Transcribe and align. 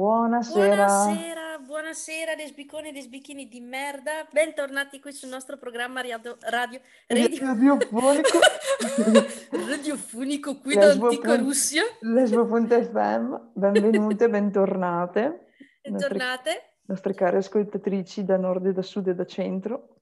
Buonasera. 0.00 0.86
Buonasera, 0.86 1.58
buonasera 1.58 2.34
lesbicone 2.34 2.88
e 2.88 2.92
lesbichini 2.92 3.48
di 3.48 3.60
merda. 3.60 4.26
Bentornati 4.32 4.98
qui 4.98 5.12
sul 5.12 5.28
nostro 5.28 5.58
programma 5.58 6.00
radio, 6.00 6.38
radio, 6.40 6.80
radio... 7.06 7.46
Radiofonico. 7.46 8.38
radiofonico 9.68 10.58
qui 10.58 10.74
da 10.74 10.92
Antica 10.92 11.36
Russia. 11.36 11.82
Lesbo.fm, 12.00 13.50
benvenute, 13.52 14.30
bentornate. 14.30 15.20
Nostre, 15.20 15.90
Bentornate. 15.90 16.62
nostre 16.86 17.12
care 17.12 17.36
ascoltatrici 17.36 18.24
da 18.24 18.38
nord 18.38 18.64
e 18.68 18.72
da 18.72 18.82
sud 18.82 19.08
e 19.08 19.14
da 19.14 19.26
centro 19.26 19.99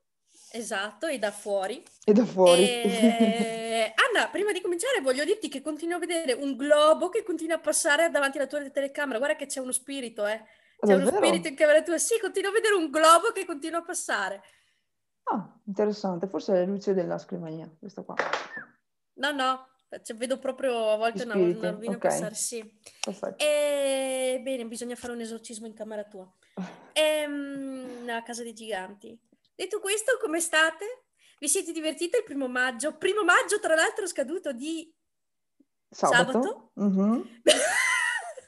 Esatto, 0.50 1.06
e 1.06 1.18
da 1.18 1.30
fuori. 1.30 1.82
e 2.04 2.12
da 2.12 2.24
fuori. 2.24 2.62
E... 2.62 3.95
Anna, 4.09 4.28
prima 4.28 4.52
di 4.52 4.60
cominciare 4.60 5.00
voglio 5.00 5.24
dirti 5.24 5.48
che 5.48 5.60
continuo 5.60 5.96
a 5.96 6.00
vedere 6.00 6.32
un 6.32 6.56
globo 6.56 7.09
che 7.09 7.23
continua 7.23 7.56
a 7.56 7.60
passare 7.60 8.10
davanti 8.10 8.38
alla 8.38 8.46
tua 8.46 8.68
telecamera. 8.70 9.18
Guarda 9.18 9.37
che 9.37 9.46
c'è 9.46 9.60
uno 9.60 9.73
spirito, 9.73 10.26
eh. 10.26 10.42
C'è 10.80 10.95
uno 10.95 11.04
Davvero? 11.04 11.26
spirito 11.26 11.48
in 11.48 11.54
camera 11.54 11.82
tua. 11.82 11.98
Sì, 11.98 12.18
continuo 12.20 12.50
a 12.50 12.52
vedere 12.54 12.74
un 12.74 12.90
globo 12.90 13.32
che 13.32 13.45
continua 13.45 13.80
a 13.80 13.82
passare. 13.82 14.42
Ah, 15.24 15.60
interessante, 15.64 16.26
forse 16.28 16.54
è 16.54 16.59
la 16.60 16.65
luce 16.65 16.95
della 16.95 17.18
scrivania, 17.18 17.70
questa 17.78 18.02
qua. 18.02 18.15
No, 19.15 19.30
no, 19.32 19.68
cioè, 20.02 20.16
vedo 20.16 20.38
proprio 20.38 20.90
a 20.90 20.96
volte 20.96 21.24
una, 21.24 21.34
una 21.34 21.70
rovina 21.70 21.96
ok. 21.96 21.98
passare, 21.98 22.34
sì. 22.34 22.78
Perfetto. 23.02 23.42
E... 23.42 24.40
Bene, 24.42 24.66
bisogna 24.66 24.95
fare 24.95 25.12
un 25.12 25.20
esorcismo 25.20 25.66
in 25.66 25.74
camera 25.74 26.04
tua. 26.04 26.30
Ehm, 26.98 28.02
nella 28.04 28.24
casa 28.24 28.42
dei 28.42 28.54
giganti. 28.54 29.16
Detto 29.58 29.80
questo, 29.80 30.18
come 30.20 30.38
state? 30.38 31.06
Vi 31.40 31.48
siete 31.48 31.72
divertiti 31.72 32.16
il 32.16 32.22
primo 32.22 32.46
maggio? 32.46 32.96
Primo 32.96 33.24
maggio, 33.24 33.58
tra 33.58 33.74
l'altro, 33.74 34.06
scaduto 34.06 34.52
di 34.52 34.88
Sabato? 35.90 36.30
sabato? 36.30 36.70
Mhm. 36.74 37.40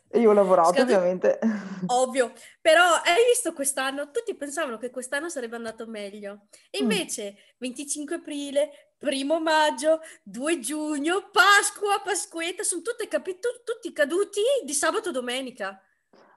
E 0.08 0.18
io 0.20 0.30
ho 0.30 0.32
lavorato, 0.32 0.72
Scadu- 0.74 0.94
ovviamente. 0.94 1.40
Ovvio, 1.86 2.32
però 2.60 2.84
hai 3.02 3.24
visto 3.28 3.52
quest'anno? 3.52 4.12
Tutti 4.12 4.36
pensavano 4.36 4.78
che 4.78 4.90
quest'anno 4.90 5.28
sarebbe 5.28 5.56
andato 5.56 5.84
meglio. 5.88 6.46
E 6.70 6.78
Mm. 6.78 6.82
invece 6.82 7.54
25 7.58 8.14
aprile, 8.14 8.92
primo 8.96 9.40
maggio, 9.40 10.02
2 10.22 10.60
giugno, 10.60 11.28
Pasqua, 11.32 12.00
Pasquetta, 12.04 12.62
sono 12.62 12.82
tutte 12.82 13.08
capi- 13.08 13.40
tu- 13.40 13.64
tutti 13.64 13.92
caduti 13.92 14.42
di 14.62 14.74
sabato 14.74 15.10
domenica. 15.10 15.76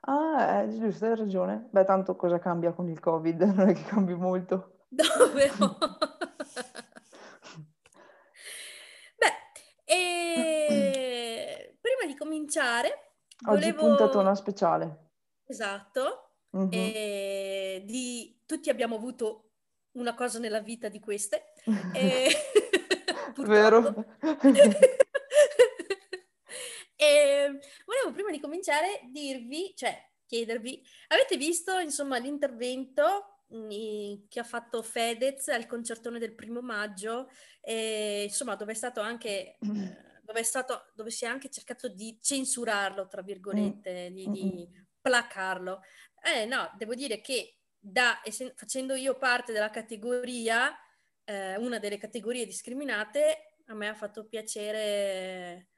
Ah, 0.06 0.62
è 0.62 0.68
giusto, 0.68 1.06
hai 1.06 1.16
ragione. 1.16 1.68
Beh, 1.70 1.84
tanto 1.84 2.14
cosa 2.16 2.38
cambia 2.38 2.72
con 2.72 2.88
il 2.88 3.00
Covid? 3.00 3.40
Non 3.56 3.68
è 3.68 3.72
che 3.74 3.84
cambi 3.84 4.14
molto. 4.14 4.80
Davvero? 4.88 5.78
Beh, 9.16 9.32
e 9.84 11.76
prima 11.80 12.04
di 12.06 12.16
cominciare, 12.16 13.12
Oggi 13.46 13.70
volevo... 13.72 13.80
puntatona 13.86 14.34
speciale. 14.34 15.10
Esatto, 15.46 16.20
Mhm. 16.50 16.68
e 16.70 17.82
di... 17.84 18.42
tutti 18.46 18.70
abbiamo 18.70 18.94
avuto 18.96 19.50
una 19.92 20.14
cosa 20.14 20.38
nella 20.38 20.60
vita 20.60 20.88
di 20.88 21.00
queste. 21.00 21.52
E... 21.94 22.28
Vero? 23.36 23.82
Purtroppo. 23.82 24.14
e 26.94 27.58
volevo 28.04 28.12
prima 28.12 28.30
di 28.30 28.40
cominciare 28.40 29.00
dirvi, 29.10 29.72
cioè 29.74 29.96
chiedervi, 30.26 30.82
avete 31.08 31.36
visto 31.36 31.78
insomma 31.78 32.18
l'intervento 32.18 33.44
mm, 33.54 34.26
che 34.28 34.40
ha 34.40 34.44
fatto 34.44 34.82
Fedez 34.82 35.48
al 35.48 35.66
concertone 35.66 36.18
del 36.18 36.34
primo 36.34 36.60
maggio, 36.60 37.30
e, 37.60 38.24
insomma 38.24 38.54
dove 38.56 38.72
è 38.72 38.74
stato 38.74 39.00
anche, 39.00 39.56
eh, 39.58 39.58
dove, 40.22 40.40
è 40.40 40.42
stato, 40.42 40.90
dove 40.94 41.10
si 41.10 41.24
è 41.24 41.28
anche 41.28 41.50
cercato 41.50 41.88
di 41.88 42.18
censurarlo, 42.20 43.08
tra 43.08 43.22
virgolette, 43.22 44.10
di, 44.12 44.28
di 44.30 44.68
placarlo. 45.00 45.80
Eh 46.22 46.46
no, 46.46 46.70
devo 46.76 46.94
dire 46.94 47.20
che 47.20 47.58
da, 47.78 48.20
facendo 48.54 48.94
io 48.94 49.16
parte 49.16 49.52
della 49.52 49.70
categoria, 49.70 50.74
eh, 51.24 51.56
una 51.56 51.78
delle 51.78 51.98
categorie 51.98 52.46
discriminate, 52.46 53.56
a 53.66 53.74
me 53.74 53.88
ha 53.88 53.94
fatto 53.94 54.26
piacere 54.26 55.68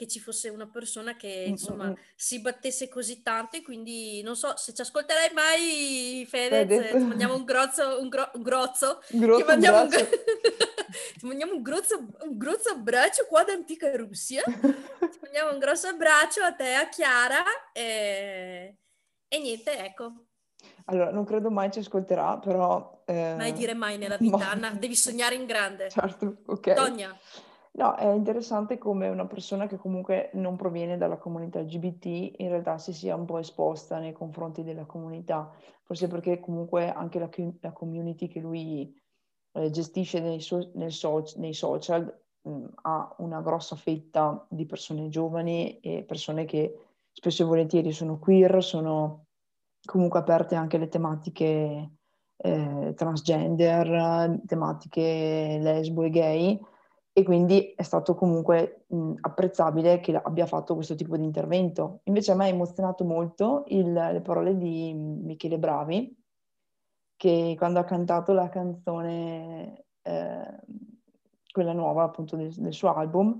che 0.00 0.08
ci 0.08 0.18
fosse 0.18 0.48
una 0.48 0.66
persona 0.66 1.14
che 1.14 1.44
Mm, 1.46 1.50
insomma 1.50 1.84
mm, 1.84 1.90
mm. 1.90 1.94
si 2.16 2.40
battesse 2.40 2.88
così 2.88 3.20
tanto 3.22 3.56
e 3.58 3.62
quindi 3.62 4.22
non 4.22 4.34
so 4.34 4.56
se 4.56 4.72
ci 4.72 4.80
ascolterai 4.80 5.30
mai 5.34 6.24
Fedez, 6.26 6.66
Fedez. 6.66 7.02
ti 7.02 7.04
mandiamo 7.06 7.34
un 7.34 7.44
grozzo, 7.44 8.00
un, 8.00 8.08
gro- 8.08 8.30
un 8.32 8.42
grozzo, 8.42 9.00
Grosso 9.10 9.42
ti 9.42 9.46
mandiamo 9.46 9.82
un, 9.82 9.88
braccio. 9.88 10.08
ti 11.18 11.26
mandiamo 11.26 11.52
un 11.54 11.60
grozzo, 11.62 11.98
un 12.22 12.36
grozzo 12.38 12.70
abbraccio 12.70 13.26
qua 13.26 13.44
da 13.44 13.52
Antica 13.52 13.94
Russia, 13.94 14.42
ti 15.10 15.18
mandiamo 15.20 15.52
un 15.52 15.58
grosso 15.58 15.88
abbraccio 15.88 16.42
a 16.42 16.52
te, 16.54 16.72
a 16.72 16.88
Chiara 16.88 17.44
e, 17.74 18.78
e 19.28 19.38
niente, 19.38 19.76
ecco, 19.84 20.24
Allora, 20.86 21.10
non 21.10 21.24
credo 21.24 21.50
mai 21.50 21.70
ci 21.70 21.80
ascolterà, 21.80 22.38
però... 22.38 23.02
eh, 23.06 23.34
mai 23.36 23.52
dire 23.52 23.74
mai 23.74 23.98
nella 23.98 24.16
vita, 24.18 24.36
ma- 24.38 24.50
Anna, 24.50 24.70
devi 24.70 24.96
sognare 24.96 25.34
in 25.34 25.44
grande. 25.44 25.90
Certo, 25.90 26.38
ok. 26.46 26.72
Tonia, 26.74 27.14
No, 27.72 27.94
è 27.94 28.06
interessante 28.12 28.78
come 28.78 29.08
una 29.08 29.26
persona 29.26 29.66
che 29.66 29.76
comunque 29.76 30.30
non 30.34 30.56
proviene 30.56 30.96
dalla 30.98 31.18
comunità 31.18 31.60
LGBT 31.60 32.06
in 32.38 32.48
realtà 32.48 32.78
si 32.78 32.92
sia 32.92 33.14
un 33.14 33.24
po' 33.24 33.38
esposta 33.38 33.98
nei 34.00 34.12
confronti 34.12 34.64
della 34.64 34.84
comunità, 34.86 35.50
forse 35.84 36.08
perché 36.08 36.40
comunque 36.40 36.90
anche 36.92 37.18
la, 37.20 37.28
la 37.60 37.72
community 37.72 38.26
che 38.26 38.40
lui 38.40 38.92
eh, 39.52 39.70
gestisce 39.70 40.20
nei, 40.20 40.40
so- 40.40 40.72
so- 40.88 41.22
nei 41.36 41.54
social 41.54 42.22
mh, 42.42 42.64
ha 42.82 43.14
una 43.18 43.40
grossa 43.40 43.76
fetta 43.76 44.44
di 44.50 44.66
persone 44.66 45.08
giovani 45.08 45.78
e 45.78 46.02
persone 46.04 46.44
che 46.46 46.76
spesso 47.12 47.44
e 47.44 47.46
volentieri 47.46 47.92
sono 47.92 48.18
queer, 48.18 48.62
sono 48.64 49.26
comunque 49.84 50.18
aperte 50.18 50.56
anche 50.56 50.76
alle 50.76 50.88
tematiche 50.88 51.90
eh, 52.36 52.92
transgender, 52.96 54.40
tematiche 54.46 55.58
lesbo 55.60 56.02
e 56.02 56.10
gay 56.10 56.60
e 57.12 57.22
quindi 57.24 57.72
è 57.74 57.82
stato 57.82 58.14
comunque 58.14 58.84
mh, 58.88 59.14
apprezzabile 59.20 60.00
che 60.00 60.14
abbia 60.16 60.46
fatto 60.46 60.74
questo 60.74 60.94
tipo 60.94 61.16
di 61.16 61.24
intervento. 61.24 62.00
Invece 62.04 62.32
a 62.32 62.34
me 62.36 62.44
ha 62.44 62.48
emozionato 62.48 63.04
molto 63.04 63.64
il- 63.68 63.92
le 63.92 64.20
parole 64.20 64.56
di 64.56 64.92
Michele 64.94 65.58
Bravi, 65.58 66.16
che 67.16 67.54
quando 67.58 67.78
ha 67.80 67.84
cantato 67.84 68.32
la 68.32 68.48
canzone, 68.48 69.84
eh, 70.02 70.58
quella 71.52 71.72
nuova 71.72 72.04
appunto 72.04 72.36
del, 72.36 72.54
del 72.54 72.72
suo 72.72 72.94
album, 72.94 73.38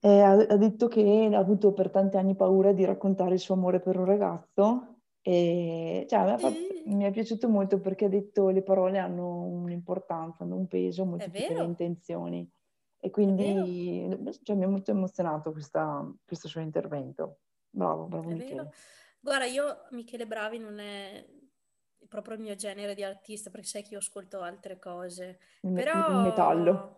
eh, 0.00 0.20
ha, 0.20 0.32
ha 0.32 0.56
detto 0.56 0.88
che 0.88 1.30
ha 1.32 1.38
avuto 1.38 1.72
per 1.72 1.90
tanti 1.90 2.16
anni 2.16 2.34
paura 2.34 2.72
di 2.72 2.84
raccontare 2.84 3.34
il 3.34 3.40
suo 3.40 3.54
amore 3.54 3.80
per 3.80 3.96
un 3.98 4.04
ragazzo 4.04 4.97
e 5.30 6.06
cioè, 6.08 6.20
a 6.20 6.24
me 6.24 6.32
ha 6.32 6.38
fatto- 6.38 6.56
Mm. 6.88 6.94
mi 6.96 7.04
è 7.04 7.10
piaciuto 7.10 7.48
molto 7.50 7.80
perché 7.80 8.06
ha 8.06 8.08
detto 8.08 8.48
le 8.48 8.62
parole 8.62 8.96
hanno 8.98 9.42
un'importanza, 9.42 10.42
hanno 10.44 10.56
un 10.56 10.66
peso 10.66 11.04
molto 11.04 11.26
È 11.26 11.30
più 11.30 11.40
che 11.42 11.48
le 11.48 11.54
vero. 11.54 11.66
intenzioni. 11.66 12.50
E 13.00 13.10
quindi 13.10 14.08
cioè, 14.42 14.56
mi 14.56 14.64
ha 14.64 14.68
molto 14.68 14.90
emozionato 14.90 15.52
questa- 15.52 16.10
questo 16.24 16.48
suo 16.48 16.62
intervento. 16.62 17.40
Bravo, 17.68 18.04
bravo 18.06 18.30
È 18.30 18.32
Michele. 18.32 18.54
vero. 18.54 18.72
Guarda, 19.20 19.44
io 19.44 19.86
Michele 19.90 20.26
Bravi 20.26 20.58
non 20.58 20.78
è 20.78 21.26
proprio 22.08 22.36
il 22.36 22.40
mio 22.40 22.54
genere 22.54 22.94
di 22.94 23.02
artista, 23.04 23.50
perché 23.50 23.66
sai 23.66 23.82
che 23.82 23.92
io 23.92 23.98
ascolto 23.98 24.40
altre 24.40 24.78
cose. 24.78 25.38
Il, 25.60 25.72
Però... 25.74 26.22
metallo. 26.22 26.96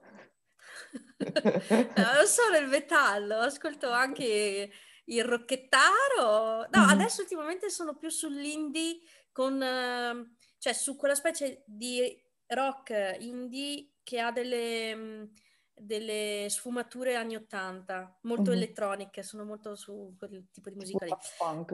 No, 1.19 2.13
non 2.15 2.27
solo 2.27 2.57
il 2.59 2.69
metallo, 2.69 3.35
ascolto 3.39 3.91
anche 3.91 4.71
il 5.07 5.25
rocchettaro. 5.25 6.67
No, 6.71 6.79
Mhm. 6.79 6.89
adesso 6.89 7.23
ultimamente 7.23 7.71
sono 7.71 7.97
più 7.97 8.09
sull'indie 8.11 8.99
con... 9.33 9.63
eh, 9.63 10.35
cioè 10.59 10.73
su 10.73 10.97
quella 10.97 11.15
specie 11.15 11.63
di 11.67 12.23
rock 12.49 13.17
indie 13.21 13.93
che 14.03 14.19
ha 14.21 14.33
delle, 14.33 14.95
mh, 14.95 15.33
delle 15.75 16.47
sfumature 16.51 17.15
anni 17.17 17.37
80, 17.37 18.19
molto 18.23 18.51
Mhm. 18.51 18.53
elettroniche, 18.53 19.23
sono 19.23 19.45
molto 19.45 19.75
su 19.77 20.15
quel 20.19 20.49
tipo 20.51 20.69
di 20.69 20.77
Tipo 20.79 20.99
musica 20.99 21.05
lì. 21.07 21.17
Daft 21.17 21.37
Punk. 21.39 21.71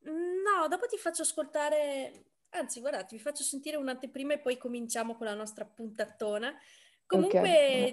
No, 0.00 0.68
dopo 0.68 0.86
ti 0.86 0.96
faccio 0.96 1.22
ascoltare, 1.22 2.32
anzi, 2.50 2.80
guarda, 2.80 3.04
ti 3.04 3.18
faccio 3.18 3.42
sentire 3.42 3.76
un'anteprima 3.76 4.34
e 4.34 4.40
poi 4.40 4.56
cominciamo 4.56 5.16
con 5.16 5.26
la 5.26 5.34
nostra 5.34 5.64
puntatona. 5.66 6.56
Comunque, 7.08 7.38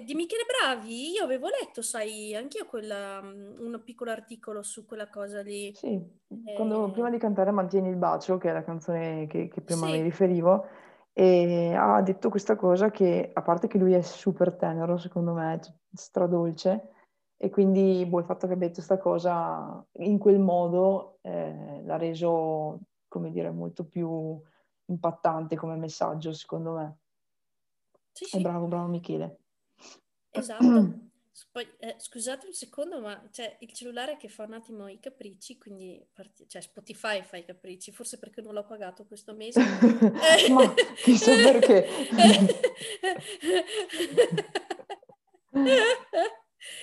Ok. 0.00 0.04
di 0.04 0.14
Michele 0.14 0.42
Bravi, 0.44 1.10
io 1.12 1.24
avevo 1.24 1.48
letto, 1.48 1.80
sai, 1.80 2.36
anch'io 2.36 2.66
quella, 2.66 3.22
mm, 3.22 3.58
un 3.58 3.80
piccolo 3.82 4.10
articolo 4.10 4.62
su 4.62 4.84
quella 4.84 5.08
cosa 5.08 5.40
lì. 5.40 5.72
Sì, 5.74 5.98
quando, 6.54 6.88
Eh, 6.88 6.90
prima 6.90 7.08
di 7.10 7.18
cantare 7.18 7.50
Mantieni 7.50 7.88
il 7.88 7.96
bacio, 7.96 8.36
che 8.36 8.50
è 8.50 8.52
la 8.52 8.62
canzone 8.62 9.26
che, 9.26 9.48
che 9.48 9.60
prima 9.62 9.86
mi 9.88 9.92
sì, 9.96 10.02
riferivo, 10.02 10.66
e 11.14 11.74
ha 11.74 12.02
detto 12.02 12.28
questa 12.28 12.56
cosa 12.56 12.90
che, 12.90 13.30
a 13.32 13.42
parte 13.42 13.68
che 13.68 13.78
lui 13.78 13.94
è 13.94 14.02
super 14.02 14.54
tenero, 14.54 14.98
secondo 14.98 15.32
me, 15.32 15.58
stradolce, 15.94 16.90
e 17.38 17.48
quindi 17.50 18.04
boh, 18.06 18.18
il 18.18 18.24
fatto 18.26 18.46
che 18.46 18.52
abbia 18.52 18.68
detto 18.68 18.82
questa 18.82 18.98
cosa 18.98 19.82
in 20.00 20.18
quel 20.18 20.38
modo 20.38 21.18
eh, 21.22 21.82
l'ha 21.84 21.96
reso, 21.96 22.80
come 23.08 23.30
dire, 23.30 23.50
molto 23.50 23.86
più 23.86 24.38
impattante 24.86 25.56
come 25.56 25.76
messaggio, 25.76 26.32
secondo 26.34 26.72
me. 26.72 26.96
Sì, 28.24 28.24
sì, 28.24 28.40
bravo, 28.40 28.66
bravo 28.66 28.86
Michele. 28.86 29.38
esatto. 30.30 30.64
Poi, 31.52 31.68
eh, 31.80 31.96
scusate 31.98 32.46
un 32.46 32.54
secondo, 32.54 32.98
ma 32.98 33.28
c'è 33.30 33.58
il 33.60 33.70
cellulare 33.72 34.16
che 34.16 34.28
fa 34.28 34.44
un 34.44 34.54
attimo 34.54 34.88
i 34.88 34.98
capricci, 34.98 35.58
quindi 35.58 36.02
parti- 36.14 36.48
cioè 36.48 36.62
Spotify 36.62 37.22
fa 37.22 37.36
i 37.36 37.44
capricci, 37.44 37.92
forse 37.92 38.18
perché 38.18 38.40
non 38.40 38.54
l'ho 38.54 38.64
pagato 38.64 39.04
questo 39.04 39.34
mese. 39.34 39.60
ma 40.50 40.72
chissà 40.96 41.34
perché. 41.34 41.86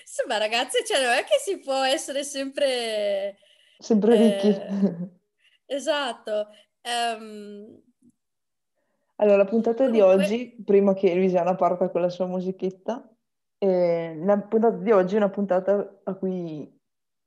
Insomma, 0.01 0.37
ragazzi, 0.37 0.85
cioè, 0.85 1.01
non 1.01 1.13
è 1.13 1.23
che 1.23 1.39
si 1.43 1.57
può 1.57 1.81
essere 1.83 2.23
sempre... 2.23 3.39
Sempre 3.79 4.17
ricchi. 4.17 4.49
Eh, 4.49 5.09
esatto. 5.65 6.49
Um, 6.83 7.81
allora, 9.15 9.37
la 9.37 9.45
puntata 9.45 9.85
comunque... 9.85 9.97
di 9.97 10.01
oggi, 10.01 10.63
prima 10.63 10.93
che 10.93 11.13
Luisiana 11.13 11.55
parta 11.55 11.89
con 11.89 12.01
la 12.01 12.09
sua 12.09 12.25
musichetta, 12.25 13.07
eh, 13.57 14.19
la 14.23 14.37
puntata 14.39 14.75
di 14.77 14.91
oggi 14.91 15.15
è 15.15 15.17
una 15.17 15.29
puntata 15.29 16.01
a 16.03 16.13
cui 16.15 16.69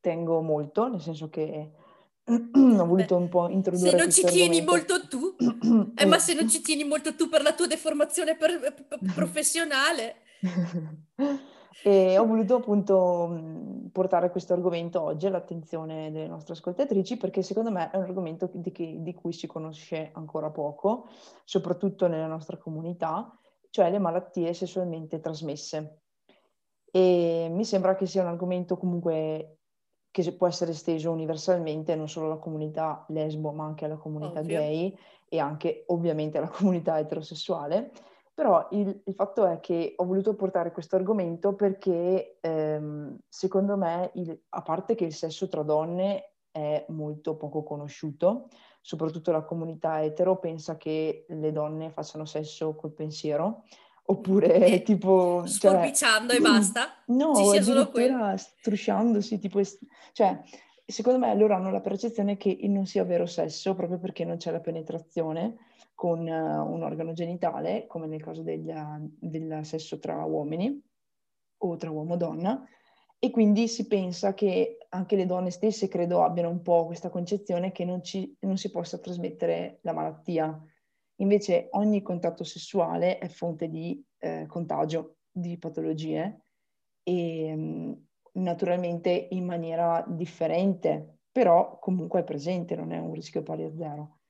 tengo 0.01 0.41
molto, 0.43 0.89
nel 0.89 1.01
senso 1.01 1.29
che 1.29 1.73
ho 2.25 2.87
voluto 2.87 3.17
un 3.17 3.29
po' 3.29 3.49
introdurre 3.49 3.91
Se 3.91 3.97
non 3.97 4.11
ci 4.11 4.25
tieni 4.25 4.59
argomento. 4.59 4.95
molto 4.95 5.09
tu, 5.09 5.93
eh, 5.97 6.07
ma 6.07 6.19
se 6.19 6.35
non 6.35 6.49
ci 6.49 6.61
tieni 6.61 6.85
molto 6.85 7.15
tu 7.15 7.29
per 7.29 7.43
la 7.43 7.55
tua 7.55 7.67
deformazione 7.67 8.37
per, 8.37 8.59
per, 8.61 8.99
professionale. 9.15 10.17
e 11.83 12.19
ho 12.19 12.27
voluto 12.27 12.57
appunto 12.57 13.89
portare 13.93 14.31
questo 14.31 14.53
argomento 14.53 15.01
oggi 15.03 15.27
all'attenzione 15.27 16.11
delle 16.11 16.27
nostre 16.27 16.55
ascoltatrici 16.55 17.17
perché 17.17 17.43
secondo 17.43 17.71
me 17.71 17.91
è 17.91 17.97
un 17.97 18.03
argomento 18.03 18.51
di, 18.53 18.73
che, 18.73 18.97
di 19.01 19.15
cui 19.15 19.33
si 19.33 19.47
conosce 19.47 20.11
ancora 20.15 20.51
poco, 20.51 21.09
soprattutto 21.45 22.07
nella 22.09 22.27
nostra 22.27 22.57
comunità, 22.57 23.39
cioè 23.71 23.91
le 23.91 23.99
malattie 23.99 24.53
sessualmente 24.53 25.21
trasmesse 25.21 26.01
e 26.97 27.49
mi 27.51 27.67
sembra 27.67 27.95
che 27.95 28.07
sia 28.07 28.23
un 28.23 28.29
argomento 28.29 28.79
comunque 28.79 29.59
che 30.11 30.33
può 30.33 30.47
essere 30.47 30.71
esteso 30.71 31.11
universalmente, 31.11 31.95
non 31.95 32.09
solo 32.09 32.25
alla 32.25 32.39
comunità 32.39 33.05
lesbo, 33.09 33.53
ma 33.53 33.67
anche 33.67 33.85
alla 33.85 33.97
comunità 33.99 34.41
Ovvio. 34.41 34.59
gay 34.59 34.97
e 35.29 35.39
anche 35.39 35.85
ovviamente 35.89 36.39
alla 36.39 36.49
comunità 36.49 36.99
eterosessuale. 36.99 37.93
Però 38.37 38.69
il, 38.73 39.01
il, 39.03 39.15
fatto 39.15 39.47
è 39.47 39.61
che 39.61 39.95
ho 39.97 40.05
voluto 40.05 40.35
portare 40.35 40.71
questo 40.71 40.97
argomento 40.97 41.55
perché 41.55 42.37
ehm, 42.43 43.17
secondo 43.31 43.79
me, 43.79 44.11
il, 44.17 44.39
a 44.51 44.61
parte 44.61 44.95
che 44.95 45.07
il 45.07 45.15
sesso 45.15 45.49
tra 45.49 45.63
donne 45.63 46.33
è 46.51 46.85
molto 46.91 47.37
poco 47.37 47.63
conosciuto, 47.63 48.49
soprattutto 48.83 49.33
la 49.33 49.41
comunità 49.41 50.03
etero 50.03 50.37
pensa 50.37 50.77
che 50.77 51.25
le 51.27 51.51
donne 51.51 51.89
facciano 51.89 52.27
sesso 52.27 52.75
col 52.75 52.93
pensiero, 52.93 53.63
Oppure 54.09 54.67
eh, 54.67 54.83
tipo... 54.85 55.43
Sforbiciando 55.47 56.33
cioè, 56.33 56.39
e 56.39 56.43
basta? 56.43 57.03
No, 57.07 57.35
Ci 57.35 57.57
addirittura 57.57 58.37
strusciandosi, 58.37 59.39
tipo... 59.39 59.61
Cioè, 60.13 60.41
secondo 60.87 61.19
me 61.19 61.35
loro 61.37 61.55
hanno 61.55 61.71
la 61.71 61.81
percezione 61.81 62.37
che 62.37 62.59
non 62.63 62.87
sia 62.87 63.05
vero 63.05 63.27
sesso 63.27 63.75
proprio 63.75 63.99
perché 63.99 64.25
non 64.25 64.37
c'è 64.37 64.53
la 64.53 64.61
penetrazione 64.61 65.57
con 65.95 66.21
uh, 66.21 66.73
un 66.73 66.83
organo 66.83 67.13
genitale, 67.13 67.87
come 67.87 68.07
nel 68.07 68.23
caso 68.23 68.43
del, 68.43 69.11
del 69.19 69.65
sesso 69.65 69.99
tra 69.99 70.25
uomini 70.25 70.81
o 71.59 71.77
tra 71.77 71.91
uomo 71.91 72.15
e 72.15 72.17
donna, 72.19 72.69
e 73.19 73.31
quindi 73.31 73.67
si 73.67 73.87
pensa 73.87 74.35
che 74.35 74.77
anche 74.91 75.17
le 75.17 75.27
donne 75.27 75.51
stesse 75.51 75.89
credo 75.89 76.23
abbiano 76.23 76.51
un 76.51 76.63
po' 76.63 76.85
questa 76.87 77.09
concezione 77.09 77.73
che 77.73 77.85
non, 77.85 78.05
ci, 78.05 78.37
non 78.41 78.59
si 78.59 78.71
possa 78.71 78.99
trasmettere 78.99 79.79
la 79.83 79.93
malattia. 79.93 80.63
Invece 81.17 81.69
ogni 81.73 82.03
contatto 82.03 82.45
sessuale 82.45 83.19
è 83.19 83.29
fonte 83.29 83.69
di 83.69 84.05
eh, 84.19 84.45
contagio 84.47 85.17
di 85.31 85.59
patologie. 85.59 86.43
E 87.03 87.55
mm, 87.57 87.93
naturalmente 88.37 89.29
in 89.31 89.45
maniera 89.45 90.05
differente, 90.09 91.19
però 91.31 91.79
comunque 91.79 92.21
è 92.21 92.25
presente, 92.25 92.75
non 92.77 92.93
è 92.93 92.99
un 92.99 93.13
rischio 93.13 93.43
pari 93.43 93.65
a 93.65 93.75
zero. 93.75 94.21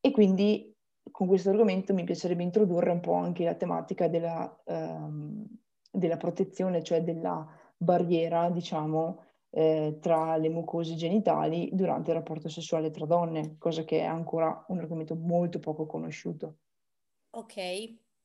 E 0.00 0.10
quindi 0.10 0.74
con 1.10 1.26
questo 1.26 1.50
argomento 1.50 1.94
mi 1.94 2.04
piacerebbe 2.04 2.42
introdurre 2.42 2.90
un 2.90 3.00
po' 3.00 3.14
anche 3.14 3.44
la 3.44 3.54
tematica 3.54 4.08
della, 4.08 4.62
ehm, 4.64 5.46
della 5.90 6.16
protezione, 6.16 6.82
cioè 6.82 7.02
della 7.02 7.46
barriera, 7.76 8.50
diciamo, 8.50 9.24
eh, 9.50 9.98
tra 10.00 10.36
le 10.36 10.48
mucose 10.48 10.94
genitali 10.94 11.70
durante 11.72 12.10
il 12.10 12.16
rapporto 12.16 12.48
sessuale 12.48 12.90
tra 12.90 13.06
donne, 13.06 13.56
cosa 13.58 13.84
che 13.84 14.00
è 14.00 14.04
ancora 14.04 14.64
un 14.68 14.78
argomento 14.78 15.14
molto 15.16 15.58
poco 15.58 15.86
conosciuto. 15.86 16.58
Ok, 17.30 17.54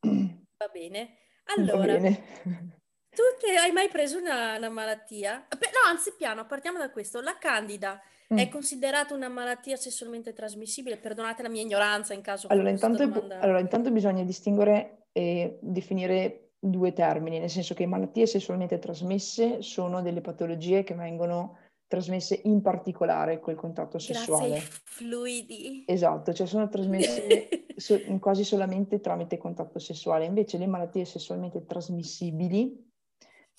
va 0.00 0.68
bene. 0.72 1.16
Allora, 1.56 1.78
va 1.78 1.98
bene. 2.00 2.82
Tu 3.14 3.22
te, 3.40 3.56
hai 3.56 3.72
mai 3.72 3.88
preso 3.88 4.18
una, 4.18 4.56
una 4.56 4.68
malattia? 4.68 5.46
No, 5.50 5.90
anzi, 5.90 6.12
piano, 6.16 6.46
partiamo 6.46 6.78
da 6.78 6.90
questo. 6.90 7.20
La 7.20 7.36
candida 7.38 8.00
mm. 8.32 8.38
è 8.38 8.48
considerata 8.48 9.14
una 9.14 9.28
malattia 9.28 9.76
sessualmente 9.76 10.32
trasmissibile? 10.32 10.98
Perdonate 10.98 11.42
la 11.42 11.48
mia 11.48 11.62
ignoranza 11.62 12.12
in 12.12 12.20
caso 12.20 12.48
allora, 12.48 12.70
intanto, 12.70 13.06
domanda... 13.06 13.40
allora, 13.40 13.60
intanto 13.60 13.90
bisogna 13.90 14.22
distinguere 14.24 15.06
e 15.12 15.58
definire 15.60 16.50
due 16.58 16.92
termini, 16.92 17.38
nel 17.38 17.50
senso 17.50 17.74
che 17.74 17.86
malattie 17.86 18.26
sessualmente 18.26 18.78
trasmesse 18.78 19.62
sono 19.62 20.02
delle 20.02 20.20
patologie 20.20 20.82
che 20.82 20.94
vengono 20.94 21.58
trasmesse 21.86 22.40
in 22.44 22.62
particolare 22.62 23.38
col 23.38 23.54
contatto 23.54 23.98
sessuale. 23.98 24.48
Grazie 24.48 24.80
fluidi. 24.84 25.84
Esatto, 25.86 26.32
cioè 26.32 26.46
sono 26.46 26.68
trasmesse 26.68 27.66
so, 27.76 28.00
quasi 28.18 28.44
solamente 28.44 29.00
tramite 29.00 29.36
contatto 29.36 29.78
sessuale. 29.78 30.24
Invece 30.24 30.58
le 30.58 30.66
malattie 30.66 31.04
sessualmente 31.04 31.64
trasmissibili 31.66 32.92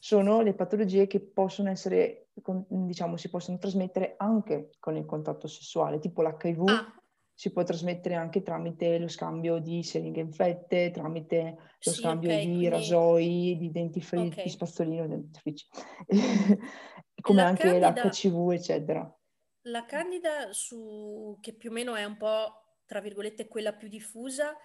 sono 0.05 0.41
le 0.41 0.53
patologie 0.53 1.07
che 1.07 1.19
possono 1.19 1.71
essere, 1.71 2.27
diciamo, 2.67 3.17
si 3.17 3.27
possono 3.27 3.57
trasmettere 3.57 4.13
anche 4.17 4.69
con 4.77 4.95
il 4.95 5.05
contatto 5.05 5.47
sessuale, 5.47 5.97
tipo 5.97 6.21
l'HIV. 6.21 6.69
Ah 6.69 6.93
si 7.37 7.51
può 7.51 7.63
trasmettere 7.63 8.15
anche 8.15 8.43
tramite 8.43 8.97
lo 8.97 9.09
scambio 9.09 9.59
di 9.59 9.83
siringhe 9.83 10.21
infette, 10.21 10.89
tramite 10.91 11.57
lo 11.81 11.91
sì, 11.91 11.99
scambio 11.99 12.29
okay, 12.29 12.39
di 12.39 12.47
quindi... 12.47 12.69
rasoi, 12.69 13.57
di 13.59 13.71
dentifrici, 13.71 14.27
okay. 14.27 14.43
di 14.45 14.49
spazzolino, 14.51 15.05
dentifrici, 15.05 15.67
come 17.19 17.41
la 17.41 17.47
anche 17.47 17.63
candida, 17.63 17.91
l'HCV, 17.91 18.51
eccetera. 18.53 19.19
La 19.63 19.83
candida, 19.83 20.53
su, 20.53 21.37
che 21.41 21.51
più 21.51 21.71
o 21.71 21.73
meno 21.73 21.93
è 21.95 22.05
un 22.05 22.15
po', 22.15 22.77
tra 22.85 23.01
virgolette, 23.01 23.49
quella 23.49 23.73
più 23.73 23.89
diffusa, 23.89 24.55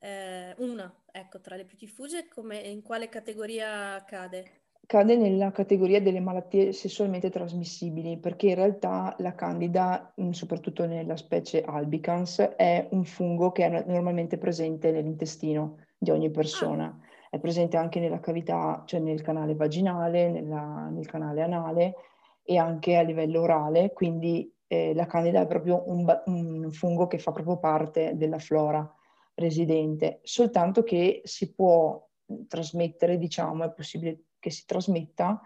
eh, 0.00 0.54
una, 0.56 1.04
ecco, 1.12 1.42
tra 1.42 1.56
le 1.56 1.66
più 1.66 1.76
diffuse, 1.76 2.26
come, 2.26 2.56
in 2.56 2.80
quale 2.80 3.10
categoria 3.10 4.02
cade? 4.06 4.57
Cade 4.88 5.16
nella 5.16 5.52
categoria 5.52 6.00
delle 6.00 6.18
malattie 6.18 6.72
sessualmente 6.72 7.28
trasmissibili, 7.28 8.16
perché 8.16 8.48
in 8.48 8.54
realtà 8.54 9.14
la 9.18 9.34
candida, 9.34 10.14
mm, 10.18 10.30
soprattutto 10.30 10.86
nella 10.86 11.14
specie 11.14 11.62
albicans, 11.62 12.38
è 12.56 12.88
un 12.92 13.04
fungo 13.04 13.52
che 13.52 13.66
è 13.66 13.84
normalmente 13.86 14.38
presente 14.38 14.90
nell'intestino 14.90 15.76
di 15.98 16.10
ogni 16.10 16.30
persona. 16.30 16.86
Ah. 16.86 17.06
È 17.28 17.38
presente 17.38 17.76
anche 17.76 18.00
nella 18.00 18.18
cavità, 18.18 18.82
cioè 18.86 19.00
nel 19.00 19.20
canale 19.20 19.54
vaginale, 19.54 20.30
nella, 20.30 20.88
nel 20.90 21.06
canale 21.06 21.42
anale 21.42 21.94
e 22.42 22.56
anche 22.56 22.96
a 22.96 23.02
livello 23.02 23.42
orale, 23.42 23.92
quindi 23.92 24.50
eh, 24.68 24.94
la 24.94 25.04
candida 25.04 25.42
è 25.42 25.46
proprio 25.46 25.82
un, 25.84 26.06
un 26.24 26.70
fungo 26.70 27.06
che 27.06 27.18
fa 27.18 27.32
proprio 27.32 27.58
parte 27.58 28.16
della 28.16 28.38
flora 28.38 28.90
residente, 29.34 30.20
soltanto 30.22 30.82
che 30.82 31.20
si 31.24 31.52
può 31.52 32.02
trasmettere, 32.46 33.18
diciamo, 33.18 33.64
è 33.64 33.70
possibile 33.70 34.22
che 34.38 34.50
si 34.50 34.64
trasmetta 34.66 35.40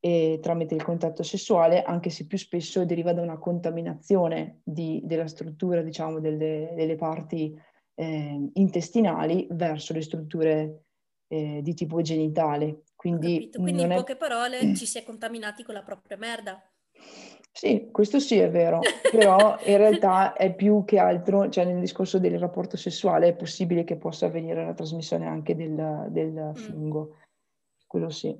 eh, 0.00 0.38
tramite 0.40 0.74
il 0.74 0.82
contatto 0.82 1.22
sessuale, 1.22 1.82
anche 1.82 2.10
se 2.10 2.26
più 2.26 2.38
spesso 2.38 2.84
deriva 2.84 3.12
da 3.12 3.22
una 3.22 3.38
contaminazione 3.38 4.60
di, 4.62 5.00
della 5.04 5.26
struttura, 5.26 5.82
diciamo, 5.82 6.20
delle, 6.20 6.72
delle 6.74 6.96
parti 6.96 7.58
eh, 7.94 8.50
intestinali 8.54 9.46
verso 9.50 9.92
le 9.92 10.02
strutture 10.02 10.82
eh, 11.28 11.60
di 11.62 11.74
tipo 11.74 12.00
genitale. 12.00 12.82
Quindi, 12.94 13.50
Quindi 13.52 13.82
in 13.82 13.90
è... 13.90 13.96
poche 13.96 14.16
parole 14.16 14.74
ci 14.76 14.86
si 14.86 14.98
è 14.98 15.02
contaminati 15.02 15.62
con 15.64 15.74
la 15.74 15.82
propria 15.82 16.16
merda. 16.16 16.62
Sì, 17.50 17.88
questo 17.90 18.20
sì 18.20 18.38
è 18.38 18.48
vero, 18.50 18.78
però 19.10 19.58
in 19.64 19.76
realtà 19.78 20.32
è 20.34 20.54
più 20.54 20.84
che 20.84 20.98
altro, 20.98 21.48
cioè 21.48 21.64
nel 21.64 21.80
discorso 21.80 22.20
del 22.20 22.38
rapporto 22.38 22.76
sessuale 22.76 23.28
è 23.28 23.34
possibile 23.34 23.82
che 23.82 23.96
possa 23.96 24.26
avvenire 24.26 24.64
la 24.64 24.74
trasmissione 24.74 25.26
anche 25.26 25.56
del, 25.56 26.06
del 26.10 26.52
mm. 26.56 27.02
Quello 27.88 28.10
sì. 28.10 28.36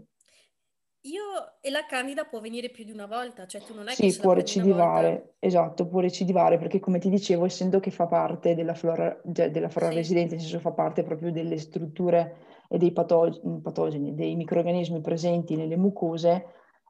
Io 1.02 1.61
e 1.61 1.71
la 1.71 1.87
candida 1.87 2.25
può 2.25 2.40
venire 2.40 2.71
più 2.71 2.85
di 2.85 2.90
una 2.90 3.07
volta, 3.07 3.47
cioè 3.47 3.62
tu 3.62 3.73
non 3.75 3.88
è 3.88 3.93
sì, 3.93 4.11
che 4.11 4.19
può 4.21 4.33
recidivare, 4.33 5.35
esatto, 5.38 5.87
può 5.87 6.00
recidivare 6.00 6.59
perché 6.59 6.81
come 6.81 6.99
ti 6.99 7.09
dicevo, 7.09 7.45
essendo 7.45 7.81
che 7.81 7.90
fa 7.90 8.07
parte 8.07 8.55
della 8.55 8.75
flora, 8.75 9.19
della 9.23 9.69
flora 9.69 9.90
sì. 9.90 9.97
residente, 9.97 10.35
nel 10.35 10.43
senso 10.43 10.59
fa 10.59 10.73
parte 10.73 11.02
proprio 11.02 11.33
delle 11.33 11.57
strutture 11.59 12.37
e 12.69 12.78
dei 12.78 12.93
patog- 12.93 13.61
patogeni, 13.62 14.14
dei 14.14 14.35
microrganismi 14.35 15.00
presenti 15.00 15.57
nelle 15.57 15.76
mucose, 15.76 16.47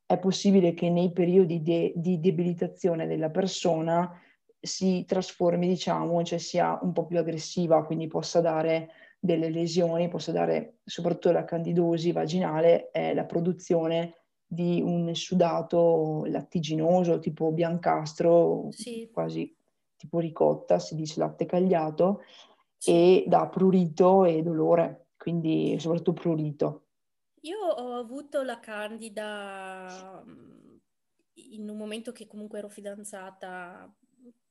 è 0.07 0.19
possibile 0.19 0.73
che 0.73 0.89
nei 0.89 1.13
periodi 1.13 1.63
de- 1.63 1.93
di 1.95 2.19
debilitazione 2.19 3.07
della 3.07 3.31
persona 3.31 4.11
si 4.59 5.05
trasformi, 5.07 5.69
diciamo, 5.69 6.23
cioè 6.25 6.39
sia 6.39 6.79
un 6.81 6.93
po' 6.93 7.05
più 7.05 7.19
aggressiva, 7.19 7.85
quindi 7.85 8.07
possa 8.09 8.41
dare 8.41 8.89
delle 9.19 9.51
lesioni, 9.51 10.09
possa 10.09 10.33
dare 10.33 10.79
soprattutto 10.85 11.33
la 11.33 11.45
candidosi 11.45 12.13
vaginale, 12.13 12.91
è 12.91 13.15
la 13.15 13.25
produzione 13.25 14.15
di 14.47 14.81
un 14.83 15.15
sudato 15.15 16.25
lattiginoso, 16.27 17.19
tipo 17.19 17.53
biancastro, 17.53 18.69
sì. 18.71 19.11
quasi 19.13 19.55
tipo 19.97 20.21
ricotta, 20.21 20.79
si 20.79 20.95
dice 20.95 21.21
latte 21.21 21.45
cagliato, 21.45 22.23
sì. 22.77 22.91
e 22.91 23.25
dà 23.27 23.47
prurito 23.49 24.25
e 24.25 24.43
dolore, 24.43 25.09
quindi 25.17 25.79
soprattutto 25.79 26.13
prurito. 26.13 26.83
Io 27.43 27.59
ho 27.59 27.95
avuto 27.95 28.43
la 28.43 28.59
candida 28.59 30.23
mm, 30.27 30.77
in 31.53 31.69
un 31.69 31.77
momento 31.77 32.13
che 32.13 32.27
comunque 32.27 32.59
ero 32.59 32.69
fidanzata 32.69 33.93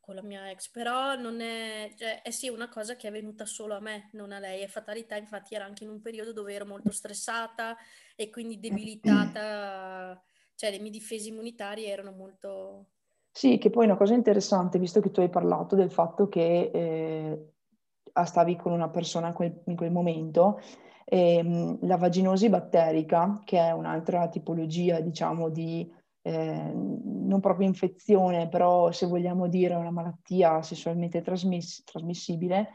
con 0.08 0.16
la 0.16 0.24
mia 0.24 0.50
ex, 0.50 0.70
però 0.70 1.16
non 1.16 1.42
è, 1.42 1.92
cioè, 1.98 2.22
è 2.22 2.32
sì 2.32 2.48
una 2.48 2.70
cosa 2.70 2.96
che 2.96 3.10
è 3.10 3.12
venuta 3.12 3.46
solo 3.46 3.76
a 3.76 3.82
me, 3.82 4.10
non 4.14 4.32
a 4.32 4.40
lei. 4.40 4.62
È 4.62 4.68
fatalità, 4.68 5.18
infatti 5.18 5.54
era 5.54 5.66
anche 5.66 5.84
in 5.84 5.90
un 5.90 6.00
periodo 6.00 6.32
dove 6.32 6.54
ero 6.54 6.66
molto 6.66 6.92
stressata 6.92 7.76
e 8.16 8.30
quindi 8.30 8.58
debilitata, 8.58 10.18
cioè 10.56 10.72
le 10.72 10.80
mie 10.80 10.92
difese 10.92 11.28
immunitarie 11.28 11.90
erano 11.90 12.14
molto... 12.14 12.86
Sì, 13.30 13.58
che 13.58 13.70
poi 13.70 13.84
una 13.84 13.98
cosa 13.98 14.14
interessante, 14.14 14.80
visto 14.80 15.02
che 15.02 15.12
tu 15.12 15.20
hai 15.20 15.30
parlato 15.30 15.76
del 15.76 15.92
fatto 15.92 16.30
che 16.30 16.72
eh, 16.74 17.52
stavi 18.24 18.56
con 18.56 18.72
una 18.72 18.90
persona 18.90 19.28
in 19.28 19.34
quel, 19.34 19.62
in 19.66 19.76
quel 19.76 19.92
momento, 19.92 20.62
eh, 21.04 21.78
la 21.82 21.98
vaginosi 21.98 22.48
batterica, 22.48 23.42
che 23.44 23.60
è 23.60 23.72
un'altra 23.72 24.30
tipologia, 24.30 25.02
diciamo, 25.02 25.50
di 25.50 25.94
eh, 26.28 26.72
non 26.74 27.40
proprio 27.40 27.68
infezione, 27.68 28.50
però 28.50 28.92
se 28.92 29.06
vogliamo 29.06 29.48
dire 29.48 29.76
una 29.76 29.92
malattia 29.92 30.62
sessualmente 30.62 31.22
trasmiss- 31.22 31.84
trasmissibile, 31.86 32.70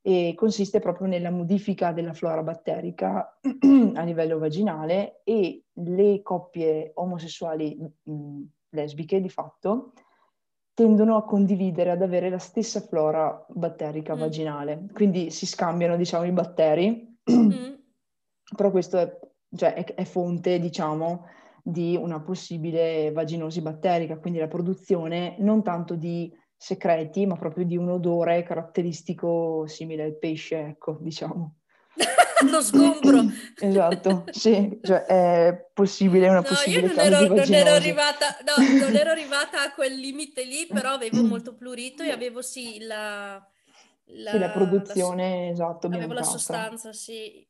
e 0.00 0.34
consiste 0.36 0.80
proprio 0.80 1.06
nella 1.06 1.30
modifica 1.30 1.92
della 1.92 2.12
flora 2.12 2.42
batterica 2.42 3.38
a 3.94 4.02
livello 4.02 4.38
vaginale 4.38 5.20
e 5.24 5.64
le 5.72 6.22
coppie 6.22 6.92
omosessuali 6.94 7.78
mh, 8.02 8.42
lesbiche 8.70 9.20
di 9.20 9.30
fatto 9.30 9.92
tendono 10.74 11.16
a 11.16 11.24
condividere, 11.24 11.90
ad 11.90 12.02
avere 12.02 12.28
la 12.28 12.38
stessa 12.38 12.80
flora 12.80 13.46
batterica 13.48 14.14
mm. 14.14 14.18
vaginale, 14.18 14.86
quindi 14.92 15.30
si 15.30 15.46
scambiano 15.46 15.96
diciamo 15.96 16.24
i 16.24 16.32
batteri, 16.32 17.16
mm. 17.30 17.72
però 18.56 18.70
questo 18.70 18.98
è, 18.98 19.18
cioè, 19.54 19.74
è, 19.74 19.94
è 19.94 20.04
fonte 20.04 20.58
diciamo 20.58 21.26
di 21.66 21.96
una 21.98 22.20
possibile 22.20 23.10
vaginosi 23.10 23.62
batterica, 23.62 24.18
quindi 24.18 24.38
la 24.38 24.48
produzione 24.48 25.36
non 25.38 25.62
tanto 25.62 25.94
di 25.94 26.30
secreti, 26.54 27.24
ma 27.24 27.36
proprio 27.36 27.64
di 27.64 27.78
un 27.78 27.88
odore 27.88 28.42
caratteristico 28.42 29.66
simile 29.66 30.02
al 30.02 30.18
pesce, 30.18 30.58
ecco, 30.58 30.98
diciamo. 31.00 31.56
Lo 32.50 32.60
sgombro. 32.60 33.24
esatto, 33.58 34.24
sì, 34.30 34.78
cioè 34.82 35.04
è 35.04 35.70
possibile 35.72 36.28
una 36.28 36.40
no, 36.40 36.42
possibile 36.42 36.88
io 36.88 36.94
non 36.94 36.98
ero, 36.98 37.34
non 37.34 37.54
ero, 37.54 37.70
arrivata, 37.70 38.36
no, 38.44 38.78
non 38.78 38.94
ero 38.94 39.10
arrivata 39.12 39.62
a 39.62 39.72
quel 39.72 39.94
limite 39.94 40.44
lì, 40.44 40.66
però 40.66 40.90
avevo 40.90 41.22
molto 41.22 41.54
plurito 41.54 42.02
e 42.02 42.10
avevo 42.10 42.42
sì 42.42 42.80
la... 42.80 43.42
La, 44.08 44.32
sì, 44.32 44.38
la 44.38 44.50
produzione, 44.50 45.46
la, 45.46 45.50
esatto, 45.50 45.86
Avevo 45.86 46.12
la 46.12 46.22
sostanza, 46.22 46.92
sì. 46.92 47.42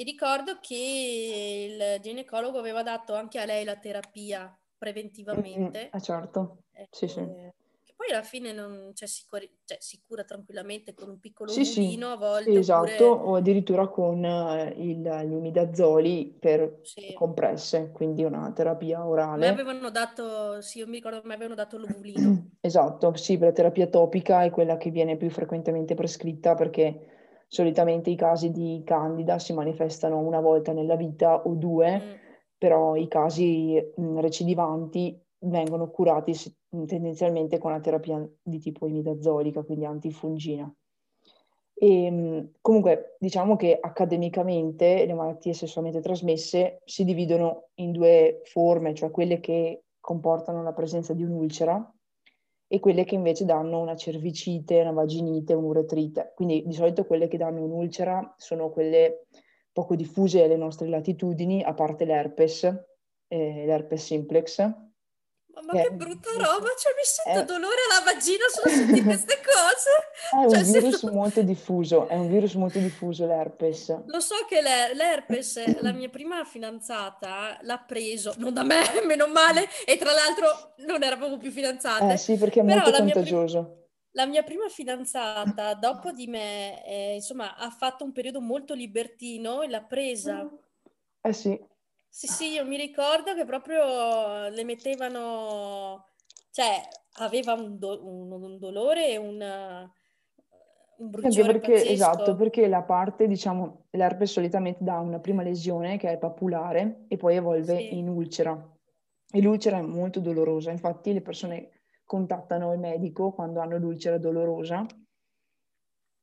E 0.00 0.02
ricordo 0.02 0.56
che 0.62 1.68
il 1.68 2.00
ginecologo 2.00 2.58
aveva 2.58 2.82
dato 2.82 3.12
anche 3.12 3.38
a 3.38 3.44
lei 3.44 3.66
la 3.66 3.76
terapia 3.76 4.50
preventivamente. 4.78 5.90
Eh, 5.92 6.00
certo, 6.00 6.62
sì, 6.88 7.06
sì. 7.06 7.18
Eh, 7.18 7.52
che 7.84 7.92
poi 7.94 8.10
alla 8.10 8.22
fine 8.22 8.54
non, 8.54 8.92
cioè, 8.94 9.06
si, 9.06 9.24
cura, 9.28 9.44
cioè, 9.66 9.76
si, 9.78 10.00
cura, 10.02 10.24
tranquillamente 10.24 10.94
con 10.94 11.10
un 11.10 11.20
piccolo 11.20 11.50
sì, 11.50 11.66
sì. 11.66 12.00
a 12.00 12.16
volte. 12.16 12.50
Sì, 12.50 12.56
esatto, 12.56 13.04
o 13.04 13.34
addirittura 13.34 13.88
con 13.88 14.24
uh, 14.24 14.80
il, 14.80 15.02
gli 15.02 15.34
imidazoli 15.34 16.34
per 16.40 16.78
sì. 16.80 17.12
compresse, 17.12 17.90
quindi 17.92 18.24
una 18.24 18.50
terapia 18.52 19.06
orale. 19.06 19.44
Mi 19.44 19.52
avevano 19.52 19.90
dato, 19.90 20.62
sì, 20.62 20.78
io 20.78 20.86
mi 20.86 20.94
ricordo, 20.94 21.20
mi 21.24 21.34
avevano 21.34 21.56
dato 21.56 21.76
l'ovulino. 21.76 22.52
esatto, 22.58 23.14
sì, 23.16 23.36
la 23.36 23.52
terapia 23.52 23.86
topica 23.86 24.44
è 24.44 24.50
quella 24.50 24.78
che 24.78 24.88
viene 24.88 25.18
più 25.18 25.28
frequentemente 25.28 25.94
prescritta 25.94 26.54
perché 26.54 27.18
Solitamente 27.52 28.10
i 28.10 28.14
casi 28.14 28.52
di 28.52 28.80
candida 28.84 29.40
si 29.40 29.52
manifestano 29.52 30.20
una 30.20 30.38
volta 30.38 30.72
nella 30.72 30.94
vita 30.94 31.42
o 31.42 31.54
due, 31.54 31.98
mm. 31.98 32.14
però 32.56 32.94
i 32.94 33.08
casi 33.08 33.74
mh, 33.74 34.20
recidivanti 34.20 35.20
vengono 35.40 35.90
curati 35.90 36.32
tendenzialmente 36.86 37.58
con 37.58 37.72
una 37.72 37.80
terapia 37.80 38.24
di 38.40 38.60
tipo 38.60 38.86
imidazolica, 38.86 39.64
quindi 39.64 39.84
antifungina. 39.84 40.72
E, 41.74 42.08
mh, 42.08 42.50
comunque 42.60 43.16
diciamo 43.18 43.56
che 43.56 43.76
accademicamente 43.80 45.04
le 45.04 45.14
malattie 45.14 45.52
sessualmente 45.52 46.00
trasmesse 46.00 46.82
si 46.84 47.02
dividono 47.02 47.70
in 47.80 47.90
due 47.90 48.42
forme, 48.44 48.94
cioè 48.94 49.10
quelle 49.10 49.40
che 49.40 49.86
comportano 49.98 50.62
la 50.62 50.72
presenza 50.72 51.14
di 51.14 51.24
un'ulcera, 51.24 51.92
e 52.72 52.78
quelle 52.78 53.02
che 53.02 53.16
invece 53.16 53.44
danno 53.44 53.80
una 53.80 53.96
cervicite, 53.96 54.80
una 54.80 54.92
vaginite, 54.92 55.54
un'uretrite. 55.54 56.34
Quindi 56.36 56.62
di 56.64 56.72
solito 56.72 57.04
quelle 57.04 57.26
che 57.26 57.36
danno 57.36 57.64
un'ulcera 57.64 58.36
sono 58.36 58.70
quelle 58.70 59.26
poco 59.72 59.96
diffuse 59.96 60.44
alle 60.44 60.56
nostre 60.56 60.86
latitudini, 60.86 61.64
a 61.64 61.74
parte 61.74 62.04
l'herpes, 62.04 62.62
eh, 63.26 63.64
l'herpes 63.66 64.04
simplex, 64.04 64.72
ma 65.64 65.72
che, 65.72 65.82
che 65.82 65.90
brutta 65.90 66.30
roba, 66.32 66.68
cioè 66.78 66.92
mi 66.96 67.04
sento 67.04 67.40
è, 67.40 67.44
dolore 67.44 67.76
alla 67.90 68.12
vagina 68.12 68.44
solo 68.48 68.74
sentire 68.74 69.02
queste 69.02 69.40
cose. 69.40 69.90
È 70.30 70.48
cioè, 70.48 70.58
un 70.58 70.72
virus 70.72 70.98
sento... 70.98 71.16
molto 71.16 71.42
diffuso, 71.42 72.08
è 72.08 72.14
un 72.14 72.28
virus 72.28 72.54
molto 72.54 72.78
diffuso 72.78 73.26
l'herpes. 73.26 74.02
Lo 74.06 74.20
so 74.20 74.36
che 74.48 74.60
l'her- 74.60 74.94
l'herpes, 74.94 75.80
la 75.80 75.92
mia 75.92 76.08
prima 76.08 76.44
fidanzata 76.44 77.58
l'ha 77.62 77.78
preso, 77.78 78.34
non 78.38 78.54
da 78.54 78.62
me, 78.62 78.82
meno 79.06 79.26
male, 79.26 79.68
e 79.84 79.96
tra 79.96 80.12
l'altro 80.12 80.74
non 80.86 81.02
eravamo 81.02 81.36
più 81.36 81.50
fidanzate. 81.50 82.12
Eh 82.12 82.16
sì, 82.16 82.36
perché 82.36 82.60
è 82.60 82.62
molto 82.62 82.92
contagioso. 82.92 83.60
Mia 83.60 83.78
la 84.14 84.26
mia 84.26 84.42
prima 84.42 84.68
fidanzata, 84.68 85.74
dopo 85.74 86.10
di 86.10 86.26
me, 86.26 86.84
eh, 86.84 87.14
insomma, 87.14 87.56
ha 87.56 87.70
fatto 87.70 88.04
un 88.04 88.12
periodo 88.12 88.40
molto 88.40 88.74
libertino 88.74 89.62
e 89.62 89.68
l'ha 89.68 89.82
presa. 89.82 90.48
Eh 91.20 91.32
sì. 91.32 91.58
Sì, 92.12 92.26
sì, 92.26 92.48
io 92.50 92.66
mi 92.66 92.76
ricordo 92.76 93.34
che 93.34 93.44
proprio 93.44 94.48
le 94.48 94.64
mettevano, 94.64 96.08
cioè 96.50 96.82
aveva 97.18 97.52
un, 97.54 97.78
do- 97.78 98.04
un, 98.04 98.32
un 98.32 98.58
dolore 98.58 99.10
e 99.10 99.16
un, 99.16 99.40
un 100.96 101.10
bruciore 101.10 101.52
perché, 101.52 101.72
pazzesco. 101.72 101.92
Esatto, 101.92 102.34
perché 102.34 102.66
la 102.66 102.82
parte, 102.82 103.28
diciamo, 103.28 103.86
l'herpes 103.90 104.32
solitamente 104.32 104.82
dà 104.82 104.98
una 104.98 105.20
prima 105.20 105.42
lesione 105.42 105.98
che 105.98 106.10
è 106.10 106.18
papulare 106.18 107.04
e 107.06 107.16
poi 107.16 107.36
evolve 107.36 107.76
sì. 107.76 107.96
in 107.96 108.08
ulcera. 108.08 108.76
E 109.32 109.40
l'ulcera 109.40 109.78
è 109.78 109.82
molto 109.82 110.18
dolorosa, 110.18 110.72
infatti 110.72 111.12
le 111.12 111.22
persone 111.22 111.84
contattano 112.04 112.72
il 112.72 112.80
medico 112.80 113.30
quando 113.30 113.60
hanno 113.60 113.78
l'ulcera 113.78 114.18
dolorosa 114.18 114.84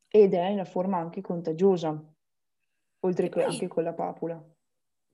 ed 0.10 0.34
è 0.34 0.48
in 0.48 0.66
forma 0.66 0.98
anche 0.98 1.22
contagiosa, 1.22 1.98
oltre 3.00 3.30
che 3.30 3.44
anche 3.44 3.70
con 3.70 3.84
la 3.84 3.94
papula. 3.94 4.57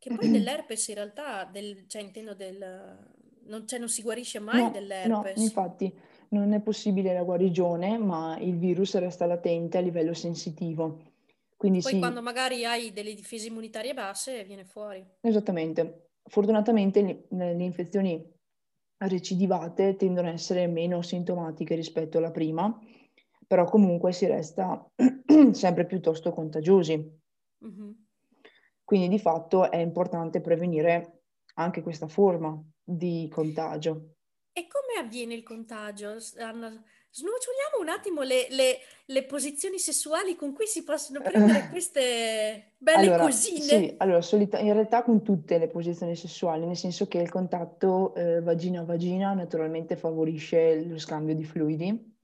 Che 0.04 0.14
poi 0.14 0.30
dell'herpes 0.32 0.90
in 0.90 0.96
realtà, 0.96 1.46
del, 1.46 1.86
cioè 1.88 2.02
intendo 2.02 2.34
del... 2.34 2.98
Non, 3.46 3.66
cioè 3.68 3.80
non 3.80 3.88
si 3.88 4.02
guarisce 4.02 4.40
mai 4.40 4.64
no, 4.64 4.70
dell'herpes. 4.70 5.38
No, 5.38 5.44
infatti 5.44 5.94
non 6.30 6.52
è 6.52 6.60
possibile 6.62 7.14
la 7.14 7.24
guarigione, 7.24 7.98
ma 7.98 8.38
il 8.40 8.58
virus 8.58 8.96
resta 8.96 9.26
latente 9.26 9.78
a 9.78 9.82
livello 9.82 10.14
sensitivo. 10.14 11.12
Quindi 11.56 11.80
poi 11.80 11.94
sì. 11.94 12.00
quando 12.00 12.22
magari 12.22 12.66
hai 12.66 12.92
delle 12.92 13.14
difese 13.14 13.48
immunitarie 13.48 13.94
basse 13.94 14.44
viene 14.44 14.66
fuori. 14.66 15.06
Esattamente. 15.22 16.10
Fortunatamente 16.24 17.02
le, 17.02 17.54
le 17.54 17.64
infezioni 17.64 18.22
recidivate 18.98 19.96
tendono 19.96 20.28
a 20.30 20.32
essere 20.32 20.68
meno 20.68 21.02
sintomatiche 21.02 21.76
rispetto 21.76 22.18
alla 22.18 22.32
prima, 22.32 22.78
però 23.48 23.66
comunque 23.66 24.12
si 24.12 24.26
resta 24.26 24.86
sempre 25.52 25.86
piuttosto 25.86 26.32
contagiosi. 26.32 26.96
Mm-hmm. 27.66 27.92
Quindi 28.84 29.08
di 29.08 29.20
fatto 29.20 29.72
è 29.72 29.78
importante 29.78 30.42
prevenire 30.42 31.24
anche 31.56 31.82
questa 31.82 32.08
forma 32.08 32.62
di 32.84 33.30
contagio. 33.32 34.16
E 34.52 34.68
come 34.68 35.04
avviene 35.04 35.34
il 35.34 35.44
contagio? 35.44 36.20
Snoccioliamo 36.20 37.80
un 37.80 37.90
attimo 37.90 38.22
le, 38.22 38.48
le, 38.50 38.78
le, 39.06 39.24
posizioni 39.26 39.78
sessuali 39.78 40.36
con 40.36 40.54
cui 40.54 40.66
si 40.66 40.84
possono 40.84 41.22
prendere 41.22 41.70
queste 41.72 42.74
belle 42.78 43.06
allora, 43.06 43.24
cosine. 43.24 43.62
Sì, 43.62 43.94
allora, 43.98 44.22
solita- 44.22 44.60
in 44.60 44.74
realtà 44.74 45.04
con 45.04 45.24
tutte 45.24 45.60
le 45.60 45.68
posizioni 45.68 46.16
sessuali, 46.16 46.66
nel 46.66 46.76
senso 46.76 47.08
che 47.08 47.20
il 47.20 47.30
contatto 47.30 48.16
eh, 48.16 48.42
vagina-vagina 48.42 49.34
naturalmente 49.34 49.96
favorisce 49.96 50.84
lo 50.86 50.98
scambio 50.98 51.36
di 51.36 51.44
fluidi, 51.44 52.18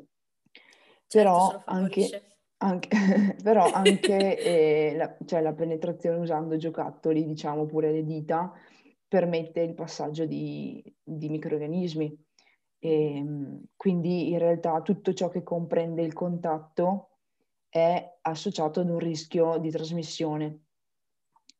certo, 1.06 1.08
però 1.08 1.62
anche 1.66 2.38
anche, 2.60 2.89
però 3.44 3.70
anche 3.72 4.38
eh, 4.38 4.96
la, 4.96 5.16
cioè 5.25 5.42
la, 5.42 5.54
penetrazione 5.54 6.18
usando 6.18 6.58
giocattoli, 6.58 7.25
diciamo 7.25 7.66
pure 7.66 7.92
le 7.92 8.04
dita, 8.04 8.51
permette 9.08 9.62
il 9.62 9.74
passaggio 9.74 10.25
di, 10.25 10.84
di 11.04 11.30
microorganismi. 11.30 12.25
E, 12.82 13.16
ehm, 13.18 13.63
quindi 13.75 14.30
in 14.32 14.39
realtà 14.39 14.82
tutto 14.82 15.13
ciò 15.13 15.30
che 15.30 15.44
comprende 15.44 16.01
il 16.01 16.13
contatto 16.13 17.18
è 17.70 18.18
associato 18.22 18.80
ad 18.80 18.89
un 18.89 19.00
rischio 19.00 19.58
di 19.58 19.70
trasmissione. 19.70 20.63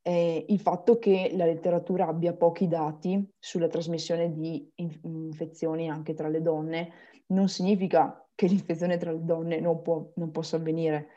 E 0.01 0.46
il 0.48 0.60
fatto 0.60 0.98
che 0.98 1.32
la 1.36 1.46
letteratura 1.46 2.08
abbia 2.08 2.34
pochi 2.34 2.68
dati 2.68 3.32
sulla 3.38 3.68
trasmissione 3.68 4.34
di 4.34 4.72
infezioni 4.75 5.89
anche 5.89 6.13
tra 6.13 6.29
le 6.29 6.41
donne 6.41 6.91
non 7.27 7.50
significa 7.50 8.25
che 8.39 8.48
l'infezione 8.48 8.96
tra 8.96 9.12
le 9.12 9.25
donne 9.25 9.60
non, 9.60 9.81
può, 9.81 10.13
non 10.15 10.31
possa 10.31 10.55
avvenire. 10.55 11.10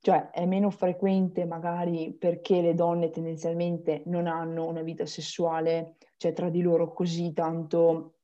Cioè 0.00 0.30
è 0.30 0.46
meno 0.46 0.70
frequente 0.70 1.44
magari 1.44 2.12
perché 2.18 2.60
le 2.60 2.74
donne 2.74 3.10
tendenzialmente 3.10 4.02
non 4.06 4.26
hanno 4.26 4.66
una 4.66 4.82
vita 4.82 5.06
sessuale, 5.06 5.94
cioè 6.16 6.32
tra 6.32 6.50
di 6.50 6.60
loro 6.60 6.92
così 6.92 7.32
tanto, 7.32 8.16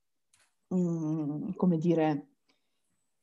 um, 0.69 1.55
come 1.55 1.79
dire, 1.79 2.31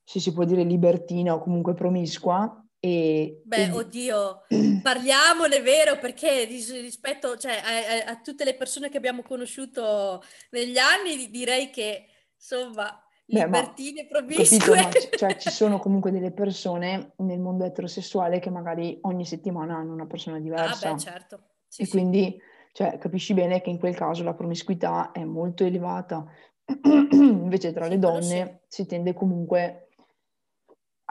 se 0.06 0.22
si 0.22 0.32
può 0.32 0.46
dire 0.46 0.64
libertina 0.64 1.34
o 1.34 1.42
comunque 1.42 1.74
promiscua, 1.74 2.66
e, 2.80 3.42
Beh, 3.44 3.66
e... 3.66 3.72
oddio, 3.72 4.46
parliamone, 4.82 5.60
vero, 5.60 6.00
perché 6.00 6.46
rispetto 6.46 7.38
cioè, 7.38 8.06
a, 8.06 8.12
a, 8.12 8.22
tutte 8.22 8.46
le 8.46 8.56
persone 8.56 8.88
che 8.88 8.96
abbiamo 8.96 9.22
conosciuto 9.22 10.24
negli 10.52 10.78
anni, 10.78 11.30
direi 11.30 11.70
che, 11.72 12.06
insomma, 12.36 13.03
libertine 13.26 14.06
promiscue. 14.06 14.76
Capito, 14.76 15.18
cioè, 15.18 15.36
ci 15.38 15.50
sono 15.52 15.80
comunque 15.80 16.12
delle 16.12 16.32
persone 16.32 17.14
nel 17.18 17.40
mondo 17.40 17.64
eterosessuale 17.66 18.40
che 18.40 18.50
magari 18.50 18.98
ogni 19.02 19.26
settimana 19.26 19.76
hanno 19.76 19.94
una 19.94 20.06
persona 20.06 20.40
diversa. 20.40 20.90
Ah, 20.90 20.94
beh, 20.94 21.00
certo. 21.00 21.44
Sì, 21.68 21.82
e 21.82 21.86
sì. 21.86 21.92
quindi, 21.92 22.38
cioè, 22.72 22.98
capisci 22.98 23.34
bene 23.34 23.62
che 23.62 23.70
in 23.70 23.80
quel 23.80 23.96
caso 23.96 24.24
la 24.24 24.34
promiscuità 24.34 25.12
è 25.12 25.24
molto 25.24 25.64
elevata. 25.64 26.26
Invece 26.84 27.74
tra 27.74 27.86
sì, 27.86 27.90
le 27.90 28.00
donne 28.00 28.62
si 28.68 28.86
tende 28.86 29.14
comunque 29.14 29.83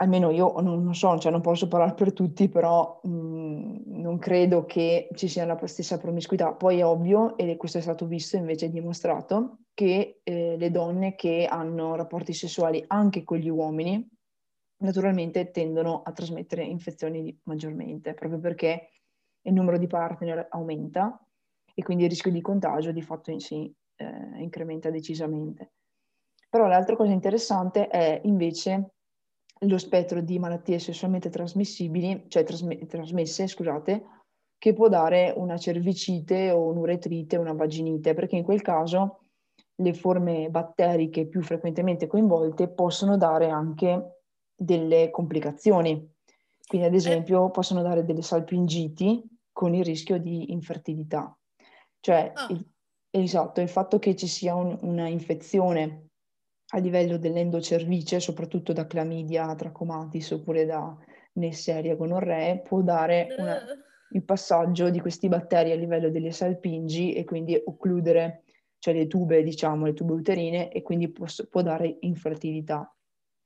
almeno 0.03 0.29
io 0.29 0.59
non, 0.61 0.83
non, 0.83 0.93
so, 0.93 1.17
cioè 1.17 1.31
non 1.31 1.41
posso 1.41 1.67
parlare 1.67 1.93
per 1.93 2.13
tutti, 2.13 2.49
però 2.49 2.99
mh, 3.03 3.83
non 3.85 4.19
credo 4.19 4.65
che 4.65 5.09
ci 5.15 5.27
sia 5.27 5.45
la 5.45 5.59
stessa 5.65 5.97
promiscuità. 5.97 6.53
Poi 6.53 6.79
è 6.79 6.85
ovvio, 6.85 7.37
e 7.37 7.57
questo 7.57 7.77
è 7.77 7.81
stato 7.81 8.05
visto 8.05 8.35
invece 8.35 8.69
dimostrato, 8.69 9.59
che 9.73 10.19
eh, 10.23 10.55
le 10.57 10.71
donne 10.71 11.15
che 11.15 11.47
hanno 11.49 11.95
rapporti 11.95 12.33
sessuali 12.33 12.83
anche 12.87 13.23
con 13.23 13.37
gli 13.37 13.49
uomini, 13.49 14.07
naturalmente 14.83 15.51
tendono 15.51 16.01
a 16.03 16.11
trasmettere 16.11 16.63
infezioni 16.63 17.35
maggiormente, 17.43 18.13
proprio 18.13 18.39
perché 18.39 18.89
il 19.41 19.53
numero 19.53 19.77
di 19.77 19.87
partner 19.87 20.47
aumenta 20.51 21.19
e 21.73 21.81
quindi 21.81 22.03
il 22.03 22.09
rischio 22.09 22.31
di 22.31 22.41
contagio 22.41 22.91
di 22.91 23.01
fatto 23.01 23.31
in 23.31 23.39
sé 23.39 23.71
eh, 23.95 24.41
incrementa 24.41 24.89
decisamente. 24.89 25.71
Però 26.49 26.67
l'altra 26.67 26.95
cosa 26.95 27.11
interessante 27.11 27.87
è 27.87 28.21
invece 28.25 28.92
lo 29.67 29.77
spettro 29.77 30.21
di 30.21 30.39
malattie 30.39 30.79
sessualmente 30.79 31.29
trasmissibili, 31.29 32.25
cioè 32.27 32.43
trasme- 32.43 32.85
trasmesse, 32.85 33.47
scusate, 33.47 34.03
che 34.57 34.73
può 34.73 34.87
dare 34.87 35.33
una 35.35 35.57
cervicite 35.57 36.51
o 36.51 36.67
un'uretrite, 36.67 37.37
una 37.37 37.53
vaginite, 37.53 38.13
perché 38.13 38.37
in 38.37 38.43
quel 38.43 38.61
caso 38.61 39.19
le 39.75 39.93
forme 39.93 40.49
batteriche 40.49 41.27
più 41.27 41.41
frequentemente 41.41 42.07
coinvolte 42.07 42.69
possono 42.69 43.17
dare 43.17 43.49
anche 43.49 44.21
delle 44.55 45.09
complicazioni. 45.09 46.11
Quindi, 46.65 46.87
ad 46.87 46.93
esempio, 46.93 47.49
possono 47.49 47.81
dare 47.81 48.05
delle 48.05 48.21
salpingiti 48.21 49.21
con 49.51 49.73
il 49.75 49.83
rischio 49.83 50.17
di 50.17 50.51
infertilità. 50.51 51.37
Cioè, 51.99 52.31
oh. 52.33 52.53
il, 52.53 52.65
esatto, 53.09 53.61
il 53.61 53.69
fatto 53.69 53.99
che 53.99 54.15
ci 54.15 54.27
sia 54.27 54.55
un, 54.55 54.77
una 54.81 55.07
infezione 55.07 56.11
a 56.73 56.79
livello 56.79 57.17
dell'endocervice, 57.17 58.19
soprattutto 58.19 58.73
da 58.73 58.87
clamidia 58.87 59.53
trachomatis 59.55 60.31
oppure 60.31 60.65
da 60.65 60.95
Neisseria 61.33 61.95
gonorree, 61.95 62.61
può 62.61 62.81
dare 62.81 63.35
una, 63.37 63.59
il 64.11 64.23
passaggio 64.23 64.89
di 64.89 64.99
questi 64.99 65.27
batteri 65.27 65.71
a 65.71 65.75
livello 65.75 66.09
delle 66.09 66.31
salpingi 66.31 67.13
e 67.13 67.23
quindi 67.25 67.59
occludere, 67.63 68.43
cioè 68.79 68.93
le 68.95 69.07
tube, 69.07 69.43
diciamo, 69.43 69.85
le 69.85 69.93
tube 69.93 70.13
uterine 70.13 70.71
e 70.71 70.81
quindi 70.81 71.11
può, 71.11 71.27
può 71.49 71.61
dare 71.61 71.97
infertilità, 72.01 72.91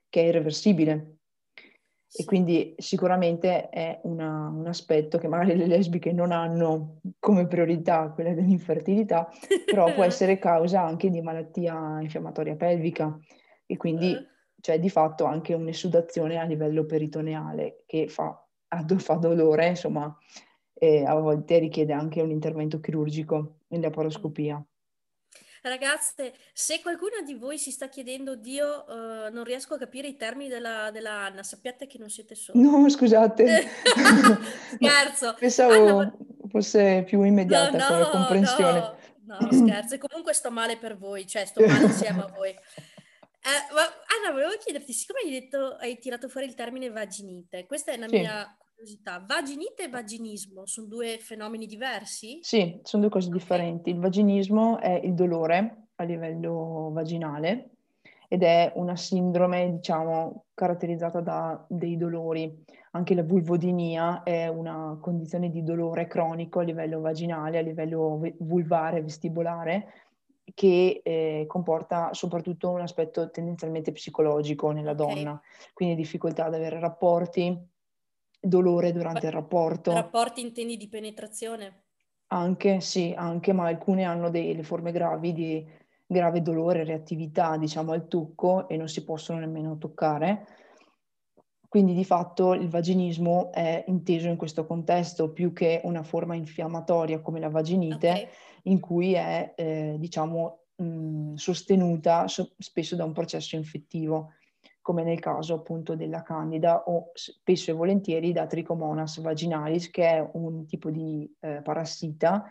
che 0.10 0.22
è 0.22 0.28
irreversibile. 0.28 1.17
E 2.10 2.24
quindi 2.24 2.74
sicuramente 2.78 3.70
è 3.70 4.00
una, 4.04 4.48
un 4.48 4.66
aspetto 4.66 5.18
che 5.18 5.28
magari 5.28 5.56
le 5.56 5.68
lesbiche 5.68 6.14
non 6.14 6.32
hanno 6.32 7.02
come 7.20 7.48
priorità, 7.48 8.10
quella 8.12 8.34
dell'infertilità, 8.34 9.30
però 9.66 9.94
può 9.94 10.04
essere 10.06 10.40
causa 10.40 10.82
anche 10.82 11.10
di 11.10 11.22
malattia 11.22 12.00
infiammatoria 12.00 12.56
pelvica 12.56 13.18
e 13.66 13.76
quindi 13.76 14.14
eh. 14.14 14.26
c'è 14.62 14.80
di 14.80 14.90
fatto 14.90 15.26
anche 15.26 15.54
un'esudazione 15.54 16.38
a 16.38 16.44
livello 16.44 16.86
peritoneale 16.86 17.84
che 17.86 18.08
fa, 18.08 18.42
fa 18.98 19.14
dolore, 19.16 19.68
insomma, 19.68 20.18
e 20.74 21.04
a 21.04 21.14
volte 21.16 21.60
richiede 21.60 21.92
anche 21.92 22.22
un 22.22 22.32
intervento 22.32 22.80
chirurgico 22.80 23.58
in 23.70 23.82
laparoscopia. 23.82 24.64
Ragazze, 25.68 26.34
se 26.54 26.82
qualcuno 26.82 27.22
di 27.26 27.34
voi 27.36 27.58
si 27.58 27.72
sta 27.72 27.88
chiedendo, 27.90 28.36
Dio, 28.36 28.86
uh, 28.88 29.32
non 29.32 29.44
riesco 29.44 29.76
a 29.76 29.78
capire 29.78 30.08
i 30.08 30.16
termini 30.16 30.50
della, 30.50 30.90
della, 30.92 31.26
Anna, 31.26 31.44
sappiate 31.44 31.88
che 31.88 31.98
non 31.98 32.10
siete 32.10 32.36
soli. 32.36 32.62
No, 32.62 32.90
scusate. 32.90 33.68
scherzo. 34.76 35.36
Pensavo 35.40 36.00
Anna, 36.00 36.16
fosse 36.50 37.04
più 37.06 37.24
immediata 37.24 37.90
no, 37.90 37.98
no, 37.98 38.10
come 38.10 38.12
comprensione. 38.12 38.80
No, 39.26 39.38
no, 39.40 39.52
scherzo. 39.52 39.96
E 39.96 39.98
comunque 39.98 40.34
sto 40.34 40.52
male 40.52 40.78
per 40.78 40.98
voi, 40.98 41.28
cioè 41.28 41.46
sto 41.46 41.66
male 41.66 41.86
insieme 41.86 42.22
a 42.24 42.32
voi. 42.36 42.50
Eh, 42.50 43.74
ma 43.74 43.82
Anna, 43.82 44.32
volevo 44.32 44.58
chiederti, 44.60 44.92
siccome 44.94 45.20
hai 45.24 45.32
detto, 45.32 45.76
hai 45.80 46.00
tirato 46.00 46.28
fuori 46.28 46.48
il 46.48 46.54
termine 46.54 46.90
vaginite, 46.90 47.66
questa 47.66 47.92
è 47.92 47.96
una 47.98 48.08
sì. 48.08 48.20
mia 48.20 48.58
curiosità, 48.78 49.24
vaginite 49.26 49.86
e 49.86 49.90
vaginismo 49.90 50.68
sono 50.68 50.86
due 50.86 51.18
fenomeni 51.18 51.66
diversi? 51.66 52.38
Sì, 52.44 52.80
sono 52.84 53.02
due 53.02 53.12
cose 53.12 53.30
differenti. 53.32 53.90
Il 53.90 54.00
vaginismo 54.00 54.80
è 54.80 55.02
il 55.04 55.16
dolore 55.16 55.88
a 55.96 56.04
livello 56.04 56.92
vaginale 56.94 57.72
ed 58.28 58.44
è 58.44 58.72
una 58.76 58.96
sindrome, 58.96 59.72
diciamo, 59.72 60.44
caratterizzata 60.54 61.22
da 61.22 61.66
dei 61.68 61.98
dolori. 61.98 62.64
Anche 62.92 63.16
la 63.16 63.24
vulvodinia 63.24 64.22
è 64.22 64.48
una 64.48 64.98
condizione 65.02 65.50
di 65.50 65.64
dolore 65.64 66.06
cronico 66.06 66.60
a 66.60 66.64
livello 66.64 67.00
vaginale, 67.00 67.58
a 67.58 67.62
livello 67.62 68.22
vulvare, 68.38 69.02
vestibolare, 69.02 69.94
che 70.54 71.02
eh, 71.04 71.46
comporta 71.48 72.14
soprattutto 72.14 72.70
un 72.70 72.82
aspetto 72.82 73.32
tendenzialmente 73.32 73.92
psicologico 73.92 74.72
nella 74.72 74.92
okay. 74.92 75.16
donna, 75.16 75.42
quindi 75.74 75.96
difficoltà 75.96 76.46
ad 76.46 76.54
avere 76.54 76.80
rapporti, 76.80 77.76
dolore 78.48 78.92
durante 78.92 79.28
il 79.28 79.32
rapporto. 79.32 79.92
Rapporti 79.92 80.42
intendi 80.42 80.78
di 80.78 80.88
penetrazione? 80.88 81.84
Anche, 82.28 82.82
sì, 82.82 83.14
anche, 83.16 83.54
ma 83.54 83.68
alcune 83.68 84.04
hanno 84.04 84.30
delle 84.30 84.64
forme 84.64 84.92
gravi 84.92 85.34
di 85.34 85.66
grave 86.06 86.42
dolore, 86.42 86.84
reattività, 86.84 87.58
diciamo, 87.58 87.92
al 87.92 88.08
tocco 88.08 88.68
e 88.68 88.78
non 88.78 88.88
si 88.88 89.04
possono 89.04 89.40
nemmeno 89.40 89.78
toccare. 89.78 90.48
Quindi 91.70 91.94
di 91.94 92.06
fatto 92.06 92.54
il 92.54 92.70
vaginismo 92.70 93.52
è 93.52 93.84
inteso 93.88 94.30
in 94.30 94.38
questo 94.38 94.66
contesto 94.66 95.32
più 95.32 95.52
che 95.52 95.82
una 95.84 96.04
forma 96.04 96.34
infiammatoria 96.34 97.20
come 97.20 97.42
la 97.42 97.50
vaginite, 97.50 98.10
okay. 98.10 98.28
in 98.64 98.80
cui 98.80 99.14
è, 99.14 99.54
eh, 99.56 99.96
diciamo, 100.00 100.62
mh, 100.78 101.34
sostenuta 101.34 102.28
so- 102.28 102.54
spesso 102.58 102.96
da 102.96 103.04
un 103.04 103.12
processo 103.12 103.58
infettivo 103.58 104.32
come 104.88 105.04
nel 105.04 105.20
caso 105.20 105.56
appunto 105.56 105.98
della 105.98 106.24
candida 106.24 106.84
o 106.86 107.12
spesso 107.14 107.72
e 107.72 107.74
volentieri 107.74 108.32
da 108.32 108.48
Trichomonas 108.48 109.20
vaginalis, 109.20 109.92
che 109.92 110.08
è 110.08 110.30
un 110.32 110.66
tipo 110.66 110.90
di 110.90 111.30
eh, 111.42 111.60
parassita 111.62 112.50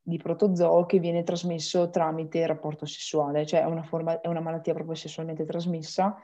di 0.00 0.16
protozoo 0.16 0.86
che 0.86 1.00
viene 1.00 1.24
trasmesso 1.24 1.90
tramite 1.90 2.46
rapporto 2.46 2.86
sessuale, 2.86 3.44
cioè 3.46 3.62
è 3.62 3.64
una, 3.64 3.82
forma, 3.82 4.20
è 4.20 4.28
una 4.28 4.38
malattia 4.38 4.74
proprio 4.74 4.94
sessualmente 4.94 5.44
trasmessa 5.44 6.16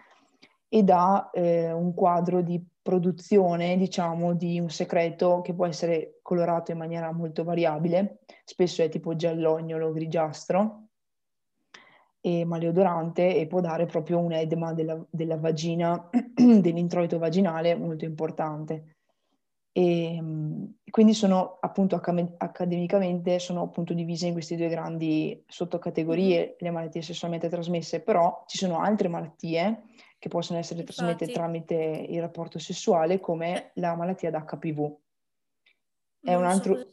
ed 0.68 0.90
ha 0.90 1.28
eh, 1.32 1.72
un 1.72 1.92
quadro 1.92 2.40
di 2.40 2.64
produzione, 2.80 3.76
diciamo, 3.76 4.34
di 4.34 4.60
un 4.60 4.70
secreto 4.70 5.40
che 5.40 5.54
può 5.54 5.66
essere 5.66 6.20
colorato 6.22 6.70
in 6.70 6.78
maniera 6.78 7.10
molto 7.10 7.42
variabile, 7.42 8.20
spesso 8.44 8.80
è 8.82 8.88
tipo 8.88 9.16
giallognolo, 9.16 9.90
grigiastro, 9.90 10.87
e 12.28 12.44
maleodorante 12.44 13.36
e 13.36 13.46
può 13.46 13.60
dare 13.60 13.86
proprio 13.86 14.18
un 14.18 14.32
edema 14.32 14.72
della, 14.72 15.02
della 15.08 15.36
vagina, 15.36 16.08
dell'introito 16.34 17.18
vaginale 17.18 17.74
molto 17.74 18.04
importante. 18.04 18.96
E, 19.72 20.20
quindi 20.90 21.14
sono 21.14 21.58
appunto 21.60 21.94
accademicamente 21.94 23.38
sono 23.38 23.62
appunto 23.62 23.94
divise 23.94 24.26
in 24.26 24.32
queste 24.32 24.56
due 24.56 24.68
grandi 24.68 25.44
sottocategorie 25.46 26.38
mm-hmm. 26.38 26.54
le 26.58 26.70
malattie 26.70 27.02
sessualmente 27.02 27.48
trasmesse, 27.48 28.00
però 28.00 28.44
ci 28.46 28.58
sono 28.58 28.80
altre 28.80 29.08
malattie 29.08 29.84
che 30.18 30.28
possono 30.28 30.58
essere 30.58 30.80
Infatti. 30.80 30.96
trasmesse 30.98 31.32
tramite 31.32 31.74
il 31.74 32.20
rapporto 32.20 32.58
sessuale 32.58 33.20
come 33.20 33.56
eh. 33.56 33.70
la 33.74 33.94
malattia 33.94 34.30
d'HPV. 34.30 34.96
È 36.20 36.32
non 36.32 36.40
un 36.40 36.46
altro 36.46 36.74
so 36.74 36.86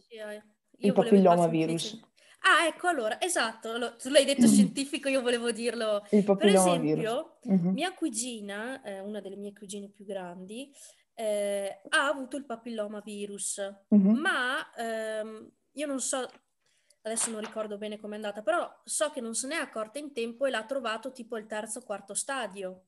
il 0.78 0.94
papilloma 0.94 1.48
virus. 1.48 2.00
Ah, 2.48 2.68
ecco, 2.68 2.88
allora, 2.88 3.20
esatto, 3.20 3.72
allora, 3.72 3.96
tu 3.96 4.10
l'hai 4.10 4.24
detto 4.24 4.46
scientifico, 4.46 5.10
io 5.10 5.22
volevo 5.22 5.52
dirlo. 5.52 6.06
Il 6.12 6.24
per 6.24 6.46
esempio, 6.46 7.38
uh-huh. 7.42 7.72
mia 7.72 7.92
cugina, 7.94 8.84
eh, 8.84 9.00
una 9.00 9.20
delle 9.20 9.36
mie 9.36 9.52
cugine 9.52 9.90
più 9.90 10.06
grandi, 10.06 10.72
eh, 11.16 11.82
ha 11.90 12.08
avuto 12.08 12.38
il 12.38 12.46
papillomavirus, 12.46 13.74
mm-hmm. 13.96 14.16
ma 14.16 14.74
ehm, 14.76 15.50
io 15.72 15.88
non 15.88 16.00
so, 16.00 16.30
adesso 17.02 17.32
non 17.32 17.40
ricordo 17.40 17.80
bene 17.80 17.98
com'è 17.98 18.16
andata, 18.16 18.44
però 18.44 18.70
so 18.84 19.10
che 19.10 19.22
non 19.22 19.34
se 19.34 19.48
n'è 19.48 19.56
accorta 19.56 19.98
in 19.98 20.14
tempo 20.14 20.46
e 20.46 20.52
l'ha 20.52 20.66
trovato 20.66 21.12
tipo 21.12 21.38
il 21.38 21.48
terzo 21.48 21.80
o 21.80 21.84
quarto 21.84 22.14
stadio. 22.14 22.84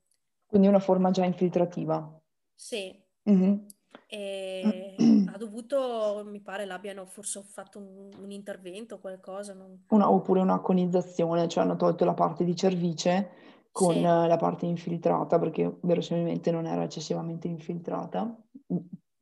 Quindi 0.45 0.67
una 0.67 0.79
forma 0.79 1.09
già 1.09 1.25
infiltrativa. 1.25 2.21
Sì. 2.53 2.95
Mm-hmm. 3.27 3.65
E 4.07 4.95
ha 5.31 5.37
dovuto, 5.37 6.23
mi 6.25 6.41
pare, 6.41 6.65
l'abbiano 6.65 7.05
forse 7.05 7.41
fatto 7.43 7.79
un, 7.79 8.09
un 8.21 8.31
intervento 8.31 8.95
o 8.95 8.99
qualcosa. 8.99 9.53
Non... 9.53 9.83
Una, 9.89 10.11
oppure 10.11 10.39
una 10.39 10.59
conizzazione, 10.59 11.47
cioè 11.47 11.63
hanno 11.63 11.75
tolto 11.75 12.05
la 12.05 12.13
parte 12.13 12.43
di 12.43 12.55
cervice 12.55 13.31
con 13.71 13.93
sì. 13.93 14.01
la 14.01 14.37
parte 14.37 14.65
infiltrata, 14.65 15.37
perché 15.37 15.77
verosimilmente 15.81 16.51
non 16.51 16.65
era 16.65 16.83
eccessivamente 16.83 17.47
infiltrata, 17.47 18.35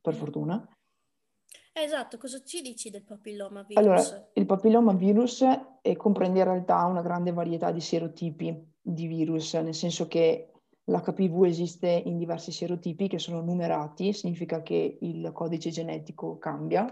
per 0.01 0.13
mm. 0.13 0.17
fortuna. 0.17 0.69
Esatto, 1.77 2.17
cosa 2.17 2.41
ci 2.41 2.61
dici 2.61 2.89
del 2.89 3.03
papilloma 3.03 3.63
virus? 3.63 3.83
Allora, 3.83 4.29
il 4.31 4.45
papilloma 4.45 4.93
virus 4.93 5.43
eh, 5.81 5.95
comprende 5.97 6.39
in 6.39 6.45
realtà 6.45 6.85
una 6.85 7.01
grande 7.01 7.33
varietà 7.33 7.71
di 7.71 7.81
serotipi 7.81 8.73
di 8.81 9.07
virus, 9.07 9.55
nel 9.55 9.73
senso 9.73 10.07
che 10.07 10.53
l'HPV 10.85 11.45
esiste 11.45 11.89
in 11.89 12.17
diversi 12.17 12.51
serotipi 12.51 13.07
che 13.07 13.19
sono 13.19 13.41
numerati, 13.41 14.13
significa 14.13 14.61
che 14.61 14.97
il 15.01 15.31
codice 15.33 15.69
genetico 15.69 16.37
cambia, 16.37 16.85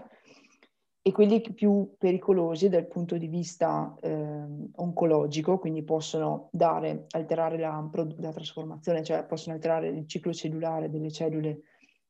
e 1.06 1.12
quelli 1.12 1.42
più 1.42 1.94
pericolosi 1.98 2.70
dal 2.70 2.86
punto 2.86 3.18
di 3.18 3.26
vista 3.26 3.94
eh, 4.00 4.42
oncologico, 4.76 5.58
quindi 5.58 5.82
possono 5.82 6.48
dare, 6.50 7.04
alterare 7.10 7.58
la, 7.58 7.90
la, 8.16 8.32
trasformazione, 8.32 9.02
cioè 9.02 9.24
possono 9.26 9.54
alterare 9.54 9.88
il 9.88 10.08
ciclo 10.08 10.32
cellulare 10.32 10.88
delle 10.88 11.10
cellule 11.10 11.60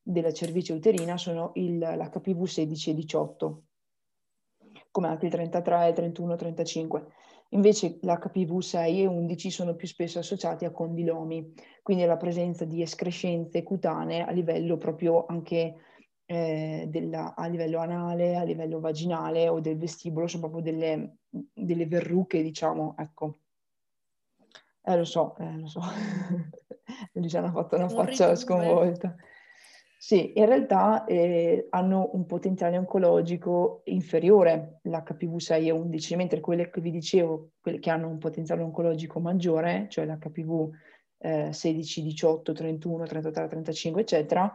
della 0.01 0.33
cervice 0.33 0.75
uterina, 0.75 1.17
sono 1.17 1.51
l'HPV 1.55 2.45
16 2.45 2.91
e 2.91 2.95
18, 2.95 3.63
come 4.93 5.09
anche 5.09 5.27
il 5.27 5.33
33, 5.33 5.93
31, 5.93 6.37
35. 6.37 7.07
Invece 7.51 7.99
l'HPV 8.01 8.59
6 8.59 9.03
e 9.03 9.07
11 9.07 9.51
sono 9.51 9.75
più 9.75 9.87
spesso 9.87 10.19
associati 10.19 10.65
a 10.65 10.71
condilomi, 10.71 11.53
quindi 11.83 12.03
alla 12.03 12.17
presenza 12.17 12.65
di 12.65 12.83
escrescenze 12.83 13.63
cutanee 13.63 14.25
a 14.25 14.31
livello 14.33 14.77
proprio 14.77 15.27
anche 15.27 15.77
eh, 16.27 16.87
della, 16.89 17.35
a 17.35 17.47
livello 17.47 17.79
anale, 17.79 18.37
a 18.37 18.43
livello 18.43 18.81
vaginale 18.81 19.49
o 19.49 19.61
del 19.61 19.79
vestibolo, 19.79 20.27
sono 20.27 20.49
proprio 20.49 20.63
delle, 20.63 21.19
delle 21.29 21.87
verruche, 21.87 22.43
diciamo, 22.43 22.95
ecco. 22.99 23.39
Eh, 24.83 24.97
lo 24.97 25.05
so, 25.05 25.37
eh, 25.39 25.59
lo 25.59 25.67
so. 25.67 25.81
Luciana 27.13 27.49
ha 27.49 27.53
fatto 27.53 27.77
una 27.77 27.89
faccia 27.89 28.35
sconvolta. 28.35 29.15
Sì, 30.07 30.39
in 30.39 30.45
realtà 30.45 31.07
eh, 31.07 31.67
hanno 31.71 32.11
un 32.13 32.27
potenziale 32.27 32.77
oncologico 32.77 33.81
inferiore 33.85 34.81
l'HPV 34.83 35.37
6 35.39 35.69
e 35.69 35.71
11, 35.71 36.17
mentre 36.17 36.41
quelle 36.41 36.69
che 36.69 36.83
vi 36.83 36.91
dicevo, 36.91 37.53
quelle 37.59 37.79
che 37.79 37.89
hanno 37.89 38.09
un 38.09 38.19
potenziale 38.19 38.61
oncologico 38.61 39.19
maggiore, 39.19 39.87
cioè 39.89 40.05
l'HPV 40.05 40.69
eh, 41.21 41.53
16, 41.55 42.03
18, 42.03 42.53
31, 42.53 43.07
33, 43.07 43.49
35, 43.49 44.01
eccetera, 44.03 44.53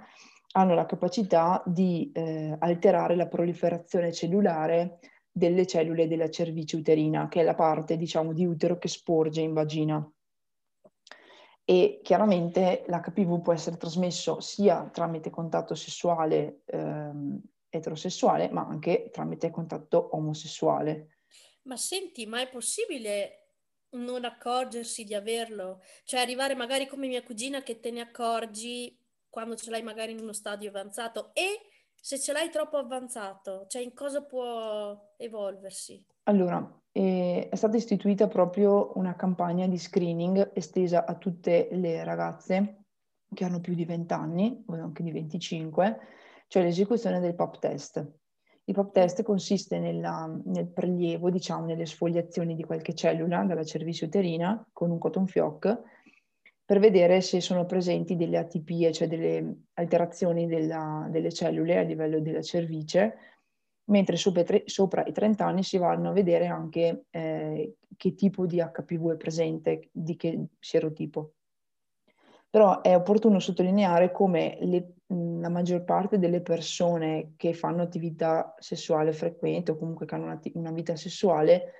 hanno 0.51 0.75
la 0.75 0.85
capacità 0.85 1.63
di 1.65 2.11
eh, 2.13 2.55
alterare 2.59 3.15
la 3.15 3.27
proliferazione 3.27 4.11
cellulare 4.13 4.99
delle 5.31 5.65
cellule 5.65 6.07
della 6.07 6.29
cervice 6.29 6.75
uterina, 6.75 7.27
che 7.27 7.41
è 7.41 7.43
la 7.43 7.55
parte, 7.55 7.97
diciamo, 7.97 8.33
di 8.33 8.45
utero 8.45 8.77
che 8.77 8.87
sporge 8.87 9.41
in 9.41 9.53
vagina. 9.53 10.13
E 11.69 11.99
chiaramente 12.01 12.83
l'HPV 12.87 13.43
può 13.43 13.53
essere 13.53 13.77
trasmesso 13.77 14.39
sia 14.39 14.89
tramite 14.91 15.29
contatto 15.29 15.75
sessuale 15.75 16.63
ehm, 16.65 17.39
eterosessuale, 17.69 18.49
ma 18.49 18.65
anche 18.65 19.11
tramite 19.11 19.51
contatto 19.51 20.09
omosessuale. 20.13 21.17
Ma 21.65 21.77
senti, 21.77 22.25
ma 22.25 22.41
è 22.41 22.49
possibile 22.49 23.51
non 23.91 24.25
accorgersi 24.25 25.03
di 25.03 25.13
averlo? 25.13 25.83
Cioè 26.05 26.21
arrivare 26.21 26.55
magari 26.55 26.87
come 26.87 27.05
mia 27.05 27.21
cugina 27.21 27.61
che 27.61 27.79
te 27.79 27.91
ne 27.91 28.01
accorgi 28.01 28.97
quando 29.29 29.55
ce 29.55 29.69
l'hai 29.69 29.83
magari 29.83 30.13
in 30.13 30.21
uno 30.21 30.33
stadio 30.33 30.69
avanzato 30.69 31.29
e 31.35 31.68
se 32.01 32.19
ce 32.19 32.31
l'hai 32.31 32.49
troppo 32.49 32.77
avanzato, 32.77 33.65
cioè 33.67 33.81
in 33.81 33.93
cosa 33.93 34.23
può 34.23 35.13
evolversi? 35.17 36.03
Allora, 36.23 36.81
eh, 36.91 37.47
è 37.49 37.55
stata 37.55 37.77
istituita 37.77 38.27
proprio 38.27 38.91
una 38.95 39.15
campagna 39.15 39.67
di 39.67 39.77
screening 39.77 40.51
estesa 40.53 41.05
a 41.05 41.15
tutte 41.15 41.69
le 41.71 42.03
ragazze 42.03 42.83
che 43.33 43.45
hanno 43.45 43.59
più 43.59 43.73
di 43.73 43.85
20 43.85 44.13
anni 44.13 44.63
o 44.67 44.73
anche 44.73 45.03
di 45.03 45.11
25, 45.11 45.99
cioè 46.47 46.63
l'esecuzione 46.63 47.19
del 47.19 47.35
PAP 47.35 47.59
test. 47.59 48.11
Il 48.65 48.73
PAP 48.73 48.91
test 48.91 49.23
consiste 49.23 49.79
nella, 49.79 50.31
nel 50.45 50.67
prelievo, 50.67 51.29
diciamo, 51.29 51.65
nelle 51.65 51.85
sfogliazioni 51.85 52.55
di 52.55 52.63
qualche 52.63 52.93
cellula 52.93 53.43
dalla 53.43 53.63
cervice 53.63 54.05
uterina 54.05 54.63
con 54.71 54.91
un 54.91 54.99
cotton 54.99 55.27
fioc 55.27 55.81
per 56.69 56.77
vedere 56.77 57.21
se 57.21 57.41
sono 57.41 57.65
presenti 57.65 58.15
delle 58.15 58.37
atipie, 58.37 58.91
cioè 58.91 59.07
delle 59.07 59.61
alterazioni 59.73 60.45
della, 60.45 61.07
delle 61.09 61.33
cellule 61.33 61.79
a 61.79 61.81
livello 61.81 62.19
della 62.19 62.43
cervice, 62.43 63.15
mentre 63.85 64.17
sopra, 64.17 64.43
sopra, 64.65 65.03
i 65.03 65.11
30 65.11 65.43
anni 65.43 65.63
si 65.63 65.79
vanno 65.79 66.09
a 66.09 66.13
vedere 66.13 66.45
anche 66.45 67.05
eh, 67.09 67.77
che 67.97 68.13
tipo 68.13 68.45
di 68.45 68.57
HPV 68.57 69.13
è 69.13 69.17
presente, 69.17 69.89
di 69.91 70.15
che 70.15 70.45
serotipo. 70.59 71.33
Però 72.51 72.81
è 72.81 72.95
opportuno 72.95 73.39
sottolineare 73.39 74.11
come 74.11 74.59
le, 74.61 74.93
la 75.07 75.49
maggior 75.49 75.83
parte 75.83 76.19
delle 76.19 76.41
persone 76.41 77.33
che 77.35 77.55
fanno 77.55 77.81
attività 77.81 78.53
sessuale 78.59 79.11
frequente 79.11 79.71
o 79.71 79.75
comunque 79.75 80.05
che 80.05 80.13
hanno 80.13 80.25
una, 80.25 80.39
una 80.53 80.71
vita 80.71 80.95
sessuale 80.95 81.71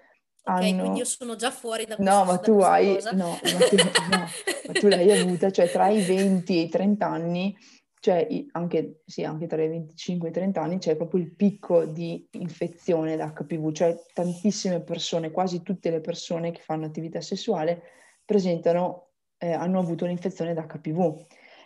Ok, 0.43 0.63
hanno... 0.63 0.81
quindi 0.81 0.99
io 0.99 1.05
sono 1.05 1.35
già 1.35 1.51
fuori 1.51 1.85
da 1.85 1.95
questa 1.95 2.13
No, 2.13 2.25
ma 2.25 2.37
tu 2.37 2.59
hai... 2.59 2.97
No, 3.13 3.37
ma 3.41 3.67
tu, 3.67 3.75
no, 4.09 4.27
ma 4.67 4.73
tu 4.73 4.87
l'hai 4.87 5.11
avuta, 5.19 5.51
cioè 5.51 5.69
tra 5.69 5.89
i 5.89 6.01
20 6.01 6.57
e 6.57 6.61
i 6.61 6.69
30 6.69 7.05
anni, 7.05 7.55
cioè 7.99 8.27
anche, 8.53 9.01
sì, 9.05 9.23
anche 9.23 9.47
tra 9.47 9.61
i 9.61 9.67
25 9.67 10.27
e 10.27 10.31
i 10.31 10.33
30 10.33 10.61
anni 10.61 10.77
c'è 10.77 10.95
proprio 10.95 11.21
il 11.21 11.35
picco 11.35 11.85
di 11.85 12.27
infezione 12.31 13.17
da 13.17 13.33
HPV, 13.33 13.71
cioè 13.73 13.95
tantissime 14.13 14.81
persone, 14.81 15.31
quasi 15.31 15.61
tutte 15.61 15.89
le 15.89 15.99
persone 15.99 16.51
che 16.51 16.61
fanno 16.61 16.85
attività 16.85 17.19
sessuale 17.19 17.81
presentano, 18.23 19.09
eh, 19.37 19.51
hanno 19.51 19.79
avuto 19.79 20.05
un'infezione 20.05 20.53
da 20.53 20.65
HPV. 20.65 21.25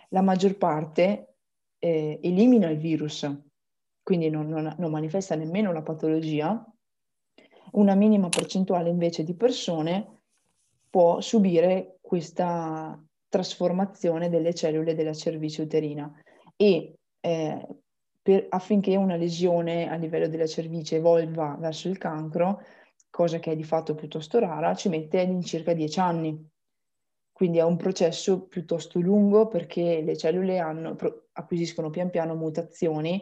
La 0.09 0.21
maggior 0.21 0.57
parte 0.57 1.36
eh, 1.77 2.19
elimina 2.23 2.69
il 2.69 2.77
virus, 2.77 3.29
quindi 4.01 4.29
non, 4.29 4.47
non, 4.47 4.73
non 4.77 4.91
manifesta 4.91 5.36
nemmeno 5.36 5.71
la 5.71 5.81
patologia, 5.81 6.65
una 7.73 7.95
minima 7.95 8.29
percentuale 8.29 8.89
invece 8.89 9.23
di 9.23 9.36
persone 9.36 10.21
può 10.89 11.21
subire 11.21 11.97
questa 12.01 13.01
trasformazione 13.27 14.29
delle 14.29 14.53
cellule 14.53 14.93
della 14.93 15.13
cervice 15.13 15.63
uterina 15.63 16.12
e 16.55 16.93
eh, 17.19 17.67
per, 18.21 18.45
affinché 18.49 18.95
una 18.95 19.15
lesione 19.15 19.89
a 19.89 19.95
livello 19.95 20.27
della 20.27 20.45
cervice 20.45 20.97
evolva 20.97 21.57
verso 21.59 21.89
il 21.89 21.97
cancro, 21.97 22.62
cosa 23.09 23.39
che 23.39 23.51
è 23.51 23.55
di 23.55 23.63
fatto 23.63 23.95
piuttosto 23.95 24.39
rara, 24.39 24.75
ci 24.75 24.89
mette 24.89 25.19
all'incirca 25.19 25.73
10 25.73 25.99
anni. 25.99 26.49
Quindi 27.31 27.57
è 27.57 27.63
un 27.63 27.75
processo 27.75 28.45
piuttosto 28.45 28.99
lungo 28.99 29.47
perché 29.47 30.01
le 30.01 30.15
cellule 30.15 30.59
hanno, 30.59 30.95
acquisiscono 31.33 31.89
pian 31.89 32.12
piano 32.12 32.36
mutazioni 32.36 33.21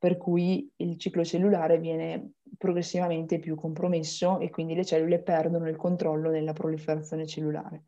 per 0.00 0.16
cui 0.16 0.66
il 0.76 0.96
ciclo 0.96 1.22
cellulare 1.22 1.78
viene 1.78 2.30
progressivamente 2.56 3.38
più 3.38 3.54
compromesso 3.54 4.38
e 4.38 4.48
quindi 4.48 4.74
le 4.74 4.82
cellule 4.82 5.18
perdono 5.18 5.68
il 5.68 5.76
controllo 5.76 6.30
nella 6.30 6.54
proliferazione 6.54 7.26
cellulare. 7.26 7.82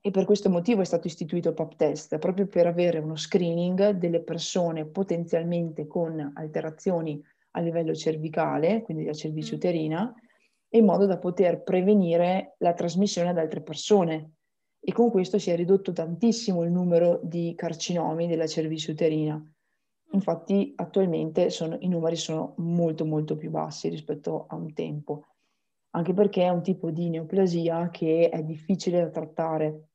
E 0.00 0.10
per 0.10 0.24
questo 0.24 0.48
motivo 0.48 0.80
è 0.80 0.86
stato 0.86 1.06
istituito 1.06 1.50
il 1.50 1.54
PAP 1.54 1.76
test, 1.76 2.16
proprio 2.16 2.46
per 2.46 2.66
avere 2.66 3.00
uno 3.00 3.16
screening 3.16 3.90
delle 3.90 4.20
persone 4.20 4.86
potenzialmente 4.86 5.86
con 5.86 6.32
alterazioni 6.34 7.22
a 7.50 7.60
livello 7.60 7.94
cervicale, 7.94 8.80
quindi 8.80 9.02
della 9.02 9.14
cervice 9.14 9.52
mm. 9.52 9.56
uterina, 9.56 10.14
in 10.70 10.86
modo 10.86 11.04
da 11.04 11.18
poter 11.18 11.62
prevenire 11.64 12.54
la 12.60 12.72
trasmissione 12.72 13.28
ad 13.28 13.36
altre 13.36 13.60
persone. 13.60 14.36
E 14.80 14.90
con 14.92 15.10
questo 15.10 15.38
si 15.38 15.50
è 15.50 15.56
ridotto 15.56 15.92
tantissimo 15.92 16.62
il 16.62 16.70
numero 16.70 17.20
di 17.22 17.52
carcinomi 17.54 18.26
della 18.26 18.46
cervice 18.46 18.92
uterina 18.92 19.52
Infatti 20.12 20.72
attualmente 20.76 21.50
sono, 21.50 21.76
i 21.80 21.88
numeri 21.88 22.16
sono 22.16 22.54
molto 22.58 23.04
molto 23.04 23.36
più 23.36 23.50
bassi 23.50 23.88
rispetto 23.88 24.46
a 24.48 24.54
un 24.56 24.72
tempo, 24.72 25.26
anche 25.90 26.14
perché 26.14 26.44
è 26.44 26.48
un 26.48 26.62
tipo 26.62 26.90
di 26.90 27.10
neoplasia 27.10 27.90
che 27.90 28.28
è 28.30 28.42
difficile 28.42 29.00
da 29.00 29.10
trattare, 29.10 29.88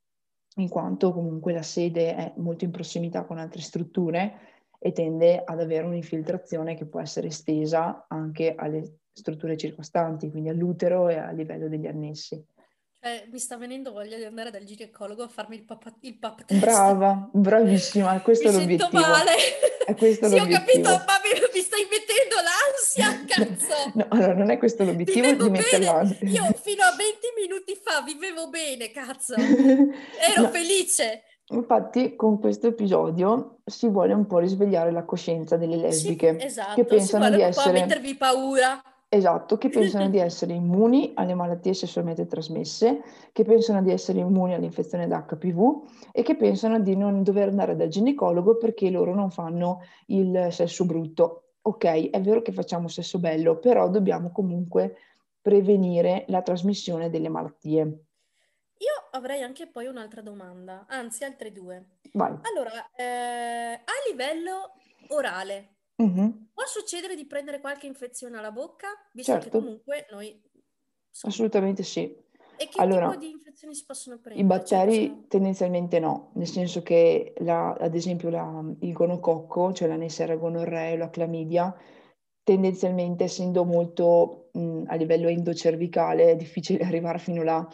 in 0.56 0.68
quanto 0.68 1.12
comunque 1.12 1.52
la 1.52 1.62
sede 1.62 2.14
è 2.14 2.32
molto 2.36 2.64
in 2.64 2.70
prossimità 2.70 3.24
con 3.24 3.38
altre 3.38 3.60
strutture 3.60 4.38
e 4.78 4.92
tende 4.92 5.42
ad 5.42 5.60
avere 5.60 5.86
un'infiltrazione 5.86 6.74
che 6.76 6.86
può 6.86 7.00
essere 7.00 7.28
estesa 7.28 8.04
anche 8.08 8.54
alle 8.54 9.00
strutture 9.12 9.56
circostanti, 9.56 10.30
quindi 10.30 10.50
all'utero 10.50 11.08
e 11.08 11.16
a 11.16 11.30
livello 11.30 11.68
degli 11.68 11.86
annessi. 11.86 12.44
Cioè, 13.04 13.26
mi 13.30 13.38
sta 13.38 13.58
venendo 13.58 13.92
voglia 13.92 14.16
di 14.16 14.24
andare 14.24 14.50
dal 14.50 14.64
ginecologo 14.64 15.24
a 15.24 15.28
farmi 15.28 15.56
il 15.56 15.62
pap, 15.64 15.92
il 16.00 16.14
pap 16.16 16.42
test. 16.46 16.58
Brava, 16.58 17.28
bravissima, 17.30 18.18
questo 18.22 18.48
mi 18.48 18.54
è 18.54 18.58
l'obiettivo. 18.60 18.90
sento 18.92 19.06
male. 19.06 19.32
È 19.84 19.94
questo 19.94 20.26
sì, 20.30 20.38
l'obiettivo. 20.38 20.88
ho 20.88 20.96
capito, 20.96 21.04
ma 21.04 21.20
mi, 21.22 21.40
mi 21.52 21.60
stai 21.60 21.86
mettendo 21.90 22.36
l'ansia, 22.40 23.24
cazzo! 23.26 23.92
no, 23.98 24.06
allora 24.08 24.32
non 24.32 24.48
è 24.48 24.56
questo 24.56 24.84
l'obiettivo 24.84 25.20
Vivevo 25.20 25.44
di 25.44 25.50
mettere 25.50 25.78
bene. 25.80 25.84
l'ansia. 25.92 26.28
Io 26.30 26.52
fino 26.62 26.82
a 26.82 26.94
20 26.96 27.18
minuti 27.42 27.74
fa 27.78 28.00
vivevo 28.00 28.48
bene, 28.48 28.90
cazzo! 28.90 29.34
Ero 29.36 30.40
No. 30.40 30.48
felice! 30.48 31.24
Infatti, 31.48 32.16
con 32.16 32.40
questo 32.40 32.68
episodio 32.68 33.58
si 33.66 33.86
vuole 33.90 34.14
un 34.14 34.24
po' 34.26 34.38
risvegliare 34.38 34.90
la 34.90 35.04
coscienza 35.04 35.58
delle 35.58 35.74
Sì, 35.76 35.82
lesbiche 35.82 36.38
esatto, 36.42 36.72
che 36.76 36.80
si 36.80 36.86
pensano 36.88 37.24
vuole 37.28 37.36
di 37.36 37.42
un 37.42 37.50
po' 37.52 37.60
essere 37.60 37.80
mettervi 37.80 38.14
paura. 38.14 38.82
Esatto, 39.16 39.58
che 39.58 39.68
pensano 39.68 40.08
di 40.08 40.18
essere 40.18 40.52
immuni 40.52 41.12
alle 41.14 41.34
malattie 41.34 41.74
sessualmente 41.74 42.26
trasmesse, 42.26 43.02
che 43.32 43.44
pensano 43.44 43.82
di 43.82 43.90
essere 43.90 44.20
immuni 44.20 44.54
all'infezione 44.54 45.06
da 45.06 45.24
HPV 45.24 46.10
e 46.12 46.22
che 46.22 46.36
pensano 46.36 46.80
di 46.80 46.96
non 46.96 47.22
dover 47.22 47.48
andare 47.48 47.76
dal 47.76 47.88
ginecologo 47.88 48.56
perché 48.56 48.90
loro 48.90 49.14
non 49.14 49.30
fanno 49.30 49.82
il 50.06 50.48
sesso 50.50 50.84
brutto. 50.84 51.40
Ok, 51.62 52.10
è 52.10 52.20
vero 52.20 52.42
che 52.42 52.52
facciamo 52.52 52.88
sesso 52.88 53.18
bello, 53.18 53.58
però 53.58 53.88
dobbiamo 53.88 54.30
comunque 54.30 54.96
prevenire 55.40 56.24
la 56.28 56.42
trasmissione 56.42 57.10
delle 57.10 57.28
malattie. 57.28 57.80
Io 58.78 59.08
avrei 59.12 59.42
anche 59.42 59.66
poi 59.66 59.86
un'altra 59.86 60.20
domanda, 60.20 60.84
anzi 60.88 61.24
altre 61.24 61.52
due. 61.52 61.98
Vai. 62.12 62.36
Allora, 62.42 62.90
eh, 62.96 63.74
a 63.74 63.92
livello 64.10 64.72
orale, 65.08 65.73
Mhm, 65.98 66.48
può 66.52 66.64
succedere 66.66 67.14
di 67.16 67.26
prendere 67.26 67.60
qualche 67.60 67.86
infezione 67.86 68.38
alla 68.38 68.52
bocca? 68.52 68.88
Visto 69.12 69.32
che 69.32 69.44
Certo, 69.44 69.58
comunque 69.58 70.06
noi... 70.10 70.28
insomma, 70.28 71.32
assolutamente 71.32 71.82
sì. 71.82 72.02
e 72.56 72.68
che 72.68 72.78
Allora, 72.80 73.08
tipo 73.10 73.24
di 73.24 73.30
infezioni 73.30 73.74
si 73.74 73.84
possono 73.84 74.16
I 74.16 74.20
prendere? 74.20 74.64
Cioè, 74.64 74.78
batteri 74.78 75.08
cosa... 75.08 75.26
tendenzialmente 75.28 75.98
no, 76.00 76.30
nel 76.34 76.46
senso 76.46 76.82
che 76.82 77.34
la- 77.38 77.72
ad 77.74 77.94
esempio 77.94 78.30
la- 78.30 78.62
il 78.80 78.92
gonococco, 78.92 79.72
cioè 79.72 79.88
la 79.88 79.96
Neisseria 79.96 80.36
gonorrea 80.36 80.92
o 80.94 80.96
la 80.96 81.10
clamidia, 81.10 81.74
tendenzialmente 82.42 83.24
essendo 83.24 83.64
molto 83.64 84.50
mh, 84.52 84.84
a 84.86 84.94
livello 84.96 85.28
endocervicale 85.28 86.30
è 86.32 86.36
difficile 86.36 86.82
arrivare 86.84 87.18
fino 87.18 87.42
là 87.42 87.66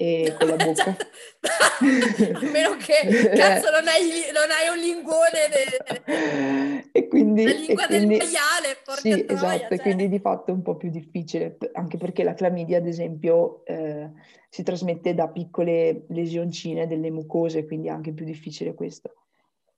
e 0.00 0.36
con 0.38 0.46
la 0.46 0.54
bocca. 0.64 0.96
A 1.40 2.50
meno 2.52 2.76
che, 2.76 3.30
cazzo, 3.34 3.70
non 3.70 3.88
hai, 3.88 4.30
non 4.32 4.48
hai 4.50 4.68
un 4.70 4.78
linguone, 4.78 5.48
de- 5.50 6.88
E 6.92 7.08
quindi, 7.08 7.44
la 7.44 7.50
e 7.50 7.54
lingua 7.54 7.86
del 7.88 8.04
quindi 8.06 8.16
maiale, 8.18 8.76
porca 8.84 9.00
sì, 9.00 9.24
troia, 9.24 9.32
esatto, 9.32 9.74
e 9.74 9.76
cioè. 9.76 9.80
quindi 9.80 10.08
di 10.08 10.20
fatto 10.20 10.52
è 10.52 10.54
un 10.54 10.62
po' 10.62 10.76
più 10.76 10.90
difficile, 10.90 11.56
anche 11.72 11.96
perché 11.96 12.22
la 12.22 12.34
clamidia, 12.34 12.78
ad 12.78 12.86
esempio, 12.86 13.64
eh, 13.66 14.10
si 14.48 14.62
trasmette 14.62 15.14
da 15.14 15.28
piccole 15.28 16.04
lesioncine 16.10 16.86
delle 16.86 17.10
mucose, 17.10 17.66
quindi 17.66 17.88
è 17.88 17.90
anche 17.90 18.12
più 18.12 18.24
difficile 18.24 18.74
questo. 18.74 19.14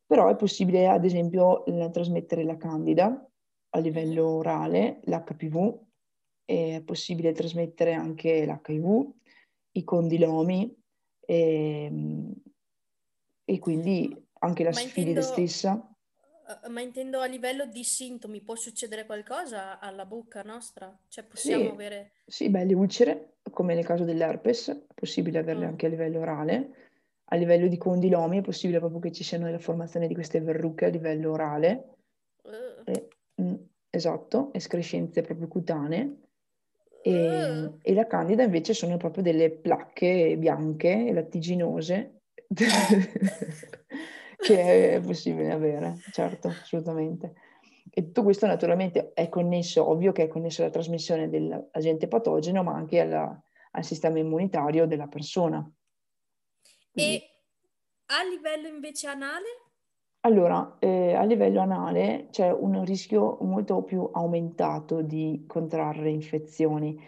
Però 0.07 0.29
è 0.29 0.37
possibile, 0.37 0.87
ad 0.87 1.05
esempio, 1.07 1.65
eh, 1.65 1.91
trasmettere 1.91 2.45
la 2.45 2.59
candida 2.59 3.27
a 3.71 3.79
livello 3.79 4.29
orale, 4.29 5.01
l'HPV, 5.05 5.79
è 6.45 6.83
possibile 6.85 7.33
trasmettere 7.33 7.95
anche 7.95 8.45
l'HIV, 8.45 9.13
i 9.73 9.85
condilomi 9.85 10.75
e, 11.21 11.91
e 13.45 13.59
quindi 13.59 14.27
anche 14.41 14.65
la 14.65 14.79
intendo, 14.81 15.21
stessa. 15.23 15.95
eh, 16.65 16.69
ma 16.69 16.81
intendo 16.81 17.21
a 17.21 17.27
livello 17.27 17.67
di 17.67 17.85
sintomi, 17.85 18.41
può 18.41 18.55
succedere 18.57 19.07
qualcosa 19.07 19.79
alla 19.79 20.07
bocca 20.07 20.43
nostra? 20.43 20.97
Cioè 21.09 21.25
possiamo 21.25 21.65
Sì, 21.65 21.71
avere... 21.71 22.13
sì, 22.27 22.49
beh, 22.51 22.65
le 22.65 22.75
ulcere, 22.75 23.37
come 23.51 23.75
nel 23.75 23.85
caso 23.85 24.05
dell'herpes, 24.05 24.69
è 24.71 24.95
possibile 24.95 25.39
averle 25.39 25.67
Mm. 25.67 25.69
anche 25.69 25.87
a 25.87 25.89
livello 25.89 26.21
orale. 26.21 26.75
A 27.33 27.37
livello 27.37 27.69
di 27.69 27.77
condilomi 27.77 28.39
è 28.39 28.43
possibile 28.43 28.81
proprio 28.81 29.01
che 29.01 29.13
ci 29.13 29.23
siano 29.23 29.49
la 29.49 29.59
formazione 29.59 30.09
di 30.09 30.15
queste 30.15 30.41
verruche 30.41 30.87
a 30.87 30.89
livello 30.89 31.31
orale. 31.31 31.95
Uh, 32.43 32.83
E- 32.85 33.09
mm, 33.41 33.55
esatto, 33.89 34.53
escrescenze 34.53 35.23
proprio 35.23 35.47
cutanee. 35.47 36.17
E, 37.03 37.63
uh. 37.65 37.79
e 37.83 37.95
la 37.95 38.07
candida 38.07 38.43
invece 38.43 38.75
sono 38.75 38.97
proprio 38.97 39.23
delle 39.23 39.51
placche 39.51 40.37
bianche, 40.37 41.13
lattiginose, 41.13 42.21
che 44.37 44.95
è 44.95 45.01
possibile 45.01 45.53
avere, 45.53 45.99
certo, 46.13 46.49
assolutamente. 46.49 47.35
E 47.93 48.05
tutto 48.05 48.23
questo 48.23 48.47
naturalmente 48.47 49.13
è 49.15 49.29
connesso, 49.29 49.89
ovvio 49.89 50.13
che 50.13 50.25
è 50.25 50.29
connesso 50.29 50.63
alla 50.63 50.71
trasmissione 50.71 51.29
dell'agente 51.29 52.07
patogeno, 52.07 52.63
ma 52.63 52.75
anche 52.75 53.01
alla- 53.01 53.43
al 53.73 53.85
sistema 53.85 54.19
immunitario 54.19 54.87
della 54.87 55.07
persona. 55.07 55.69
Quindi, 56.93 57.17
E 57.17 57.31
a 58.07 58.25
livello 58.25 58.67
invece 58.69 59.07
anale? 59.07 59.47
Allora, 60.23 60.77
eh, 60.81 61.15
a 61.15 61.23
livello 61.25 61.61
anale 61.61 62.29
c'è 62.31 62.53
un 62.53 62.85
rischio 62.85 63.39
molto 63.41 63.83
più 63.83 64.09
aumentato 64.13 65.01
di 65.03 65.45
contrarre 65.47 66.11
infezioni. 66.11 66.99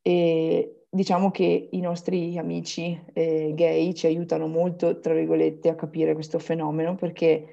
E 0.00 0.86
diciamo 0.88 1.30
che 1.30 1.68
i 1.72 1.80
nostri 1.80 2.38
amici 2.38 3.00
eh, 3.12 3.52
gay 3.54 3.92
ci 3.94 4.06
aiutano 4.06 4.46
molto, 4.46 5.00
tra 5.00 5.14
virgolette, 5.14 5.68
a 5.68 5.74
capire 5.74 6.14
questo 6.14 6.38
fenomeno 6.38 6.94
perché 6.94 7.46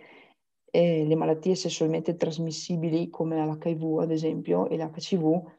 eh, 0.70 1.06
le 1.06 1.16
malattie 1.16 1.56
sessualmente 1.56 2.16
trasmissibili 2.16 3.10
come 3.10 3.44
l'HIV, 3.44 4.00
ad 4.00 4.12
esempio, 4.12 4.70
e 4.70 4.78
l'HCV 4.78 5.52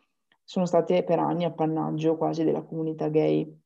sono 0.45 0.67
state 0.67 1.03
per 1.03 1.19
anni 1.19 1.45
appannaggio 1.45 2.17
quasi 2.17 2.45
della 2.45 2.63
comunità 2.63 3.09
gay, 3.09 3.61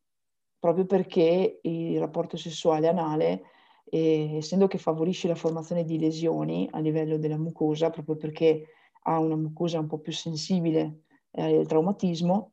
proprio 0.59 0.87
perché 0.87 1.61
il 1.63 1.99
rapporto 1.99 2.37
sessuale 2.37 2.89
anale 2.89 3.43
e 3.89 4.37
essendo 4.37 4.67
che 4.67 4.79
favorisce 4.79 5.29
la 5.29 5.35
formazione 5.35 5.85
di 5.85 5.99
lesioni 5.99 6.69
a 6.73 6.81
livello 6.81 7.19
della 7.19 7.39
mucosa, 7.39 7.91
proprio 7.91 8.17
perché 8.17 8.67
ha 9.03 9.19
una 9.19 9.37
mucosa 9.37 9.79
un 9.79 9.87
po' 9.87 9.99
più 9.99 10.13
sensibile 10.13 11.03
eh, 11.31 11.59
al 11.59 11.67
traumatismo, 11.67 12.53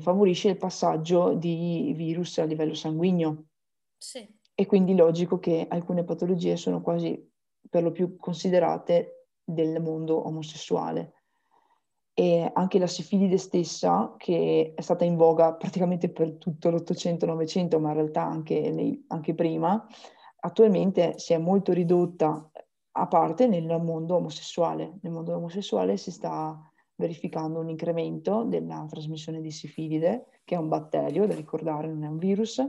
favorisce 0.00 0.48
il 0.48 0.56
passaggio 0.56 1.34
di 1.34 1.92
virus 1.94 2.38
a 2.38 2.44
livello 2.44 2.74
sanguigno. 2.74 3.46
Sì. 3.98 4.26
E 4.54 4.66
quindi 4.66 4.94
logico 4.94 5.38
che 5.38 5.66
alcune 5.68 6.04
patologie 6.04 6.56
sono 6.56 6.80
quasi 6.80 7.30
per 7.68 7.82
lo 7.82 7.90
più 7.90 8.16
considerate 8.16 9.28
del 9.44 9.80
mondo 9.80 10.26
omosessuale. 10.26 11.21
E 12.14 12.50
anche 12.52 12.78
la 12.78 12.86
sifilide 12.86 13.38
stessa, 13.38 14.14
che 14.18 14.74
è 14.74 14.80
stata 14.80 15.04
in 15.04 15.16
voga 15.16 15.54
praticamente 15.54 16.10
per 16.10 16.34
tutto 16.34 16.70
l'Ottocento-Novecento, 16.70 17.80
ma 17.80 17.88
in 17.88 17.94
realtà 17.94 18.22
anche, 18.22 18.70
nei- 18.70 19.02
anche 19.08 19.34
prima, 19.34 19.86
attualmente 20.40 21.18
si 21.18 21.32
è 21.32 21.38
molto 21.38 21.72
ridotta 21.72 22.50
a 22.94 23.06
parte 23.06 23.46
nel 23.46 23.80
mondo 23.80 24.16
omosessuale. 24.16 24.98
Nel 25.00 25.12
mondo 25.12 25.34
omosessuale 25.34 25.96
si 25.96 26.10
sta 26.10 26.58
verificando 26.94 27.60
un 27.60 27.70
incremento 27.70 28.44
della 28.44 28.84
trasmissione 28.88 29.40
di 29.40 29.50
sifilide, 29.50 30.40
che 30.44 30.54
è 30.54 30.58
un 30.58 30.68
batterio, 30.68 31.26
da 31.26 31.34
ricordare, 31.34 31.88
non 31.88 32.04
è 32.04 32.08
un 32.08 32.18
virus, 32.18 32.62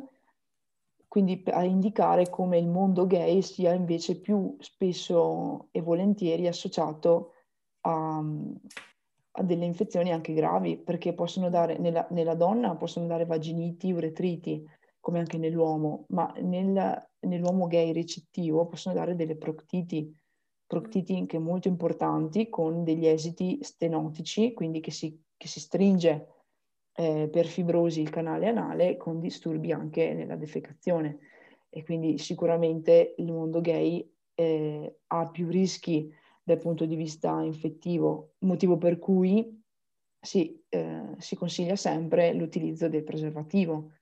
quindi 1.07 1.43
a 1.51 1.63
indicare 1.63 2.29
come 2.29 2.57
il 2.57 2.67
mondo 2.67 3.05
gay 3.05 3.43
sia 3.43 3.73
invece 3.73 4.19
più 4.19 4.55
spesso 4.59 5.67
e 5.69 5.79
volentieri 5.81 6.47
associato 6.47 7.33
a, 7.81 8.23
a 9.35 9.43
delle 9.43 9.65
infezioni 9.65 10.11
anche 10.11 10.33
gravi, 10.33 10.77
perché 10.77 11.13
possono 11.13 11.49
dare, 11.49 11.77
nella, 11.77 12.07
nella 12.11 12.35
donna 12.35 12.75
possono 12.75 13.07
dare 13.07 13.25
vaginiti, 13.25 13.91
uretriti, 13.91 14.63
come 14.99 15.19
anche 15.19 15.37
nell'uomo, 15.37 16.05
ma 16.09 16.31
nel- 16.41 17.09
nell'uomo 17.21 17.67
gay 17.67 17.91
ricettivo 17.91 18.67
possono 18.67 18.95
dare 18.95 19.15
delle 19.15 19.35
proctiti, 19.35 20.15
proctiti 20.65 21.15
anche 21.15 21.39
molto 21.39 21.67
importanti 21.67 22.47
con 22.49 22.83
degli 22.83 23.07
esiti 23.07 23.59
stenotici, 23.61 24.53
quindi 24.53 24.79
che 24.79 24.91
si, 24.91 25.19
che 25.35 25.47
si 25.47 25.59
stringe 25.59 26.27
eh, 26.95 27.27
per 27.31 27.47
fibrosi 27.47 28.01
il 28.01 28.09
canale 28.09 28.47
anale 28.47 28.97
con 28.97 29.19
disturbi 29.19 29.71
anche 29.71 30.13
nella 30.13 30.35
defecazione. 30.35 31.19
E 31.69 31.83
quindi 31.83 32.19
sicuramente 32.19 33.15
il 33.17 33.31
mondo 33.31 33.59
gay 33.59 34.07
eh, 34.35 34.99
ha 35.07 35.27
più 35.27 35.49
rischi 35.49 36.13
dal 36.43 36.57
punto 36.57 36.85
di 36.85 36.95
vista 36.95 37.41
infettivo, 37.41 38.33
motivo 38.39 38.77
per 38.77 38.99
cui 38.99 39.61
si, 40.19 40.61
eh, 40.69 41.15
si 41.17 41.35
consiglia 41.35 41.75
sempre 41.75 42.33
l'utilizzo 42.33 42.89
del 42.89 43.03
preservativo 43.03 43.93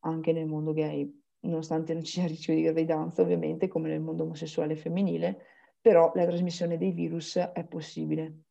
anche 0.00 0.32
nel 0.32 0.46
mondo 0.46 0.72
gay, 0.72 1.10
nonostante 1.40 1.92
non 1.92 2.02
ci 2.04 2.12
sia 2.12 2.26
rischio 2.28 2.54
di 2.54 2.62
gravidanza, 2.62 3.22
ovviamente, 3.22 3.68
come 3.68 3.88
nel 3.88 4.00
mondo 4.00 4.24
omosessuale 4.24 4.72
e 4.72 4.76
femminile, 4.76 5.46
però 5.80 6.12
la 6.14 6.26
trasmissione 6.26 6.78
dei 6.78 6.92
virus 6.92 7.36
è 7.36 7.64
possibile. 7.64 8.42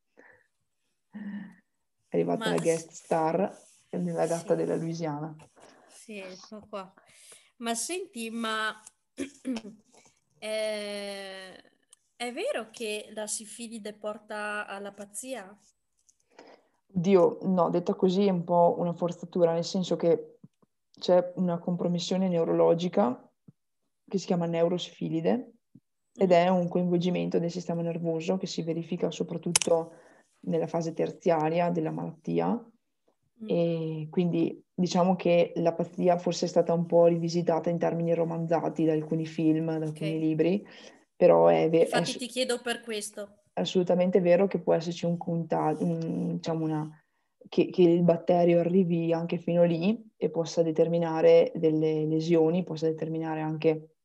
È 1.12 2.15
arrivata 2.15 2.45
Ma 2.45 2.55
la 2.55 2.62
guest 2.62 2.91
star 2.91 3.57
nella 3.91 4.25
gatta 4.25 4.53
sì. 4.53 4.55
della 4.55 4.75
Louisiana. 4.75 5.35
Sì, 5.88 6.17
ecco 6.17 6.65
qua. 6.67 6.91
Ma 7.57 7.75
senti, 7.75 8.29
ma 8.29 8.79
eh, 10.39 11.63
è 12.19 12.34
vero 12.34 12.67
che 12.69 13.12
la 13.13 13.27
sifilide 13.27 13.93
porta 13.93 14.67
alla 14.67 14.91
pazzia? 14.91 15.58
Dio, 16.86 17.38
no, 17.43 17.69
detta 17.69 17.93
così 17.93 18.25
è 18.25 18.29
un 18.29 18.43
po' 18.43 18.75
una 18.77 18.91
forzatura, 18.91 19.53
nel 19.53 19.63
senso 19.63 19.95
che 19.95 20.39
c'è 20.99 21.32
una 21.36 21.60
compromissione 21.60 22.27
neurologica 22.27 23.25
che 24.05 24.17
si 24.17 24.25
chiama 24.25 24.47
neurosifilide 24.47 25.53
ed 26.13 26.32
è 26.34 26.49
un 26.49 26.67
coinvolgimento 26.67 27.39
del 27.39 27.51
sistema 27.51 27.82
nervoso 27.82 28.36
che 28.36 28.47
si 28.47 28.63
verifica 28.63 29.10
soprattutto 29.12 29.93
nella 30.41 30.67
fase 30.67 30.91
terziaria 30.91 31.69
della 31.69 31.91
malattia 31.91 32.51
mm. 32.51 33.47
e 33.47 34.08
quindi 34.10 34.62
diciamo 34.73 35.15
che 35.15 35.53
la 35.55 35.73
pazzia 35.73 36.17
forse 36.17 36.47
è 36.47 36.49
stata 36.49 36.73
un 36.73 36.86
po' 36.86 37.05
rivisitata 37.05 37.69
in 37.69 37.77
termini 37.77 38.13
romanzati 38.13 38.84
da 38.84 38.91
alcuni 38.91 39.25
film, 39.25 39.67
da 39.67 39.86
alcuni 39.86 40.10
okay. 40.10 40.19
libri, 40.19 40.67
però 41.19 41.47
è 41.47 41.69
vero. 41.69 41.84
Infatti 41.84 42.13
è, 42.13 42.17
ti 42.17 42.27
chiedo 42.27 42.62
per 42.62 42.79
questo. 42.79 43.41
È 43.51 43.60
assolutamente 43.60 44.21
vero 44.21 44.47
che 44.47 44.58
può 44.58 44.73
esserci 44.73 45.05
un 45.05 45.17
contagio, 45.17 45.84
un, 45.84 46.36
diciamo 46.36 46.63
una, 46.63 47.03
che, 47.49 47.69
che, 47.69 47.82
il 47.82 48.03
batterio 48.03 48.62
arrivi 48.62 49.12
anche 49.12 49.38
fino 49.38 49.65
lì 49.65 50.01
e 50.15 50.29
possa 50.29 50.63
determinare 50.63 51.51
delle 51.55 52.05
lesioni, 52.05 52.63
possa 52.63 52.88
determinare 52.88 53.41
anche 53.41 53.95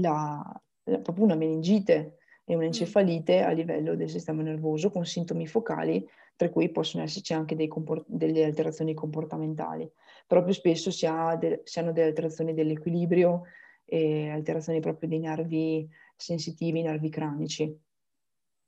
la, 0.00 0.42
la, 0.82 0.98
proprio 0.98 1.26
una 1.26 1.36
meningite 1.36 2.16
e 2.44 2.56
un'encefalite 2.56 3.40
mm. 3.40 3.44
a 3.44 3.50
livello 3.52 3.94
del 3.94 4.10
sistema 4.10 4.42
nervoso 4.42 4.90
con 4.90 5.06
sintomi 5.06 5.46
focali, 5.46 6.04
tra 6.34 6.50
cui 6.50 6.70
possono 6.70 7.04
esserci 7.04 7.34
anche 7.34 7.68
comport- 7.68 8.06
delle 8.08 8.42
alterazioni 8.42 8.94
comportamentali. 8.94 9.88
Però 10.26 10.42
più 10.42 10.52
spesso 10.52 10.90
si, 10.90 11.06
ha 11.06 11.36
de- 11.36 11.60
si 11.62 11.78
hanno 11.78 11.92
delle 11.92 12.08
alterazioni 12.08 12.52
dell'equilibrio 12.52 13.42
e 13.84 14.28
alterazioni 14.28 14.80
proprio 14.80 15.08
dei 15.08 15.20
nervi 15.20 15.88
sensitivi, 16.16 16.82
nervi 16.82 17.08
cranici, 17.08 17.74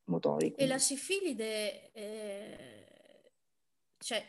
motori. 0.04 0.52
Quindi. 0.52 0.62
E 0.62 0.66
la 0.66 0.78
sifilide, 0.78 1.92
eh, 1.92 3.32
cioè, 3.98 4.24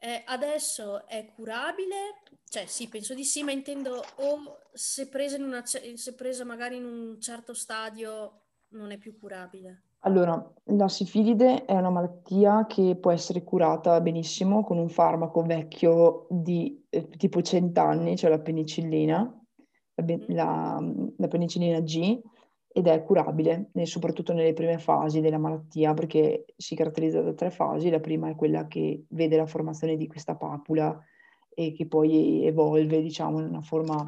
eh, 0.00 0.22
adesso 0.26 1.06
è 1.06 1.30
curabile? 1.34 2.22
Cioè 2.48 2.66
sì, 2.66 2.88
penso 2.88 3.14
di 3.14 3.24
sì, 3.24 3.42
ma 3.42 3.52
intendo 3.52 4.02
o 4.16 4.58
se 4.72 5.08
presa, 5.08 5.36
una, 5.36 5.64
se 5.64 6.14
presa 6.14 6.44
magari 6.44 6.76
in 6.76 6.84
un 6.84 7.20
certo 7.20 7.54
stadio 7.54 8.42
non 8.68 8.90
è 8.90 8.98
più 8.98 9.18
curabile. 9.18 9.84
Allora, 10.00 10.52
la 10.64 10.88
sifilide 10.88 11.66
è 11.66 11.74
una 11.74 11.90
malattia 11.90 12.64
che 12.66 12.96
può 12.96 13.10
essere 13.10 13.44
curata 13.44 14.00
benissimo 14.00 14.64
con 14.64 14.78
un 14.78 14.88
farmaco 14.88 15.42
vecchio 15.42 16.26
di 16.30 16.86
eh, 16.88 17.08
tipo 17.10 17.42
100 17.42 17.80
anni, 17.80 18.16
cioè 18.16 18.30
la 18.30 18.38
penicillina, 18.38 19.39
la, 20.00 20.80
mm. 20.80 20.94
la, 20.94 21.10
la 21.16 21.28
penicillina 21.28 21.80
G, 21.80 22.20
ed 22.72 22.86
è 22.86 23.02
curabile, 23.02 23.70
soprattutto 23.82 24.32
nelle 24.32 24.52
prime 24.52 24.78
fasi 24.78 25.20
della 25.20 25.38
malattia, 25.38 25.92
perché 25.92 26.44
si 26.56 26.76
caratterizza 26.76 27.20
da 27.20 27.32
tre 27.32 27.50
fasi. 27.50 27.90
La 27.90 27.98
prima 27.98 28.28
è 28.28 28.36
quella 28.36 28.68
che 28.68 29.06
vede 29.08 29.36
la 29.36 29.46
formazione 29.46 29.96
di 29.96 30.06
questa 30.06 30.36
papula 30.36 30.96
e 31.52 31.72
che 31.72 31.88
poi 31.88 32.46
evolve, 32.46 33.02
diciamo, 33.02 33.40
in 33.40 33.46
una 33.46 33.60
forma, 33.60 34.06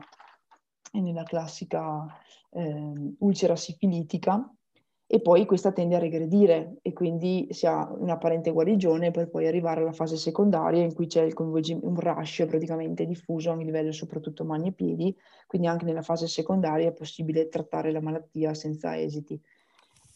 nella 0.93 1.25
classica 1.25 2.07
eh, 2.51 3.15
ulcera 3.19 3.57
sifilitica, 3.57 4.49
e 5.15 5.21
poi 5.21 5.45
questa 5.45 5.73
tende 5.73 5.97
a 5.97 5.99
regredire 5.99 6.79
e 6.81 6.95
quindi 6.95 7.47
si 7.51 7.67
ha 7.67 7.87
un'apparente 7.93 8.51
guarigione 8.51 9.11
per 9.11 9.29
poi 9.29 9.47
arrivare 9.47 9.83
alla 9.83 9.93
fase 9.93 10.17
secondaria 10.17 10.83
in 10.83 10.95
cui 10.95 11.07
c'è 11.07 11.29
un 11.37 12.01
rash 12.01 12.47
praticamente 12.49 13.05
diffuso 13.05 13.51
a 13.51 13.57
livello 13.57 13.93
soprattutto 13.93 14.43
mani 14.47 14.69
e 14.69 14.73
piedi, 14.73 15.15
quindi 15.47 15.69
anche 15.69 15.85
nella 15.85 16.01
fase 16.01 16.27
secondaria 16.29 16.89
è 16.89 16.95
possibile 16.95 17.51
trattare 17.51 17.93
la 17.93 18.01
malattia 18.01 18.55
senza 18.55 18.99
esiti. 18.99 19.39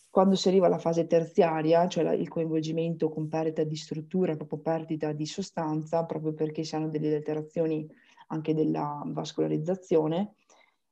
Quando 0.09 0.35
si 0.35 0.49
arriva 0.49 0.65
alla 0.65 0.79
fase 0.79 1.07
terziaria, 1.07 1.87
cioè 1.89 2.15
il 2.15 2.29
coinvolgimento 2.29 3.11
con 3.11 3.29
perdita 3.29 3.65
di 3.65 3.77
struttura, 3.77 4.35
proprio 4.35 4.61
perdita 4.61 5.13
di 5.13 5.27
sostanza, 5.27 6.07
proprio 6.07 6.33
perché 6.33 6.65
si 6.65 6.75
hanno 6.75 6.89
delle 6.89 7.17
alterazioni 7.17 7.87
anche 8.29 8.55
della 8.55 9.03
vascolarizzazione, 9.05 10.37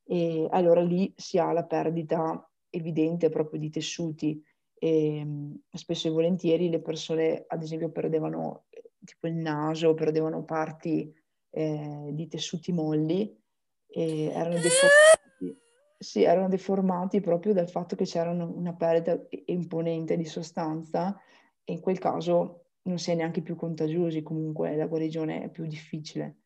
e 0.04 0.46
allora 0.50 0.82
lì 0.82 1.10
si 1.16 1.38
ha 1.38 1.50
la 1.52 1.64
perdita 1.64 2.46
evidente 2.74 3.28
proprio 3.28 3.58
di 3.58 3.70
tessuti 3.70 4.42
e 4.74 5.16
ehm, 5.18 5.60
spesso 5.72 6.08
e 6.08 6.10
volentieri 6.10 6.68
le 6.68 6.80
persone 6.80 7.44
ad 7.46 7.62
esempio 7.62 7.90
perdevano 7.90 8.66
tipo 9.04 9.26
il 9.26 9.34
naso, 9.34 9.94
perdevano 9.94 10.44
parti 10.44 11.12
eh, 11.50 12.08
di 12.12 12.26
tessuti 12.28 12.72
molli 12.72 13.34
e 13.86 14.24
erano 14.24 14.54
deformati, 14.54 15.60
sì, 15.98 16.22
erano 16.22 16.48
deformati 16.48 17.20
proprio 17.20 17.52
dal 17.52 17.68
fatto 17.68 17.96
che 17.96 18.04
c'era 18.04 18.30
una 18.30 18.74
perdita 18.74 19.18
imponente 19.46 20.16
di 20.16 20.24
sostanza 20.24 21.18
e 21.62 21.72
in 21.72 21.80
quel 21.80 21.98
caso 21.98 22.64
non 22.82 22.98
si 22.98 23.10
è 23.10 23.14
neanche 23.14 23.40
più 23.40 23.56
contagiosi, 23.56 24.22
comunque 24.22 24.74
la 24.76 24.86
guarigione 24.86 25.42
è 25.42 25.48
più 25.48 25.64
difficile. 25.66 26.43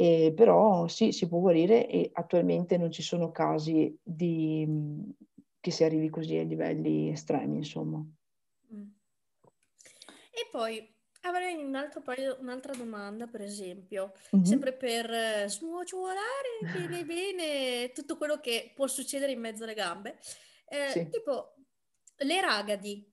E 0.00 0.32
però 0.34 0.88
sì, 0.88 1.12
si 1.12 1.28
può 1.28 1.40
guarire 1.40 1.86
e 1.86 2.08
attualmente 2.14 2.78
non 2.78 2.90
ci 2.90 3.02
sono 3.02 3.30
casi 3.30 3.94
di, 4.02 4.66
che 5.60 5.70
si 5.70 5.84
arrivi 5.84 6.08
così 6.08 6.36
ai 6.36 6.46
livelli 6.46 7.10
estremi, 7.10 7.58
insomma. 7.58 8.02
Mm. 8.72 8.88
E 10.30 10.48
poi 10.50 10.90
avrei 11.22 11.62
un 11.62 11.74
altro 11.74 12.02
un'altra 12.38 12.72
domanda, 12.74 13.26
per 13.26 13.42
esempio, 13.42 14.14
mm-hmm. 14.34 14.44
sempre 14.46 14.72
per 14.72 15.10
eh, 15.10 15.44
smuociolare 15.50 16.60
bene 16.72 17.04
bene 17.04 17.92
tutto 17.92 18.16
quello 18.16 18.40
che 18.40 18.72
può 18.74 18.86
succedere 18.86 19.32
in 19.32 19.40
mezzo 19.40 19.64
alle 19.64 19.74
gambe. 19.74 20.18
Eh, 20.66 20.92
sì. 20.92 21.08
Tipo, 21.10 21.56
le 22.16 22.40
ragadi. 22.40 23.12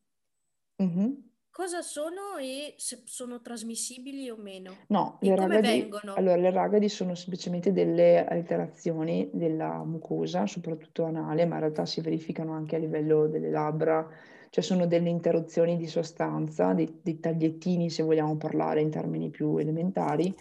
Mm-hmm 0.82 1.26
cosa 1.58 1.82
sono 1.82 2.38
e 2.40 2.76
se 2.78 3.02
sono 3.06 3.42
trasmissibili 3.42 4.30
o 4.30 4.36
meno? 4.38 4.76
No, 4.90 5.18
le 5.22 5.34
come 5.34 5.56
ragadi, 5.56 5.80
vengono? 5.80 6.14
Allora, 6.14 6.36
le 6.36 6.52
ragadi 6.52 6.88
sono 6.88 7.16
semplicemente 7.16 7.74
delle 7.74 8.24
alterazioni 8.24 9.32
della 9.34 9.84
mucosa, 9.84 10.46
soprattutto 10.46 11.06
anale, 11.06 11.48
ma 11.48 11.56
in 11.56 11.62
realtà 11.62 11.88
si 11.88 12.00
verificano 12.00 12.54
anche 12.54 12.76
a 12.76 12.80
livello 12.80 13.26
delle 13.26 13.50
labbra, 13.50 14.08
cioè 14.52 14.64
sono 14.64 14.86
delle 14.86 15.10
interruzioni 15.10 15.78
di 15.78 15.88
sostanza, 15.88 16.74
dei, 16.74 17.00
dei 17.02 17.20
tagliettini 17.20 17.90
se 17.90 18.04
vogliamo 18.04 18.38
parlare 18.38 18.82
in 18.82 18.92
termini 18.92 19.32
più 19.32 19.58
elementari, 19.58 20.32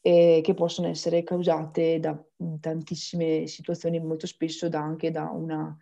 e 0.00 0.40
che 0.40 0.54
possono 0.54 0.86
essere 0.86 1.24
causate 1.24 1.98
da 1.98 2.16
tantissime 2.60 3.48
situazioni, 3.48 3.98
molto 3.98 4.28
spesso 4.28 4.68
da, 4.68 4.78
anche 4.78 5.10
da 5.10 5.30
una 5.32 5.76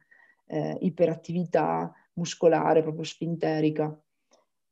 eh, 0.46 0.78
iperattività 0.80 1.92
muscolare, 2.14 2.80
proprio 2.80 3.04
sfinterica. 3.04 3.94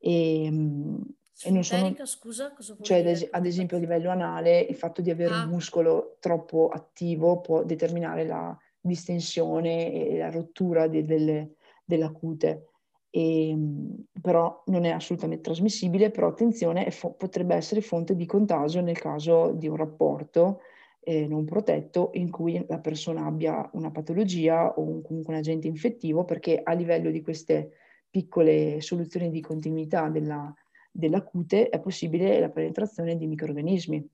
E, 0.06 0.44
ehm, 0.44 1.02
e 1.44 1.50
non 1.50 1.64
sono, 1.64 1.94
scusa, 2.04 2.54
cioè, 2.82 3.02
dire? 3.02 3.28
ad 3.30 3.46
esempio 3.46 3.78
a 3.78 3.80
livello 3.80 4.10
anale 4.10 4.60
il 4.60 4.76
fatto 4.76 5.00
di 5.00 5.10
avere 5.10 5.34
ah. 5.34 5.42
un 5.44 5.48
muscolo 5.48 6.16
troppo 6.20 6.68
attivo 6.68 7.40
può 7.40 7.64
determinare 7.64 8.26
la 8.26 8.56
distensione 8.78 9.92
e 9.92 10.18
la 10.18 10.30
rottura 10.30 10.88
de, 10.88 11.04
delle, 11.04 11.54
della 11.84 12.10
cute. 12.10 12.68
E, 13.08 13.48
ehm, 13.48 14.04
però 14.20 14.62
non 14.66 14.84
è 14.84 14.90
assolutamente 14.90 15.42
trasmissibile, 15.42 16.10
però 16.10 16.28
attenzione, 16.28 16.90
fo- 16.90 17.12
potrebbe 17.12 17.54
essere 17.54 17.80
fonte 17.80 18.14
di 18.14 18.26
contagio 18.26 18.82
nel 18.82 18.98
caso 18.98 19.52
di 19.52 19.68
un 19.68 19.76
rapporto 19.76 20.60
eh, 21.00 21.26
non 21.26 21.44
protetto 21.44 22.10
in 22.14 22.30
cui 22.30 22.62
la 22.68 22.78
persona 22.78 23.24
abbia 23.24 23.68
una 23.72 23.90
patologia 23.90 24.74
o 24.74 24.82
un, 24.82 25.02
comunque 25.02 25.32
un 25.32 25.38
agente 25.38 25.66
infettivo, 25.66 26.24
perché 26.24 26.60
a 26.62 26.72
livello 26.72 27.10
di 27.10 27.22
queste 27.22 27.72
piccole 28.14 28.80
soluzioni 28.80 29.28
di 29.28 29.40
continuità 29.40 30.08
della, 30.08 30.54
della 30.88 31.20
cute 31.24 31.68
è 31.68 31.80
possibile 31.80 32.38
la 32.38 32.48
penetrazione 32.48 33.16
di 33.16 33.26
microrganismi 33.26 34.08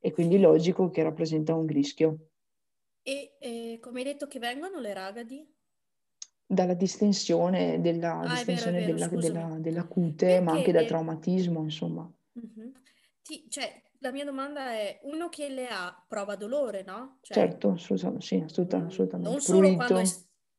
e 0.00 0.12
quindi 0.12 0.40
logico 0.40 0.88
che 0.88 1.02
rappresenta 1.02 1.54
un 1.54 1.66
rischio. 1.66 2.30
E 3.02 3.36
eh, 3.38 3.78
come 3.82 3.98
hai 3.98 4.04
detto 4.06 4.26
che 4.28 4.38
vengono 4.38 4.80
le 4.80 4.94
ragadi? 4.94 5.46
Dalla 6.46 6.72
distensione 6.72 7.82
della, 7.82 8.20
ah, 8.20 8.28
distensione 8.28 8.80
vero, 8.80 8.94
vero, 8.94 9.08
della, 9.08 9.20
della, 9.28 9.58
della, 9.58 9.84
cute, 9.84 10.26
Perché 10.26 10.40
ma 10.40 10.52
anche 10.52 10.72
dal 10.72 10.86
traumatismo, 10.86 11.62
insomma. 11.62 12.10
Uh-huh. 12.32 12.72
Ti, 13.20 13.44
cioè, 13.50 13.82
la 13.98 14.10
mia 14.10 14.24
domanda 14.24 14.70
è, 14.70 15.00
uno 15.02 15.28
che 15.28 15.50
le 15.50 15.66
ha 15.68 16.02
prova 16.08 16.34
dolore, 16.34 16.82
no? 16.82 17.18
Cioè, 17.20 17.36
certo, 17.36 17.72
assolutamente, 17.72 18.24
sì, 18.24 18.36
assolutamente. 18.36 18.94
assolutamente. 18.94 19.30
Non 19.30 19.40
solo 19.42 19.74
quando 19.74 19.98
è 19.98 20.04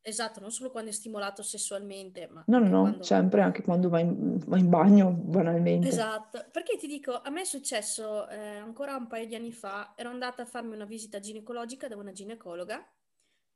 Esatto, 0.08 0.38
non 0.38 0.52
solo 0.52 0.70
quando 0.70 0.90
è 0.90 0.92
stimolato 0.92 1.42
sessualmente, 1.42 2.28
ma... 2.30 2.44
No, 2.46 2.60
no, 2.60 2.68
no, 2.68 2.80
quando... 2.82 3.02
sempre, 3.02 3.40
anche 3.40 3.62
quando 3.62 3.88
vai 3.88 4.02
in, 4.02 4.38
vai 4.46 4.60
in, 4.60 4.68
bagno, 4.68 5.10
banalmente. 5.10 5.88
Esatto, 5.88 6.46
perché 6.52 6.76
ti 6.76 6.86
dico, 6.86 7.20
a 7.20 7.28
me 7.28 7.40
è 7.40 7.44
successo 7.44 8.28
eh, 8.28 8.56
ancora 8.58 8.94
un 8.94 9.08
paio 9.08 9.26
di 9.26 9.34
anni 9.34 9.50
fa, 9.50 9.94
ero 9.96 10.10
andata 10.10 10.42
a 10.42 10.46
farmi 10.46 10.74
una 10.74 10.84
visita 10.84 11.18
ginecologica 11.18 11.88
da 11.88 11.96
una 11.96 12.12
ginecologa 12.12 12.86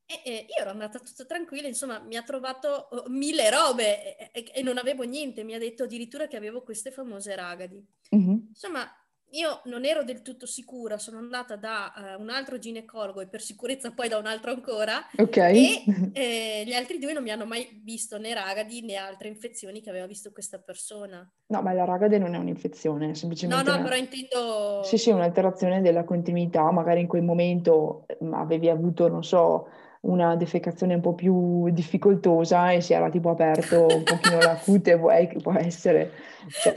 e, 0.04 0.22
e 0.24 0.46
io 0.48 0.60
ero 0.60 0.70
andata 0.70 0.98
tutta 0.98 1.24
tranquilla, 1.24 1.68
insomma, 1.68 2.00
mi 2.00 2.16
ha 2.16 2.22
trovato 2.22 2.88
uh, 2.90 3.08
mille 3.08 3.48
robe 3.48 4.18
e, 4.18 4.30
e, 4.32 4.50
e, 4.52 4.62
non 4.62 4.76
avevo 4.76 5.04
niente, 5.04 5.44
mi 5.44 5.54
ha 5.54 5.58
detto 5.58 5.84
addirittura 5.84 6.26
che 6.26 6.36
avevo 6.36 6.62
queste 6.62 6.90
famose 6.90 7.32
ragadi. 7.36 7.80
Mm-hmm. 8.16 8.38
Insomma, 8.48 8.90
io 9.32 9.60
non 9.64 9.84
ero 9.84 10.02
del 10.02 10.22
tutto 10.22 10.46
sicura, 10.46 10.98
sono 10.98 11.18
andata 11.18 11.56
da 11.56 11.92
uh, 11.94 12.20
un 12.20 12.30
altro 12.30 12.58
ginecologo 12.58 13.20
e 13.20 13.26
per 13.26 13.40
sicurezza 13.40 13.92
poi 13.92 14.08
da 14.08 14.18
un 14.18 14.26
altro 14.26 14.50
ancora. 14.50 15.06
Ok. 15.16 15.36
E 15.36 15.84
eh, 16.12 16.64
gli 16.66 16.72
altri 16.72 16.98
due 16.98 17.12
non 17.12 17.22
mi 17.22 17.30
hanno 17.30 17.46
mai 17.46 17.80
visto 17.82 18.18
né 18.18 18.34
ragadi 18.34 18.82
né 18.82 18.96
altre 18.96 19.28
infezioni 19.28 19.80
che 19.80 19.90
aveva 19.90 20.06
visto 20.06 20.32
questa 20.32 20.58
persona. 20.58 21.28
No, 21.46 21.62
ma 21.62 21.72
la 21.72 21.84
ragade 21.84 22.18
non 22.18 22.34
è 22.34 22.38
un'infezione, 22.38 23.10
è 23.10 23.14
semplicemente... 23.14 23.62
No, 23.62 23.68
no, 23.68 23.76
una... 23.76 23.84
però 23.84 23.96
intendo... 23.96 24.82
Sì, 24.84 24.98
sì, 24.98 25.10
un'alterazione 25.10 25.80
della 25.80 26.04
continuità, 26.04 26.70
magari 26.70 27.00
in 27.00 27.06
quel 27.06 27.22
momento 27.22 28.04
ehm, 28.06 28.34
avevi 28.34 28.68
avuto, 28.68 29.08
non 29.08 29.24
so, 29.24 29.68
una 30.02 30.34
defecazione 30.36 30.94
un 30.94 31.00
po' 31.00 31.14
più 31.14 31.68
difficoltosa 31.70 32.70
e 32.70 32.80
si 32.80 32.94
era 32.94 33.10
tipo 33.10 33.30
aperto 33.30 33.86
un 33.86 34.02
pochino 34.02 34.38
la 34.38 34.58
cute, 34.62 34.98
può 34.98 35.52
essere... 35.52 36.12
Cioè, 36.48 36.74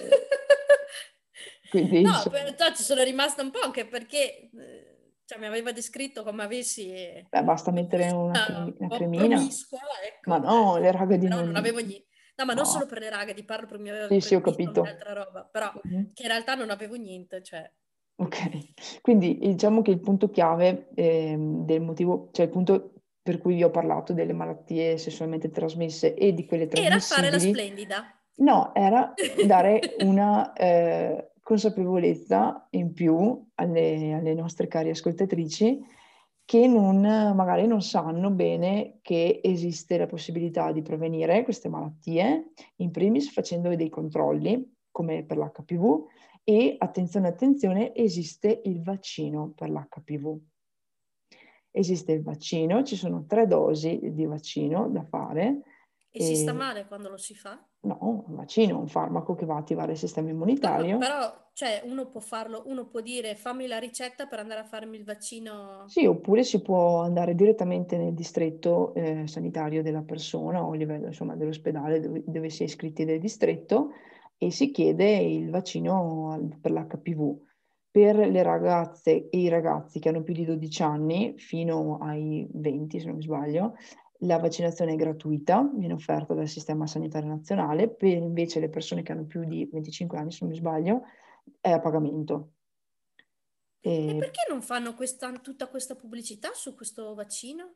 quindi, 1.74 2.02
no, 2.02 2.22
però 2.30 2.72
ci 2.76 2.84
sono 2.84 3.02
rimasta 3.02 3.42
un 3.42 3.50
po' 3.50 3.60
anche 3.62 3.88
perché 3.88 4.50
eh, 4.56 4.94
cioè, 5.26 5.40
mi 5.40 5.48
aveva 5.48 5.72
descritto 5.72 6.24
come 6.24 6.44
avessi... 6.44 6.94
Beh, 7.30 7.44
basta 7.44 7.72
mettere 7.72 8.12
una, 8.12 8.46
cremi- 8.46 8.76
una 8.78 8.96
cremina. 8.96 9.42
Ecco. 9.42 10.30
Ma 10.30 10.38
no, 10.38 10.78
le 10.78 10.92
raghe 10.92 11.18
di... 11.18 11.28
No, 11.28 11.44
non 11.44 11.56
avevo 11.56 11.80
niente. 11.80 12.08
No, 12.36 12.46
ma 12.46 12.54
no. 12.54 12.62
non 12.62 12.70
solo 12.70 12.86
per 12.86 13.00
le 13.00 13.10
raghe, 13.10 13.34
ti 13.34 13.44
parlo 13.44 13.66
per 13.66 13.80
mi 13.80 13.90
aveva 13.90 14.08
sì, 14.08 14.20
sì, 14.20 14.36
ho 14.36 14.42
capito. 14.42 14.82
un'altra 14.82 15.14
roba, 15.14 15.48
però 15.52 15.72
mm-hmm. 15.88 16.04
che 16.14 16.22
in 16.24 16.28
realtà 16.28 16.54
non 16.54 16.70
avevo 16.70 16.96
niente, 16.96 17.42
cioè... 17.42 17.68
Ok, 18.16 19.02
quindi 19.02 19.40
diciamo 19.40 19.82
che 19.82 19.90
il 19.90 20.00
punto 20.00 20.30
chiave 20.30 20.90
eh, 20.94 21.36
del 21.38 21.82
motivo, 21.82 22.30
cioè 22.32 22.46
il 22.46 22.52
punto 22.52 22.94
per 23.24 23.40
cui 23.40 23.56
vi 23.56 23.64
ho 23.64 23.72
parlato 23.72 24.14
delle 24.14 24.34
malattie 24.34 24.98
sessualmente 24.98 25.50
trasmesse 25.50 26.14
e 26.14 26.34
di 26.34 26.46
quelle 26.46 26.68
trasmissibili... 26.68 26.86
Era 26.86 27.00
fare 27.00 27.32
la 27.32 27.40
splendida. 27.40 28.20
No, 28.36 28.76
era 28.76 29.14
dare 29.48 29.96
una... 30.04 30.54
Eh, 30.54 31.33
consapevolezza 31.44 32.68
in 32.72 32.94
più 32.94 33.46
alle, 33.56 34.14
alle 34.14 34.34
nostre 34.34 34.68
cari 34.68 34.90
ascoltatrici 34.90 35.82
che 36.46 36.68
non, 36.68 37.02
magari 37.02 37.68
non 37.68 37.82
sanno 37.82 38.30
bene 38.30 39.00
che 39.02 39.40
esiste 39.44 39.98
la 39.98 40.08
possibilità 40.08 40.72
di 40.72 40.82
prevenire 40.82 41.44
queste 41.44 41.70
malattie, 41.70 42.52
in 42.78 42.92
primis 42.92 43.32
facendo 43.32 43.74
dei 43.76 43.90
controlli, 43.90 44.76
come 44.92 45.24
per 45.24 45.38
l'HPV, 45.38 46.06
e 46.44 46.76
attenzione, 46.78 47.28
attenzione, 47.30 47.96
esiste 47.96 48.62
il 48.66 48.82
vaccino 48.84 49.54
per 49.56 49.70
l'HPV. 49.70 50.38
Esiste 51.72 52.12
il 52.12 52.22
vaccino, 52.22 52.84
ci 52.84 52.96
sono 52.96 53.26
tre 53.26 53.48
dosi 53.48 54.00
di 54.12 54.26
vaccino 54.26 54.90
da 54.90 55.04
fare. 55.04 55.62
E, 56.10 56.20
e... 56.20 56.24
si 56.24 56.36
sta 56.36 56.54
male 56.54 56.86
quando 56.86 57.10
lo 57.10 57.18
si 57.18 57.34
fa? 57.34 57.66
No, 57.84 58.24
un 58.28 58.36
vaccino, 58.36 58.80
un 58.80 58.88
farmaco 58.88 59.36
che 59.36 59.46
va 59.46 59.56
a 59.56 59.60
attivare 59.60 59.92
il 59.92 59.98
sistema 59.98 60.30
immunitario. 60.30 60.94
No, 60.94 60.98
però, 61.00 61.34
cioè, 61.52 61.82
uno 61.84 62.08
può 62.08 62.22
farlo, 62.22 62.64
uno 62.68 62.88
può 62.88 63.02
dire 63.02 63.36
fammi 63.36 63.68
la 63.68 63.78
ricetta 63.78 64.26
per 64.26 64.40
andare 64.40 64.62
a 64.62 64.64
farmi 64.64 64.96
il 64.96 65.04
vaccino. 65.04 65.84
Sì, 65.88 66.06
oppure 66.06 66.44
si 66.44 66.62
può 66.62 67.02
andare 67.02 67.36
direttamente 67.36 67.98
nel 67.98 68.14
distretto 68.14 68.94
eh, 68.94 69.28
sanitario 69.28 69.84
della 69.84 70.02
persona 70.02 70.66
o 70.66 70.72
a 70.72 70.76
livello, 70.76 71.08
insomma, 71.08 71.36
dell'ospedale 71.36 72.00
dove, 72.00 72.24
dove 72.26 72.50
si 72.50 72.64
è 72.64 72.66
iscritti 72.66 73.04
del 73.04 73.20
distretto 73.20 73.92
e 74.38 74.50
si 74.50 74.72
chiede 74.72 75.18
il 75.18 75.50
vaccino 75.50 76.56
per 76.62 76.72
l'HPV. 76.72 77.38
Per 77.92 78.16
le 78.16 78.44
ragazze 78.44 79.30
e 79.30 79.38
i 79.40 79.50
ragazzi 79.50 80.00
che 80.00 80.08
hanno 80.10 80.24
più 80.24 80.34
di 80.34 80.46
12 80.46 80.82
anni, 80.82 81.34
fino 81.38 81.98
ai 81.98 82.48
20 82.50 83.00
se 83.00 83.06
non 83.08 83.18
mi 83.18 83.22
sbaglio, 83.22 83.76
la 84.26 84.38
vaccinazione 84.38 84.94
è 84.94 84.96
gratuita, 84.96 85.70
viene 85.74 85.94
offerta 85.94 86.34
dal 86.34 86.48
Sistema 86.48 86.88
Sanitario 86.88 87.30
Nazionale, 87.30 87.90
per 87.90 88.10
invece 88.10 88.60
le 88.60 88.70
persone 88.70 89.02
che 89.02 89.12
hanno 89.12 89.26
più 89.26 89.44
di 89.44 89.68
25 89.72 90.18
anni, 90.18 90.32
se 90.32 90.40
non 90.42 90.50
mi 90.52 90.58
sbaglio, 90.58 91.04
è 91.60 91.72
a 91.72 91.80
pagamento. 91.80 92.52
E, 93.80 94.10
e 94.10 94.16
perché 94.16 94.46
non 94.50 94.62
fanno 94.62 94.94
questa, 94.94 95.32
tutta 95.34 95.68
questa 95.68 95.96
pubblicità 95.96 96.52
su 96.54 96.74
questo 96.74 97.14
vaccino? 97.14 97.76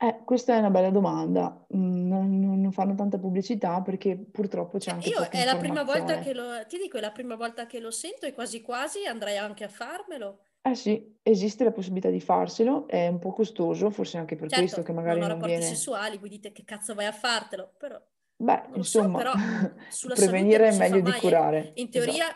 Eh, 0.00 0.22
questa 0.24 0.54
è 0.54 0.58
una 0.58 0.70
bella 0.70 0.90
domanda. 0.90 1.66
Mm, 1.76 2.06
non, 2.06 2.60
non, 2.60 2.72
fanno 2.72 2.94
tanta 2.94 3.18
pubblicità 3.18 3.82
perché 3.82 4.16
purtroppo 4.16 4.78
c'è 4.78 4.90
cioè, 4.90 4.94
anche 4.94 5.08
io 5.08 5.28
è 5.28 5.44
la 5.44 5.56
prima 5.56 5.82
volta 5.82 6.20
che 6.20 6.32
lo, 6.32 6.64
ti 6.66 6.78
dico, 6.78 6.98
è 6.98 7.00
la 7.00 7.10
prima 7.10 7.34
volta 7.34 7.66
che 7.66 7.80
lo 7.80 7.90
sento 7.90 8.24
e 8.24 8.32
quasi 8.32 8.62
quasi 8.62 9.04
andrei 9.06 9.36
anche 9.36 9.64
a 9.64 9.68
farmelo. 9.68 10.44
Eh 10.60 10.74
sì, 10.74 11.16
esiste 11.22 11.64
la 11.64 11.72
possibilità 11.72 12.10
di 12.10 12.20
farselo, 12.20 12.88
è 12.88 13.06
un 13.08 13.18
po' 13.18 13.32
costoso, 13.32 13.90
forse 13.90 14.18
anche 14.18 14.36
per 14.36 14.48
certo, 14.48 14.64
questo 14.64 14.82
che 14.82 14.92
magari 14.92 15.20
non 15.20 15.30
ho 15.30 15.32
rapporti 15.32 15.54
viene... 15.54 15.64
sessuali, 15.64 16.18
voi 16.18 16.28
dite 16.28 16.52
che 16.52 16.64
cazzo 16.64 16.94
vai 16.94 17.06
a 17.06 17.12
fartelo, 17.12 17.74
però... 17.78 18.00
Beh, 18.40 18.68
insomma, 18.74 19.72
so, 19.88 20.08
prevenire 20.14 20.68
è 20.68 20.76
meglio 20.76 21.00
di 21.00 21.12
curare. 21.12 21.72
In 21.74 21.90
teoria... 21.90 22.26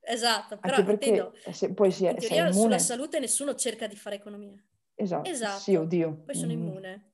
Esatto, 0.00 0.54
esatto 0.54 0.56
però 0.58 0.74
anche 0.74 0.86
perché 0.86 1.08
intendo, 1.08 1.34
se, 1.50 1.74
poi 1.74 1.90
si 1.90 2.06
è, 2.06 2.10
in 2.10 2.16
teoria 2.16 2.52
sulla 2.52 2.78
salute 2.78 3.20
nessuno 3.20 3.54
cerca 3.54 3.86
di 3.86 3.96
fare 3.96 4.16
economia. 4.16 4.58
Esatto, 4.94 5.28
esatto. 5.28 5.60
sì, 5.60 5.74
oddio. 5.74 6.22
Poi 6.24 6.34
sono 6.34 6.52
mm. 6.52 6.56
immune. 6.56 7.12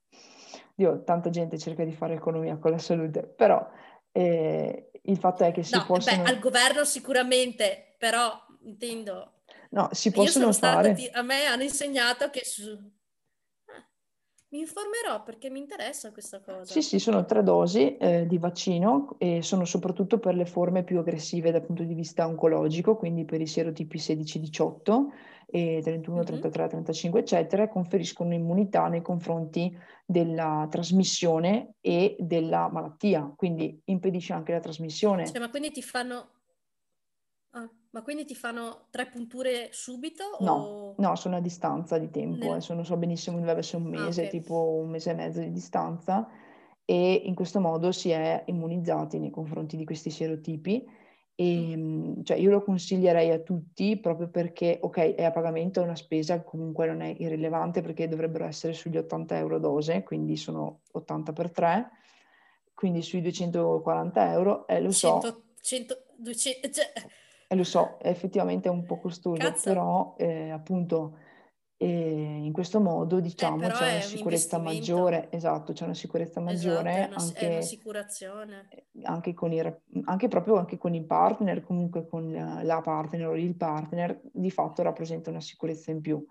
Dio, 0.74 1.02
tanta 1.04 1.30
gente 1.30 1.58
cerca 1.58 1.84
di 1.84 1.92
fare 1.92 2.14
economia 2.14 2.56
con 2.56 2.70
la 2.70 2.78
salute, 2.78 3.22
però 3.22 3.64
eh, 4.10 4.90
il 5.02 5.18
fatto 5.18 5.44
è 5.44 5.52
che 5.52 5.62
si 5.62 5.76
no, 5.76 5.84
possono... 5.84 6.22
Beh, 6.22 6.28
al 6.28 6.38
governo 6.38 6.84
sicuramente, 6.84 7.94
però 7.98 8.32
intendo 8.62 9.33
No, 9.74 9.88
si 9.90 10.12
possono 10.12 10.52
fare. 10.52 10.96
Stata, 10.96 11.18
a 11.18 11.22
me 11.22 11.46
hanno 11.46 11.64
insegnato 11.64 12.30
che 12.30 12.44
su... 12.44 12.70
Eh, 12.70 13.84
mi 14.50 14.60
informerò 14.60 15.24
perché 15.24 15.50
mi 15.50 15.58
interessa 15.58 16.12
questa 16.12 16.40
cosa. 16.40 16.72
Sì, 16.72 16.80
sì, 16.80 17.00
sono 17.00 17.24
tre 17.24 17.42
dosi 17.42 17.96
eh, 17.96 18.24
di 18.28 18.38
vaccino 18.38 19.16
e 19.18 19.42
sono 19.42 19.64
soprattutto 19.64 20.20
per 20.20 20.36
le 20.36 20.46
forme 20.46 20.84
più 20.84 21.00
aggressive 21.00 21.50
dal 21.50 21.64
punto 21.64 21.82
di 21.82 21.92
vista 21.92 22.24
oncologico, 22.24 22.96
quindi 22.96 23.24
per 23.24 23.40
i 23.40 23.48
serotipi 23.48 23.98
16-18 23.98 25.06
e 25.46 25.80
31, 25.82 26.16
mm-hmm. 26.16 26.24
33, 26.24 26.68
35, 26.68 27.20
eccetera, 27.20 27.68
conferiscono 27.68 28.32
immunità 28.32 28.86
nei 28.86 29.02
confronti 29.02 29.76
della 30.06 30.68
trasmissione 30.70 31.74
e 31.80 32.14
della 32.20 32.68
malattia, 32.70 33.32
quindi 33.36 33.80
impedisce 33.86 34.34
anche 34.34 34.52
la 34.52 34.60
trasmissione. 34.60 35.26
Cioè, 35.26 35.40
ma 35.40 35.50
quindi 35.50 35.72
ti 35.72 35.82
fanno 35.82 36.33
ma 37.94 38.02
quindi 38.02 38.24
ti 38.24 38.34
fanno 38.34 38.86
tre 38.90 39.06
punture 39.06 39.68
subito? 39.70 40.36
No, 40.40 40.52
o... 40.52 40.94
no, 40.98 41.14
sono 41.14 41.36
a 41.36 41.40
distanza 41.40 41.96
di 41.96 42.10
tempo, 42.10 42.38
Nel... 42.38 42.50
adesso 42.50 42.74
non 42.74 42.84
so 42.84 42.96
benissimo, 42.96 43.38
deve 43.38 43.60
essere 43.60 43.84
un 43.84 43.88
mese, 43.88 44.22
ah, 44.22 44.26
okay. 44.26 44.40
tipo 44.40 44.80
un 44.82 44.90
mese 44.90 45.10
e 45.10 45.14
mezzo 45.14 45.38
di 45.38 45.52
distanza 45.52 46.28
e 46.84 47.22
in 47.24 47.36
questo 47.36 47.60
modo 47.60 47.92
si 47.92 48.10
è 48.10 48.42
immunizzati 48.46 49.20
nei 49.20 49.30
confronti 49.30 49.76
di 49.76 49.84
questi 49.84 50.10
serotipi 50.10 50.84
e 51.36 51.76
mm. 51.76 52.22
cioè, 52.24 52.36
io 52.36 52.50
lo 52.50 52.64
consiglierei 52.64 53.30
a 53.30 53.38
tutti 53.38 53.96
proprio 53.96 54.28
perché, 54.28 54.78
ok, 54.82 55.14
è 55.14 55.22
a 55.22 55.30
pagamento, 55.30 55.80
è 55.80 55.84
una 55.84 55.94
spesa, 55.94 56.42
comunque 56.42 56.88
non 56.88 57.00
è 57.00 57.14
irrilevante 57.16 57.80
perché 57.80 58.08
dovrebbero 58.08 58.44
essere 58.44 58.72
sugli 58.72 58.96
80 58.96 59.38
euro 59.38 59.60
dose, 59.60 60.02
quindi 60.02 60.36
sono 60.36 60.80
80 60.90 61.32
per 61.32 61.52
3, 61.52 61.90
quindi 62.74 63.02
sui 63.02 63.22
240 63.22 64.32
euro, 64.32 64.66
eh, 64.66 64.80
lo 64.80 64.90
so. 64.90 65.20
100, 65.20 65.42
100, 65.60 66.02
200, 66.16 66.70
cioè 66.70 66.92
eh, 67.46 67.56
lo 67.56 67.64
so, 67.64 67.98
è 68.00 68.08
effettivamente 68.08 68.68
un 68.68 68.84
po' 68.84 68.98
costoso, 68.98 69.36
Cazzo. 69.36 69.68
però 69.68 70.14
eh, 70.18 70.50
appunto 70.50 71.16
eh, 71.76 72.40
in 72.42 72.52
questo 72.52 72.80
modo 72.80 73.20
diciamo 73.20 73.66
eh, 73.66 73.70
c'è 73.70 73.92
una 73.92 74.00
sicurezza 74.00 74.58
maggiore, 74.58 75.28
esatto, 75.30 75.72
c'è 75.72 75.84
una 75.84 75.94
sicurezza 75.94 76.40
esatto, 76.40 76.44
maggiore 76.44 76.90
esatto, 76.90 77.04
è, 77.04 77.06
una, 77.06 77.16
anche, 77.16 77.58
è. 77.58 77.62
Anche, 79.02 79.34
con 79.34 79.52
i, 79.52 79.60
anche 80.04 80.28
proprio 80.28 80.56
anche 80.56 80.78
con 80.78 80.94
il 80.94 81.04
partner, 81.04 81.62
comunque 81.62 82.06
con 82.06 82.32
la 82.32 82.80
partner 82.80 83.26
o 83.26 83.36
il 83.36 83.54
partner, 83.54 84.20
di 84.32 84.50
fatto 84.50 84.82
rappresenta 84.82 85.30
una 85.30 85.40
sicurezza 85.40 85.90
in 85.90 86.00
più. 86.00 86.24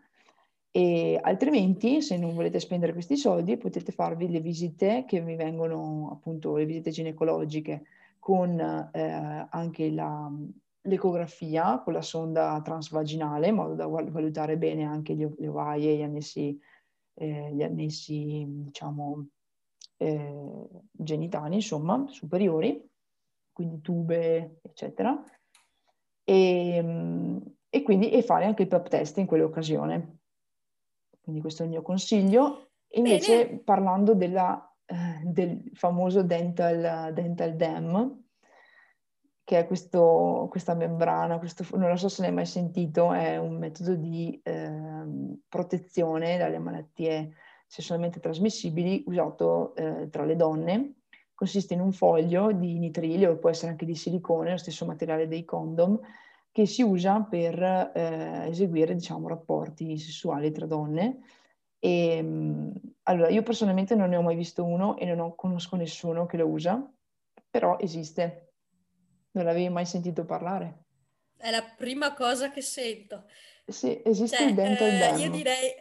E 0.76 1.20
altrimenti, 1.22 2.02
se 2.02 2.18
non 2.18 2.34
volete 2.34 2.60
spendere 2.60 2.94
questi 2.94 3.16
soldi, 3.16 3.58
potete 3.58 3.92
farvi 3.92 4.28
le 4.32 4.40
visite 4.40 5.06
che 5.08 5.22
vi 5.22 5.36
vengono, 5.36 6.10
appunto, 6.12 6.56
le 6.56 6.66
visite 6.66 6.90
ginecologiche 6.90 7.84
con 8.18 8.60
eh, 8.92 9.48
anche 9.52 9.92
la, 9.92 10.32
l'ecografia 10.84 11.80
con 11.80 11.94
la 11.94 12.02
sonda 12.02 12.60
transvaginale 12.64 13.48
in 13.48 13.56
modo 13.56 13.76
da 13.76 13.88
valutare 13.88 14.58
bene 14.58 14.84
anche 14.84 15.14
gli, 15.14 15.26
le 15.38 15.48
ovaie 15.48 15.96
gli 15.96 16.02
annessi, 16.02 16.60
eh, 17.16 17.52
gli 17.54 17.64
annessi 17.64 18.46
diciamo, 18.48 19.28
eh, 19.98 20.68
genitali, 20.92 21.56
insomma, 21.56 22.06
superiori, 22.08 22.86
quindi 23.52 23.82
tube, 23.82 24.60
eccetera. 24.62 25.24
E, 26.26 27.42
e 27.70 27.82
quindi 27.82 28.12
e 28.12 28.22
fare 28.22 28.46
anche 28.46 28.64
il 28.64 28.68
PEP 28.68 28.88
test 28.90 29.18
in 29.18 29.26
quell'occasione. 29.26 30.18
Quindi 31.22 31.42
questo 31.42 31.64
è 31.64 31.66
il 31.66 31.72
mio 31.72 31.82
consiglio. 31.82 32.72
Invece 32.96 33.46
Bene. 33.46 33.60
parlando 33.60 34.14
della, 34.14 34.76
eh, 34.86 35.22
del 35.24 35.72
famoso 35.74 36.22
dental, 36.22 37.14
dental 37.14 37.56
dam, 37.56 38.23
che 39.44 39.60
è 39.60 39.68
questo, 39.68 40.48
questa 40.50 40.74
membrana, 40.74 41.38
questo, 41.38 41.66
non 41.78 41.90
lo 41.90 41.98
so 41.98 42.08
se 42.08 42.22
l'hai 42.22 42.32
mai 42.32 42.46
sentito, 42.46 43.12
è 43.12 43.38
un 43.38 43.58
metodo 43.58 43.96
di 43.96 44.40
eh, 44.44 44.72
protezione 45.48 46.38
dalle 46.38 46.60
malattie 46.60 47.34
sessualmente 47.68 48.20
trasmissibili 48.20 49.04
usato 49.08 49.76
eh, 49.76 50.10
tra 50.10 50.24
le 50.24 50.36
donne. 50.36 50.94
Consiste 51.34 51.74
in 51.74 51.82
un 51.82 51.92
foglio 51.92 52.52
di 52.52 52.78
nitrilio, 52.80 53.38
può 53.38 53.50
essere 53.50 53.72
anche 53.72 53.86
di 53.86 53.96
silicone, 53.96 54.52
lo 54.52 54.58
stesso 54.58 54.86
materiale 54.86 55.28
dei 55.28 55.44
condom, 55.44 56.00
che 56.52 56.66
si 56.66 56.84
usa 56.84 57.22
per 57.22 57.62
eh, 57.62 58.48
eseguire, 58.48 58.94
diciamo, 58.94 59.28
rapporti 59.28 59.98
sessuali 59.98 60.52
tra 60.52 60.68
donne. 60.68 61.20
E, 61.80 62.18
ehm, 62.18 62.74
allora, 63.04 63.30
io 63.30 63.44
personalmente 63.44 63.96
non 63.96 64.10
ne 64.10 64.16
ho 64.16 64.22
mai 64.22 64.36
visto 64.36 64.64
uno 64.64 64.96
e 64.96 65.14
non 65.16 65.36
conosco 65.36 65.76
nessuno 65.76 66.26
che 66.28 66.38
lo 66.38 66.48
usa, 66.48 66.90
però 67.50 67.78
esiste. 67.80 68.53
Non 69.34 69.46
l'avevi 69.46 69.70
mai 69.70 69.86
sentito 69.86 70.26
parlare? 70.26 70.86
È 71.38 71.50
la 71.52 71.64
prima 71.64 72.14
cosa 72.14 72.52
che 72.52 72.62
sento. 72.62 73.26
Sì, 73.66 74.02
esiste 74.04 74.38
cioè, 74.38 74.48
il 74.48 74.54
dental 74.56 74.88
eh, 74.90 74.98
dam. 74.98 75.20
Io 75.20 75.30
direi 75.30 75.74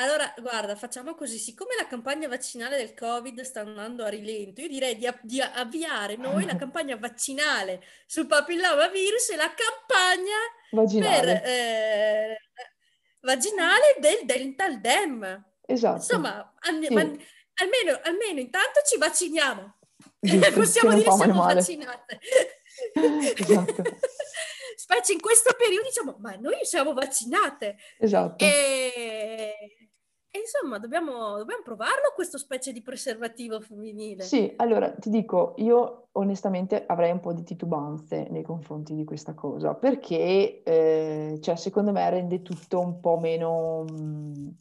allora, 0.00 0.32
guarda, 0.38 0.76
facciamo 0.76 1.14
così, 1.14 1.36
siccome 1.36 1.74
la 1.78 1.86
campagna 1.86 2.26
vaccinale 2.26 2.78
del 2.78 2.94
Covid 2.94 3.42
sta 3.42 3.60
andando 3.60 4.02
a 4.02 4.08
rilento, 4.08 4.62
io 4.62 4.68
direi 4.68 4.96
di, 4.96 5.06
di 5.22 5.42
avviare 5.42 6.16
noi 6.16 6.46
la 6.46 6.56
campagna 6.56 6.96
vaccinale 6.96 7.82
sul 8.06 8.26
papillomavirus 8.26 9.30
e 9.30 9.36
la 9.36 9.52
campagna 9.54 10.36
vaginale. 10.70 11.40
Per, 11.40 11.50
eh, 11.50 12.36
vaginale 13.20 13.96
del 14.00 14.20
dental 14.24 14.80
dam. 14.80 15.44
Esatto. 15.66 15.96
Insomma, 15.96 16.54
an- 16.60 16.82
sì. 16.82 16.94
man- 16.94 17.18
almeno, 17.56 18.00
almeno 18.02 18.40
intanto 18.40 18.80
ci 18.86 18.96
vacciniamo. 18.96 19.79
Possiamo 20.20 20.94
dire 20.94 21.04
che 21.04 21.10
siamo 21.12 21.42
vaccinate. 21.42 22.20
esatto. 23.36 23.82
Specie 24.76 25.12
in 25.12 25.20
questo 25.20 25.54
periodo 25.56 25.86
diciamo, 25.86 26.16
ma 26.18 26.34
noi 26.36 26.64
siamo 26.64 26.92
vaccinate. 26.92 27.76
Esatto. 27.98 28.44
E 28.44 29.54
e 30.32 30.38
insomma, 30.38 30.78
dobbiamo, 30.78 31.38
dobbiamo 31.38 31.62
provarlo 31.64 32.12
questo 32.14 32.38
specie 32.38 32.72
di 32.72 32.82
preservativo 32.82 33.60
femminile. 33.60 34.22
Sì, 34.22 34.52
allora 34.58 34.92
ti 34.92 35.10
dico, 35.10 35.54
io 35.56 36.10
onestamente 36.12 36.84
avrei 36.86 37.10
un 37.10 37.18
po' 37.18 37.32
di 37.32 37.42
titubanze 37.42 38.28
nei 38.30 38.44
confronti 38.44 38.94
di 38.94 39.02
questa 39.02 39.34
cosa, 39.34 39.74
perché 39.74 40.62
eh, 40.62 41.38
cioè, 41.40 41.56
secondo 41.56 41.90
me 41.90 42.08
rende 42.10 42.42
tutto 42.42 42.78
un 42.78 43.00
po' 43.00 43.18
meno... 43.18 43.82
Mh, 43.82 44.54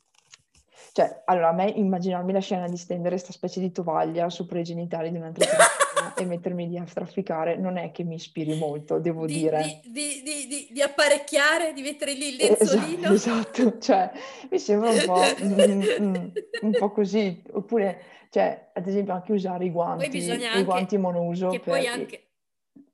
cioè, 0.92 1.22
allora, 1.26 1.50
a 1.50 1.54
me 1.54 1.70
immaginarmi 1.70 2.32
la 2.32 2.40
scena 2.40 2.68
di 2.68 2.78
stendere 2.78 3.12
questa 3.12 3.32
specie 3.32 3.60
di 3.60 3.72
tovaglia 3.72 4.30
sopra 4.30 4.60
i 4.60 4.64
genitali 4.64 5.12
di 5.12 5.18
un'altra 5.18 5.46
persona 5.46 6.14
e 6.18 6.26
mettermi 6.26 6.68
lì 6.68 6.78
a 6.78 6.84
trafficare 6.84 7.58
non 7.58 7.78
è 7.78 7.92
che 7.92 8.04
mi 8.04 8.16
ispiri 8.16 8.58
molto, 8.58 9.00
devo 9.00 9.26
di, 9.26 9.34
dire. 9.34 9.82
Di, 9.84 10.22
di, 10.24 10.70
di, 10.72 10.82
apparecchiare, 10.82 11.74
di 11.74 11.82
mettere 11.82 12.14
lì 12.14 12.30
il 12.30 12.36
lenzolino. 12.36 13.12
Esatto, 13.12 13.62
esatto. 13.62 13.78
cioè, 13.80 14.12
mi 14.50 14.60
sembra 14.60 14.90
un 14.90 15.04
po', 15.06 15.22
mm, 15.44 15.84
mm, 16.00 16.28
un 16.62 16.72
po' 16.72 16.92
così. 16.92 17.44
Oppure, 17.52 18.02
cioè, 18.30 18.72
ad 18.74 18.88
esempio, 18.88 19.14
anche 19.14 19.32
usare 19.32 19.66
i 19.66 19.72
guanti, 19.72 20.18
i 20.18 20.64
guanti 20.64 20.98
monouso. 20.98 21.50
Che 21.50 21.60
poi 21.60 21.88
anche... 21.88 22.24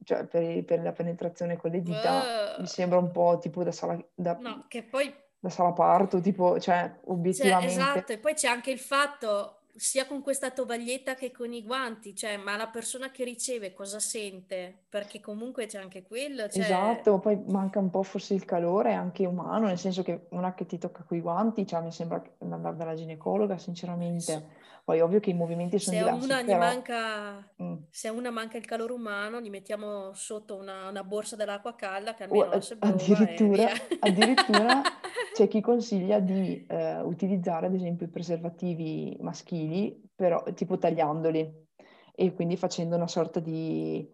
Cioè, 0.04 0.26
per, 0.26 0.64
per, 0.66 0.84
la 0.84 0.92
penetrazione 0.92 1.58
con 1.58 1.72
le 1.72 1.82
dita, 1.82 2.56
uh, 2.58 2.62
mi 2.62 2.68
sembra 2.68 3.00
un 3.00 3.10
po' 3.10 3.40
tipo 3.42 3.64
da 3.64 3.72
sala... 3.72 3.98
Da... 4.14 4.38
No, 4.40 4.66
che 4.68 4.84
poi 4.84 5.12
da 5.46 5.52
sala 5.52 5.72
parto, 5.74 6.20
tipo, 6.20 6.60
cioè, 6.60 6.92
obiettivamente... 7.06 7.74
Cioè, 7.74 7.84
esatto, 7.84 8.12
e 8.14 8.18
poi 8.18 8.34
c'è 8.34 8.48
anche 8.48 8.72
il 8.72 8.80
fatto, 8.80 9.60
sia 9.76 10.08
con 10.08 10.22
questa 10.22 10.50
tovaglietta 10.50 11.14
che 11.14 11.32
con 11.32 11.54
i 11.54 11.64
guanti, 11.64 12.16
cioè, 12.16 12.38
ma 12.38 12.58
la 12.58 12.68
persona 12.68 13.12
che 13.12 13.24
riceve 13.24 13.74
cosa 13.74 14.00
sente? 14.00 14.86
Perché 14.90 15.20
comunque 15.20 15.68
c'è 15.68 15.78
anche 15.78 16.02
quello. 16.02 16.50
Cioè... 16.50 16.64
Esatto, 16.64 17.20
poi 17.20 17.40
manca 17.48 17.80
un 17.80 17.92
po' 17.92 18.02
forse 18.02 18.34
il 18.34 18.46
calore 18.46 18.94
anche 18.94 19.26
umano, 19.26 19.68
nel 19.68 19.78
senso 19.78 20.02
che 20.02 20.26
una 20.30 20.56
che 20.56 20.66
ti 20.66 20.80
tocca 20.80 21.04
con 21.04 21.18
i 21.18 21.22
guanti, 21.22 21.68
cioè, 21.68 21.82
mi 21.82 21.92
sembra 21.92 22.24
andare 22.40 22.76
dalla 22.76 22.96
ginecologa, 22.96 23.58
sinceramente. 23.58 24.64
Poi 24.86 25.02
ovvio 25.02 25.20
che 25.20 25.32
i 25.32 25.34
movimenti 25.34 25.80
sono 25.80 25.98
se 25.98 26.04
diversi. 26.04 26.26
Una 26.26 26.44
però... 26.44 26.58
manca, 26.60 27.50
mm. 27.62 27.76
Se 27.90 28.08
a 28.08 28.12
una 28.12 28.30
manca 28.30 28.58
il 28.58 28.66
calore 28.66 28.94
umano, 28.94 29.42
gli 29.42 29.50
mettiamo 29.50 30.14
sotto 30.14 30.56
una, 30.56 30.90
una 30.90 31.04
borsa 31.04 31.36
dell'acqua 31.36 31.74
calda 31.74 32.14
che 32.14 32.26
almeno 32.26 32.46
oh, 32.46 32.62
se 32.62 32.78
addirittura, 32.78 33.68
addirittura 34.00 34.84
c'è 35.36 35.50
chi 35.50 35.60
consiglia 35.60 36.22
di 36.22 36.66
eh, 36.66 37.02
utilizzare 37.02 37.66
ad 37.66 37.74
esempio 37.74 38.06
i 38.06 38.10
preservativi 38.10 39.18
maschili, 39.20 40.02
però 40.16 40.42
tipo 40.54 40.78
tagliandoli 40.78 41.68
e 42.16 42.34
quindi 42.34 42.56
facendo 42.56 42.96
una 42.96 43.10
sorta 43.10 43.42
di, 43.42 44.10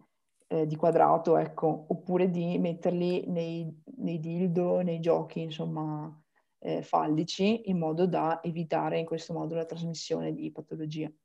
eh, 0.48 0.66
di 0.66 0.74
quadrato, 0.74 1.36
ecco, 1.36 1.84
oppure 1.86 2.28
di 2.28 2.58
metterli 2.58 3.28
nei, 3.28 3.72
nei 3.98 4.18
dildo, 4.18 4.80
nei 4.80 4.98
giochi, 4.98 5.42
insomma, 5.42 6.12
eh, 6.58 6.82
fallici 6.82 7.70
in 7.70 7.78
modo 7.78 8.08
da 8.08 8.42
evitare 8.42 8.98
in 8.98 9.06
questo 9.06 9.32
modo 9.32 9.54
la 9.54 9.64
trasmissione 9.64 10.34
di 10.34 10.50
patologie. 10.50 11.18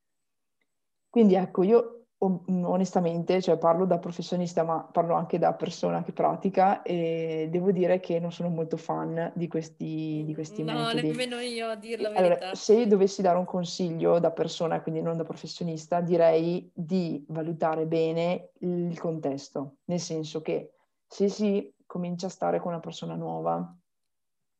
Quindi 1.09 1.33
ecco, 1.33 1.63
io 1.63 2.06
onestamente, 2.19 3.41
cioè 3.41 3.57
parlo 3.57 3.85
da 3.85 3.99
professionista, 3.99 4.63
ma 4.63 4.81
parlo 4.81 5.13
anche 5.13 5.37
da 5.37 5.53
persona 5.53 6.03
che 6.03 6.11
pratica 6.11 6.81
e 6.81 7.47
devo 7.51 7.71
dire 7.71 7.99
che 7.99 8.19
non 8.19 8.31
sono 8.31 8.49
molto 8.49 8.75
fan 8.75 9.31
di 9.35 9.47
questi, 9.47 10.23
di 10.25 10.33
questi 10.33 10.63
no, 10.63 10.73
metodi. 10.73 11.01
No, 11.01 11.07
nemmeno 11.07 11.39
io 11.39 11.67
a 11.67 11.75
dirlo 11.75 12.09
la 12.09 12.17
allora, 12.17 12.55
Se 12.55 12.87
dovessi 12.87 13.21
dare 13.21 13.37
un 13.37 13.45
consiglio 13.45 14.17
da 14.19 14.31
persona, 14.31 14.81
quindi 14.81 15.01
non 15.01 15.17
da 15.17 15.23
professionista, 15.23 16.01
direi 16.01 16.71
di 16.73 17.23
valutare 17.27 17.85
bene 17.85 18.49
il 18.59 18.97
contesto, 18.97 19.75
nel 19.85 19.99
senso 19.99 20.41
che 20.41 20.71
se 21.05 21.29
si 21.29 21.71
comincia 21.85 22.27
a 22.27 22.31
stare 22.31 22.59
con 22.59 22.71
una 22.71 22.81
persona 22.81 23.15
nuova, 23.15 23.75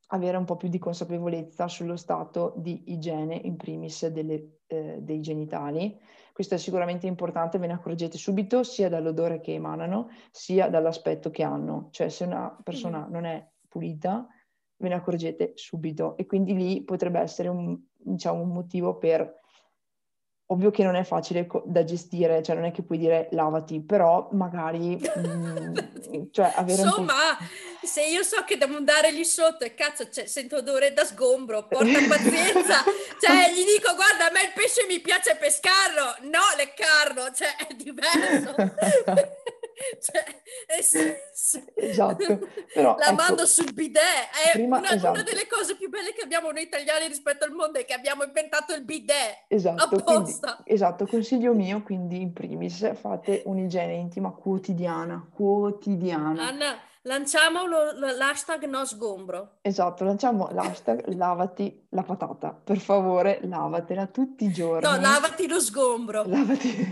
avere 0.10 0.38
un 0.38 0.46
po' 0.46 0.56
più 0.56 0.70
di 0.70 0.80
consapevolezza 0.80 1.68
sullo 1.68 1.98
stato 1.98 2.54
di 2.58 2.92
igiene, 2.94 3.36
in 3.36 3.58
primis 3.58 4.08
delle, 4.08 4.60
eh, 4.68 5.00
dei 5.02 5.22
genitali. 5.22 6.00
Questo 6.38 6.54
è 6.54 6.60
sicuramente 6.60 7.08
importante, 7.08 7.58
ve 7.58 7.66
ne 7.66 7.74
accorgete 7.74 8.16
subito 8.16 8.62
sia 8.62 8.90
dall'odore 8.90 9.40
che 9.40 9.54
emanano, 9.54 10.12
sia 10.30 10.70
dall'aspetto 10.70 11.32
che 11.32 11.42
hanno. 11.42 11.88
Cioè 11.90 12.10
se 12.10 12.26
una 12.26 12.56
persona 12.64 13.08
mm. 13.08 13.12
non 13.12 13.26
è 13.26 13.44
pulita, 13.68 14.28
ve 14.76 14.88
ne 14.88 14.94
accorgete 14.94 15.54
subito 15.56 16.16
e 16.16 16.28
quindi 16.28 16.54
lì 16.56 16.84
potrebbe 16.84 17.20
essere 17.20 17.48
un, 17.48 17.76
diciamo, 17.92 18.40
un 18.40 18.50
motivo 18.50 19.00
per 19.00 19.34
Ovvio 20.50 20.70
che 20.70 20.84
non 20.84 20.96
è 20.96 21.04
facile 21.04 21.46
co- 21.46 21.64
da 21.66 21.84
gestire, 21.84 22.42
cioè 22.42 22.56
non 22.56 22.66
è 22.66 22.72
che 22.72 22.82
puoi 22.82 22.98
dire 22.98 23.28
lavati, 23.32 23.82
però 23.82 24.30
magari 24.32 24.96
mh, 24.96 25.02
mm, 26.16 26.24
cioè 26.30 26.54
avere 26.56 26.84
Insomma, 26.84 27.14
se 27.84 28.04
io 28.04 28.24
so 28.24 28.44
che 28.44 28.58
devo 28.58 28.78
andare 28.78 29.12
lì 29.12 29.26
sotto 29.26 29.64
e 29.64 29.74
cazzo 29.74 30.10
cioè, 30.10 30.26
sento 30.26 30.58
odore 30.58 30.94
da 30.94 31.06
sgombro, 31.06 31.68
porta 31.68 32.00
pazienza, 32.08 32.84
cioè 33.20 33.52
gli 33.52 33.66
dico 33.66 33.96
guarda 33.96 34.28
a 34.28 34.32
me 34.32 34.44
il 34.44 34.52
pesce 34.54 34.86
mi 34.88 35.00
piace 35.00 35.36
pescarlo, 35.36 36.30
no 36.30 36.42
leccarlo, 36.56 37.32
cioè 37.34 37.56
è 37.68 37.74
diverso. 37.74 38.56
cioè, 40.02 40.24
è 40.66 40.82
senso. 40.82 41.64
Esatto. 41.76 42.50
Però, 42.74 42.96
la 42.98 43.06
ecco, 43.06 43.14
mando 43.14 43.46
sul 43.46 43.74
bidet. 43.74 44.02
È 44.04 44.52
prima, 44.54 44.78
una, 44.78 44.92
esatto. 44.92 45.14
una, 45.14 45.24
delle 45.24 45.48
cose 45.48 45.76
più 45.76 45.90
belle 45.90 46.14
che 46.14 46.22
abbiamo 46.22 46.52
noi 46.52 46.64
italiani 46.64 47.08
rispetto 47.08 47.46
al 47.46 47.52
mondo 47.52 47.80
è 47.80 47.86
che 47.86 47.94
abbiamo 47.94 48.24
inventato 48.24 48.74
il 48.74 48.84
bidet. 48.84 49.46
Esatto, 49.48 50.02
quindi, 50.04 50.36
esatto. 50.66 51.06
Consiglio 51.06 51.54
mio, 51.54 51.84
quindi 51.84 52.22
in 52.22 52.34
primis, 52.34 52.96
fate 53.00 53.44
un'igiene 53.46 53.94
intima 53.94 54.32
quotidiana. 54.32 55.28
Quotidiana. 55.32 56.48
Anna, 56.48 56.80
Lanciamo 57.08 57.66
lo, 57.66 57.94
lo, 57.94 58.16
l'hashtag 58.18 58.66
no 58.66 58.84
sgombro. 58.86 59.60
Esatto, 59.62 60.04
lanciamo 60.04 60.50
l'hashtag 60.52 61.08
lavati 61.16 61.88
la 61.92 62.04
patata. 62.04 62.52
Per 62.52 62.78
favore, 62.80 63.40
lavatela 63.44 64.08
tutti 64.08 64.44
i 64.44 64.52
giorni. 64.52 64.82
No, 64.82 65.00
lavati 65.00 65.48
lo 65.48 65.62
sgombro. 65.62 66.24
Lavati... 66.26 66.90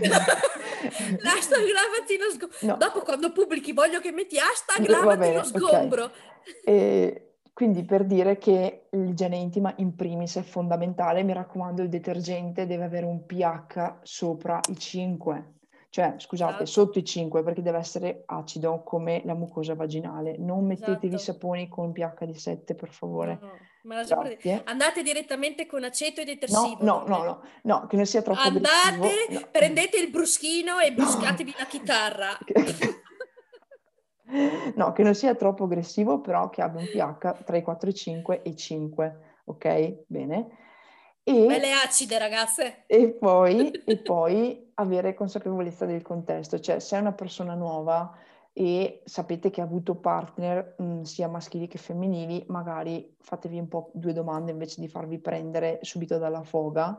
l'hashtag 1.20 1.64
lavati 1.68 2.16
lo 2.16 2.30
sgombro. 2.30 2.56
No. 2.62 2.76
Dopo 2.78 3.00
quando 3.00 3.30
pubblichi 3.30 3.72
voglio 3.72 4.00
che 4.00 4.10
metti 4.10 4.38
hashtag 4.38 4.86
lavati 4.86 5.18
bene, 5.18 5.34
lo 5.34 5.44
sgombro. 5.44 6.04
Okay. 6.04 6.64
E 6.64 7.26
quindi 7.52 7.84
per 7.84 8.06
dire 8.06 8.38
che 8.38 8.86
l'igiene 8.92 9.36
intima 9.36 9.74
in 9.76 9.94
primis 9.94 10.36
è 10.36 10.42
fondamentale, 10.42 11.24
mi 11.24 11.34
raccomando 11.34 11.82
il 11.82 11.90
detergente 11.90 12.66
deve 12.66 12.84
avere 12.84 13.04
un 13.04 13.26
pH 13.26 13.98
sopra 14.02 14.60
i 14.70 14.78
5 14.78 15.55
cioè 15.96 16.16
scusate, 16.18 16.64
esatto. 16.64 16.66
sotto 16.66 16.98
i 16.98 17.04
5 17.06 17.42
perché 17.42 17.62
deve 17.62 17.78
essere 17.78 18.24
acido 18.26 18.82
come 18.82 19.22
la 19.24 19.32
mucosa 19.32 19.74
vaginale. 19.74 20.36
Non 20.36 20.66
mettetevi 20.66 21.14
esatto. 21.14 21.32
saponi 21.32 21.70
con 21.70 21.92
pH 21.92 22.26
di 22.26 22.34
7 22.34 22.74
per 22.74 22.92
favore. 22.92 23.38
No, 23.40 23.52
no. 23.82 24.02
Andate 24.64 25.02
direttamente 25.02 25.64
con 25.64 25.84
aceto 25.84 26.20
e 26.20 26.26
detersivo. 26.26 26.76
No, 26.80 27.04
no, 27.06 27.16
no, 27.16 27.24
no, 27.24 27.42
no, 27.62 27.86
che 27.86 27.96
non 27.96 28.04
sia 28.04 28.20
troppo 28.20 28.40
Andate, 28.40 28.88
aggressivo. 28.88 29.40
No. 29.40 29.48
prendete 29.50 29.98
il 29.98 30.10
bruschino 30.10 30.80
e 30.80 30.92
bruscatevi 30.92 31.54
la 31.56 31.64
chitarra. 31.64 32.36
no, 34.76 34.92
che 34.92 35.02
non 35.02 35.14
sia 35.14 35.34
troppo 35.34 35.64
aggressivo, 35.64 36.20
però 36.20 36.50
che 36.50 36.60
abbia 36.60 36.82
un 36.82 36.88
pH 36.88 37.42
tra 37.42 37.56
i 37.56 37.62
4 37.62 37.88
e 37.88 37.94
5 37.94 38.42
e 38.42 38.54
5, 38.54 39.20
ok? 39.46 40.04
Bene. 40.08 40.48
E, 41.22 41.46
Belle 41.46 41.72
acide, 41.72 42.18
ragazze. 42.18 42.84
E 42.86 43.12
poi, 43.12 43.70
e 43.70 43.96
poi 44.04 44.65
avere 44.78 45.14
consapevolezza 45.14 45.86
del 45.86 46.02
contesto, 46.02 46.58
cioè 46.58 46.78
se 46.80 46.96
è 46.96 47.00
una 47.00 47.12
persona 47.12 47.54
nuova 47.54 48.14
e 48.52 49.02
sapete 49.04 49.50
che 49.50 49.60
ha 49.60 49.64
avuto 49.64 49.96
partner 49.96 50.76
mh, 50.78 50.84
mm, 50.84 51.02
sia 51.02 51.28
maschili 51.28 51.66
che 51.66 51.78
femminili, 51.78 52.44
magari 52.48 53.14
fatevi 53.20 53.58
un 53.58 53.68
po' 53.68 53.90
due 53.92 54.12
domande 54.12 54.50
invece 54.50 54.80
di 54.80 54.88
farvi 54.88 55.18
prendere 55.18 55.78
subito 55.82 56.18
dalla 56.18 56.42
foga. 56.42 56.98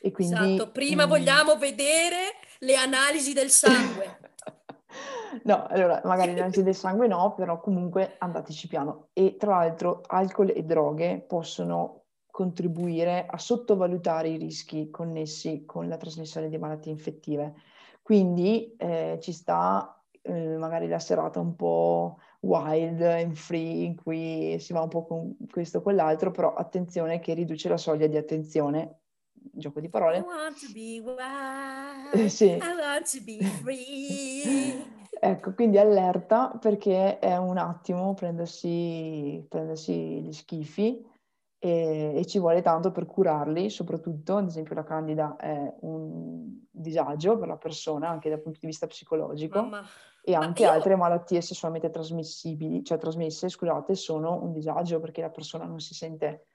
E 0.00 0.10
quindi, 0.12 0.34
esatto, 0.34 0.70
prima 0.70 1.04
mh, 1.04 1.06
mm, 1.06 1.10
vogliamo 1.10 1.56
vedere 1.56 2.16
le 2.60 2.76
analisi 2.76 3.32
del 3.32 3.48
sangue. 3.48 4.18
no, 5.44 5.66
allora 5.68 6.00
magari 6.04 6.34
l'analisi 6.34 6.62
del 6.62 6.74
sangue 6.74 7.06
no, 7.06 7.34
però 7.34 7.60
comunque 7.60 8.16
andateci 8.18 8.68
piano. 8.68 9.08
E 9.14 9.36
tra 9.38 9.56
l'altro 9.56 10.02
alcol 10.06 10.52
e 10.54 10.62
droghe 10.64 11.24
possono 11.26 11.99
contribuire 12.30 13.26
a 13.26 13.38
sottovalutare 13.38 14.28
i 14.28 14.36
rischi 14.36 14.90
connessi 14.90 15.64
con 15.66 15.88
la 15.88 15.96
trasmissione 15.96 16.48
di 16.48 16.58
malattie 16.58 16.92
infettive. 16.92 17.54
Quindi 18.02 18.74
eh, 18.76 19.18
ci 19.20 19.32
sta 19.32 20.02
eh, 20.22 20.56
magari 20.56 20.88
la 20.88 20.98
serata 20.98 21.40
un 21.40 21.54
po' 21.56 22.18
wild 22.40 23.00
and 23.02 23.34
free 23.34 23.84
in 23.84 23.96
cui 23.96 24.58
si 24.58 24.72
va 24.72 24.82
un 24.82 24.88
po' 24.88 25.04
con 25.04 25.36
questo 25.50 25.78
o 25.78 25.82
quell'altro, 25.82 26.30
però 26.30 26.54
attenzione 26.54 27.20
che 27.20 27.34
riduce 27.34 27.68
la 27.68 27.76
soglia 27.76 28.06
di 28.06 28.16
attenzione 28.16 29.00
gioco 29.32 29.80
di 29.80 29.88
parole. 29.88 30.18
I 30.18 30.20
want 30.20 30.58
to 30.58 30.72
be 30.72 31.00
wild, 31.00 32.26
sì. 32.26 32.46
I 32.46 32.58
want 32.58 33.10
to 33.10 33.22
be 33.24 33.42
free. 33.62 34.98
ecco, 35.20 35.52
quindi 35.52 35.78
allerta 35.78 36.56
perché 36.60 37.18
è 37.18 37.36
un 37.36 37.58
attimo 37.58 38.14
prendersi, 38.14 39.44
prendersi 39.48 40.22
gli 40.22 40.32
schifi 40.32 41.06
e, 41.62 42.14
e, 42.16 42.24
ci 42.24 42.38
vuole 42.38 42.62
tanto 42.62 42.90
per 42.90 43.04
curarli, 43.04 43.68
soprattutto, 43.68 44.38
ad 44.38 44.46
esempio 44.46 44.74
la 44.74 44.82
candida 44.82 45.36
è 45.36 45.74
un 45.80 46.58
disagio 46.70 47.38
per 47.38 47.48
la 47.48 47.58
persona 47.58 48.08
anche 48.08 48.30
dal 48.30 48.40
punto 48.40 48.58
di 48.62 48.66
vista 48.66 48.86
psicologico 48.86 49.60
Mamma. 49.60 49.84
e 50.22 50.34
anche 50.34 50.62
io... 50.62 50.70
altre 50.70 50.96
malattie 50.96 51.42
sessualmente 51.42 51.90
trasmissibili, 51.90 52.82
cioè 52.82 52.96
trasmesse, 52.96 53.50
scusate, 53.50 53.94
sono 53.94 54.42
un 54.42 54.52
disagio 54.52 55.00
perché 55.00 55.20
la 55.20 55.28
persona 55.28 55.66
non 55.66 55.80
si 55.80 55.92
sente 55.92 56.46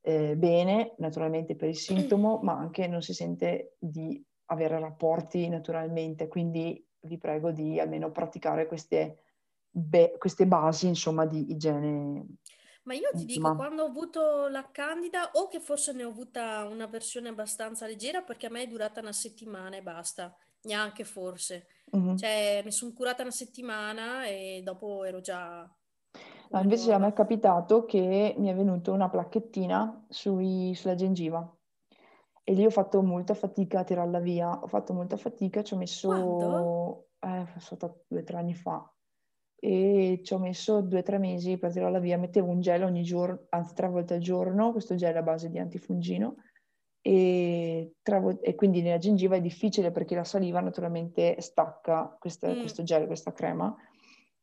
eh, 0.00 0.34
bene, 0.34 0.94
naturalmente 0.96 1.56
per 1.56 1.68
il 1.68 1.76
sintomo, 1.76 2.40
ma 2.42 2.56
anche 2.56 2.86
non 2.86 3.02
si 3.02 3.12
sente 3.12 3.76
di 3.78 4.24
avere 4.46 4.78
rapporti 4.78 5.46
naturalmente, 5.46 6.26
quindi 6.26 6.82
vi 7.00 7.18
prego 7.18 7.50
di 7.50 7.78
almeno 7.78 8.10
praticare 8.10 8.66
queste, 8.66 9.24
be- 9.68 10.16
queste 10.16 10.46
basi, 10.46 10.86
insomma, 10.86 11.26
di 11.26 11.50
igiene 11.50 12.24
ma 12.84 12.94
io 12.94 13.10
ti 13.14 13.24
dico, 13.24 13.48
Ma... 13.48 13.56
quando 13.56 13.82
ho 13.82 13.86
avuto 13.86 14.48
la 14.48 14.68
candida, 14.70 15.30
o 15.32 15.48
che 15.48 15.60
forse 15.60 15.92
ne 15.92 16.04
ho 16.04 16.10
avuta 16.10 16.64
una 16.64 16.86
versione 16.86 17.28
abbastanza 17.28 17.86
leggera, 17.86 18.22
perché 18.22 18.46
a 18.46 18.50
me 18.50 18.62
è 18.62 18.66
durata 18.66 19.00
una 19.00 19.12
settimana 19.12 19.76
e 19.76 19.82
basta, 19.82 20.34
neanche 20.62 21.04
forse. 21.04 21.66
Mm-hmm. 21.96 22.16
Cioè, 22.16 22.62
mi 22.64 22.72
sono 22.72 22.92
curata 22.92 23.22
una 23.22 23.30
settimana 23.30 24.26
e 24.26 24.60
dopo 24.62 25.04
ero 25.04 25.20
già... 25.20 25.68
No, 26.50 26.60
invece 26.60 26.92
a 26.92 26.98
me 26.98 27.08
è 27.08 27.12
capitato 27.12 27.84
che 27.84 28.34
mi 28.38 28.48
è 28.48 28.54
venuta 28.54 28.92
una 28.92 29.08
placchettina 29.08 30.06
sui, 30.08 30.74
sulla 30.74 30.94
gengiva 30.94 31.52
e 32.44 32.52
lì 32.52 32.64
ho 32.64 32.70
fatto 32.70 33.02
molta 33.02 33.34
fatica 33.34 33.80
a 33.80 33.84
tirarla 33.84 34.20
via, 34.20 34.60
ho 34.62 34.66
fatto 34.66 34.92
molta 34.92 35.16
fatica, 35.16 35.62
ci 35.62 35.74
ho 35.74 35.78
messo... 35.78 36.08
Quando? 36.08 37.08
Eh, 37.18 37.54
è 37.54 37.58
stato 37.58 38.04
due 38.06 38.20
o 38.20 38.24
tre 38.24 38.36
anni 38.36 38.54
fa 38.54 38.93
e 39.64 40.20
ci 40.22 40.34
ho 40.34 40.38
messo 40.38 40.82
due 40.82 40.98
o 40.98 41.02
tre 41.02 41.16
mesi 41.16 41.56
per 41.56 41.72
tirarla 41.72 41.98
via. 41.98 42.18
Mettevo 42.18 42.50
un 42.50 42.60
gel 42.60 42.82
ogni 42.82 43.02
giorno, 43.02 43.46
anzi 43.48 43.72
tre 43.72 43.88
volte 43.88 44.12
al 44.12 44.20
giorno, 44.20 44.72
questo 44.72 44.94
gel 44.94 45.16
a 45.16 45.22
base 45.22 45.48
di 45.48 45.58
antifungino 45.58 46.36
e, 47.00 47.94
vo- 48.02 48.42
e 48.42 48.54
quindi 48.56 48.82
nella 48.82 48.98
gengiva 48.98 49.36
è 49.36 49.40
difficile 49.40 49.90
perché 49.90 50.14
la 50.14 50.24
saliva 50.24 50.60
naturalmente 50.60 51.40
stacca 51.40 52.14
questa, 52.20 52.52
mm. 52.52 52.60
questo 52.60 52.82
gel, 52.82 53.06
questa 53.06 53.32
crema 53.32 53.74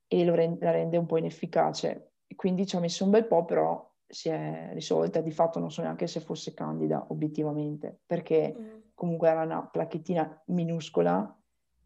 e 0.08 0.28
re- 0.32 0.58
la 0.60 0.72
rende 0.72 0.98
un 0.98 1.06
po' 1.06 1.18
inefficace. 1.18 2.14
quindi 2.36 2.66
ci 2.66 2.76
ho 2.76 2.80
messo 2.80 3.04
un 3.04 3.12
bel 3.12 3.28
po', 3.28 3.46
però 3.46 3.88
si 4.08 4.30
è 4.30 4.72
risolta. 4.74 5.22
Di 5.22 5.32
fatto 5.32 5.60
non 5.60 5.70
so 5.70 5.84
neanche 5.84 6.08
se 6.08 6.20
fosse 6.20 6.56
candida 6.56 7.06
obiettivamente, 7.10 8.00
perché 8.08 8.56
mm. 8.58 8.80
comunque 8.96 9.30
era 9.30 9.44
una 9.44 9.68
placchettina 9.68 10.42
minuscola 10.48 11.36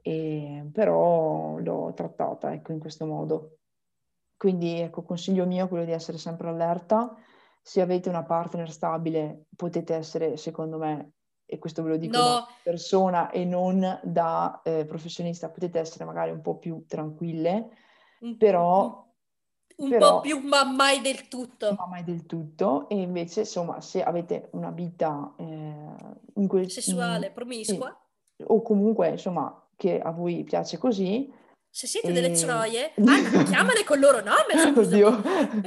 e, 0.08 0.64
però 0.72 1.58
l'ho 1.58 1.92
trattata 1.96 2.54
ecco, 2.54 2.72
in 2.72 2.80
questo 2.80 3.08
modo. 3.08 3.58
Quindi 4.38 4.80
ecco, 4.80 5.02
consiglio 5.02 5.48
mio 5.48 5.66
è 5.66 5.68
quello 5.68 5.84
di 5.84 5.94
essere 5.94 6.20
sempre 6.20 6.48
allerta. 6.48 7.16
Se 7.60 7.82
avete 7.82 8.08
una 8.08 8.24
partner 8.24 8.70
stabile 8.72 9.46
potete 9.56 9.96
essere, 9.96 10.38
secondo 10.38 10.78
me, 10.78 11.14
e 11.44 11.58
questo 11.58 11.82
ve 11.82 11.90
lo 11.90 11.98
dico 11.98 12.18
no. 12.18 12.24
da 12.24 12.48
persona 12.62 13.32
e 13.32 13.46
non 13.46 14.00
da 14.04 14.62
eh, 14.64 14.86
professionista, 14.86 15.50
potete 15.50 15.80
essere 15.80 16.06
magari 16.06 16.30
un 16.30 16.42
po' 16.42 16.58
più 16.58 16.86
tranquille, 16.88 17.70
però... 18.38 19.04
Un 19.78 19.90
però, 19.90 20.16
po' 20.16 20.20
più, 20.22 20.40
ma 20.48 20.64
mai 20.66 21.02
del 21.02 21.28
tutto. 21.28 21.74
Ma 21.74 21.88
mai 21.88 22.04
del 22.04 22.28
tutto. 22.28 22.88
E 22.90 22.96
invece, 23.02 23.40
insomma, 23.42 23.82
se 23.82 24.04
avete 24.04 24.50
una 24.52 24.70
vita 24.70 25.34
eh, 25.36 25.86
in 26.36 26.48
quel, 26.48 26.70
sessuale, 26.70 27.32
promiscua, 27.32 28.00
sì, 28.36 28.44
o 28.46 28.62
comunque, 28.62 29.10
insomma, 29.10 29.65
che 29.76 30.00
a 30.00 30.12
voi 30.12 30.44
piace 30.44 30.78
così. 30.78 31.32
Se 31.70 31.88
siete 31.88 32.08
e... 32.08 32.12
delle 32.14 32.32
troie, 32.32 32.94
Anna, 33.06 33.44
chiamale 33.44 33.84
col 33.84 34.00
loro 34.00 34.22
nome, 34.22 34.72
Oddio. 34.80 35.22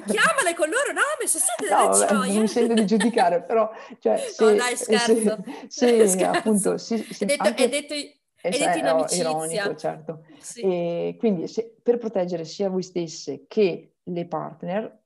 Chiamale 0.07 0.55
col 0.55 0.71
loro 0.71 0.93
nome, 0.93 1.27
se 1.27 1.39
siete 1.39 1.69
delle 1.69 1.87
no, 1.87 2.07
troie. 2.07 2.33
Non 2.33 2.41
mi 2.41 2.49
sento 2.49 2.75
di 2.75 2.87
giudicare, 2.87 3.43
però... 3.43 3.71
Cioè, 3.99 4.17
se, 4.17 4.45
no, 4.45 4.55
dai, 4.55 4.77
scherzo. 4.77 5.45
Se, 5.67 6.09
se 6.09 6.25
appunto... 6.25 6.79
Si, 6.79 6.97
si, 7.11 7.25
è 7.25 7.27
detto, 7.27 7.43
anche... 7.43 7.65
è 7.65 7.69
detto, 7.69 7.95
è 7.95 8.49
detto 8.49 8.79
in 8.79 8.87
amicizia. 8.87 9.29
ironico, 9.29 9.75
certo. 9.77 10.25
Sì. 10.39 10.61
E 10.63 11.17
quindi 11.19 11.47
se, 11.47 11.77
per 11.83 11.99
proteggere 11.99 12.45
sia 12.45 12.71
voi 12.71 12.83
stesse 12.83 13.45
che 13.47 13.97
le 14.03 14.27
partner, 14.27 15.03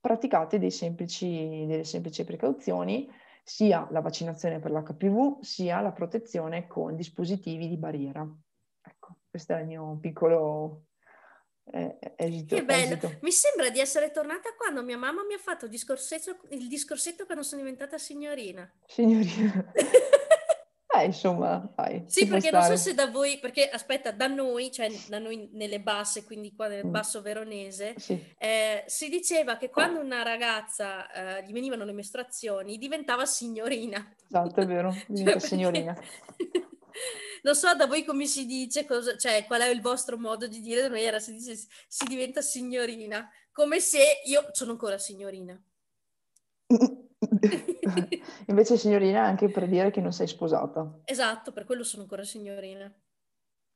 praticate 0.00 0.58
dei 0.58 0.70
semplici, 0.70 1.64
delle 1.66 1.84
semplici 1.84 2.24
precauzioni 2.24 3.08
sia 3.50 3.88
la 3.90 4.00
vaccinazione 4.00 4.60
per 4.60 4.70
l'HPV 4.70 5.40
sia 5.40 5.80
la 5.80 5.90
protezione 5.90 6.68
con 6.68 6.94
dispositivi 6.94 7.66
di 7.66 7.76
barriera. 7.76 8.24
Ecco, 8.80 9.16
questo 9.28 9.54
è 9.54 9.60
il 9.60 9.66
mio 9.66 9.98
piccolo 10.00 10.84
eh, 11.72 11.98
esito. 12.14 12.54
Che 12.54 12.64
bello, 12.64 12.94
esito. 12.94 13.18
mi 13.22 13.32
sembra 13.32 13.68
di 13.70 13.80
essere 13.80 14.12
tornata 14.12 14.54
quando 14.56 14.84
mia 14.84 14.96
mamma 14.96 15.24
mi 15.24 15.34
ha 15.34 15.38
fatto 15.38 15.64
il 15.64 15.72
discorsetto, 15.72 16.38
il 16.50 16.68
discorsetto 16.68 17.24
quando 17.24 17.42
sono 17.42 17.60
diventata 17.60 17.98
signorina. 17.98 18.70
Signorina. 18.86 19.72
Eh, 21.00 21.06
insomma, 21.06 21.70
dai. 21.74 22.04
Sì, 22.06 22.26
perché 22.26 22.50
non 22.50 22.62
so 22.62 22.76
se 22.76 22.94
da 22.94 23.06
voi, 23.06 23.38
perché 23.38 23.68
aspetta, 23.68 24.10
da 24.10 24.26
noi, 24.26 24.70
cioè 24.70 24.90
da 25.08 25.18
noi 25.18 25.48
nelle 25.52 25.80
basse, 25.80 26.24
quindi 26.24 26.54
qua 26.54 26.68
nel 26.68 26.86
mm. 26.86 26.90
basso 26.90 27.22
veronese, 27.22 27.94
sì. 27.96 28.22
eh, 28.38 28.84
si 28.86 29.08
diceva 29.08 29.56
che 29.56 29.70
quando 29.70 30.00
una 30.00 30.22
ragazza 30.22 31.38
eh, 31.38 31.44
gli 31.44 31.52
venivano 31.52 31.84
le 31.84 31.92
mestruazioni 31.92 32.78
diventava 32.78 33.24
signorina. 33.26 34.14
Esatto, 34.26 34.60
è 34.60 34.66
vero, 34.66 34.94
diventa 35.06 35.40
cioè, 35.40 35.48
signorina. 35.48 35.96
non 37.42 37.54
so 37.54 37.74
da 37.74 37.86
voi 37.86 38.04
come 38.04 38.26
si 38.26 38.46
dice, 38.46 38.84
cosa, 38.84 39.16
cioè 39.16 39.44
qual 39.46 39.62
è 39.62 39.68
il 39.68 39.80
vostro 39.80 40.18
modo 40.18 40.46
di 40.46 40.60
dire, 40.60 40.82
da 40.82 40.88
noi 40.88 41.02
era 41.02 41.18
si 41.18 41.32
dice 41.32 41.56
si 41.86 42.04
diventa 42.06 42.40
signorina, 42.40 43.28
come 43.52 43.80
se 43.80 44.22
io 44.24 44.48
sono 44.52 44.72
ancora 44.72 44.98
signorina. 44.98 45.60
Invece 48.46 48.76
signorina 48.76 49.24
è 49.24 49.28
anche 49.28 49.48
per 49.50 49.66
dire 49.68 49.90
che 49.90 50.00
non 50.00 50.12
sei 50.12 50.26
sposata. 50.26 51.00
Esatto, 51.04 51.52
per 51.52 51.64
quello 51.64 51.82
sono 51.84 52.02
ancora 52.02 52.24
signorina. 52.24 52.92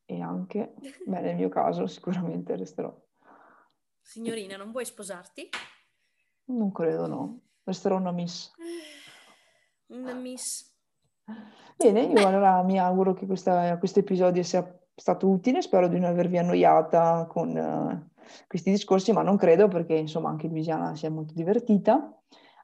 E 0.06 0.20
anche, 0.20 0.74
beh, 1.04 1.20
nel 1.20 1.36
mio 1.36 1.48
caso 1.48 1.86
sicuramente 1.86 2.56
resterò. 2.56 2.94
Signorina, 4.00 4.56
non 4.56 4.70
vuoi 4.70 4.84
sposarti? 4.84 5.48
Non 6.46 6.70
credo, 6.72 7.06
no. 7.06 7.40
Resterò 7.64 7.96
una 7.96 8.12
miss. 8.12 8.52
Una 9.86 10.12
miss. 10.12 10.72
Bene, 11.76 12.02
io 12.02 12.12
Beh. 12.12 12.24
allora 12.24 12.62
mi 12.62 12.78
auguro 12.78 13.14
che 13.14 13.26
questo 13.26 13.98
episodio 13.98 14.42
sia 14.42 14.78
stato 14.94 15.28
utile, 15.28 15.62
spero 15.62 15.88
di 15.88 15.98
non 15.98 16.10
avervi 16.10 16.36
annoiata 16.38 17.26
con 17.26 17.56
uh, 17.56 18.22
questi 18.46 18.70
discorsi, 18.70 19.12
ma 19.12 19.22
non 19.22 19.38
credo 19.38 19.68
perché 19.68 19.94
insomma 19.94 20.28
anche 20.28 20.48
Luisiana 20.48 20.94
si 20.94 21.06
è 21.06 21.08
molto 21.08 21.32
divertita 21.34 22.14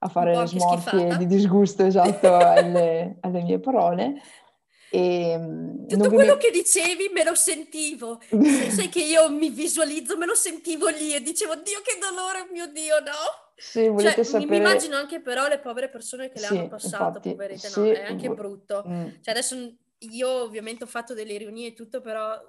a 0.03 0.09
fare 0.09 0.46
smorfie 0.46 1.16
di 1.16 1.26
disgusto 1.26 1.84
esatto 1.84 2.34
alle, 2.36 3.16
alle 3.20 3.42
mie 3.42 3.59
parole. 3.59 4.20
E, 4.92 5.36
mm, 5.38 5.86
Tutto 5.86 6.09
quello 6.09 6.34
met... 6.34 6.42
che 6.42 6.51
dicevi 6.51 7.11
me 7.12 7.22
lo 7.22 7.34
sentivo, 7.34 8.20
sai 8.70 8.88
che 8.88 9.01
io 9.01 9.30
mi 9.30 9.51
visualizzo, 9.51 10.16
me 10.16 10.26
lo 10.26 10.34
sentivo 10.34 10.88
lì 10.88 11.14
e 11.14 11.22
dicevo 11.22 11.55
Dio 11.55 11.80
che 11.82 11.98
dolore, 12.01 12.48
mio 12.51 12.66
Dio, 12.66 12.98
no? 12.98 13.53
Se 13.55 13.88
volete 13.88 14.14
cioè, 14.14 14.24
sapere... 14.24 14.51
Mi 14.51 14.57
immagino 14.57 14.96
anche 14.96 15.20
però 15.20 15.46
le 15.46 15.59
povere 15.59 15.90
persone 15.90 16.28
che 16.28 16.40
le 16.40 16.46
sì, 16.46 16.57
hanno 16.57 16.68
passato, 16.68 17.05
infatti, 17.05 17.30
poverette, 17.30 17.70
no, 17.76 17.84
è 17.84 18.05
anche 18.05 18.28
brutto. 18.30 18.84
Mm. 18.88 19.07
Cioè 19.20 19.34
adesso 19.34 19.55
io 19.98 20.28
ovviamente 20.42 20.84
ho 20.84 20.88
fatto 20.88 21.14
delle 21.14 21.34
ironie 21.34 21.68
e 21.68 21.72
tutto, 21.74 22.01
però 22.01 22.40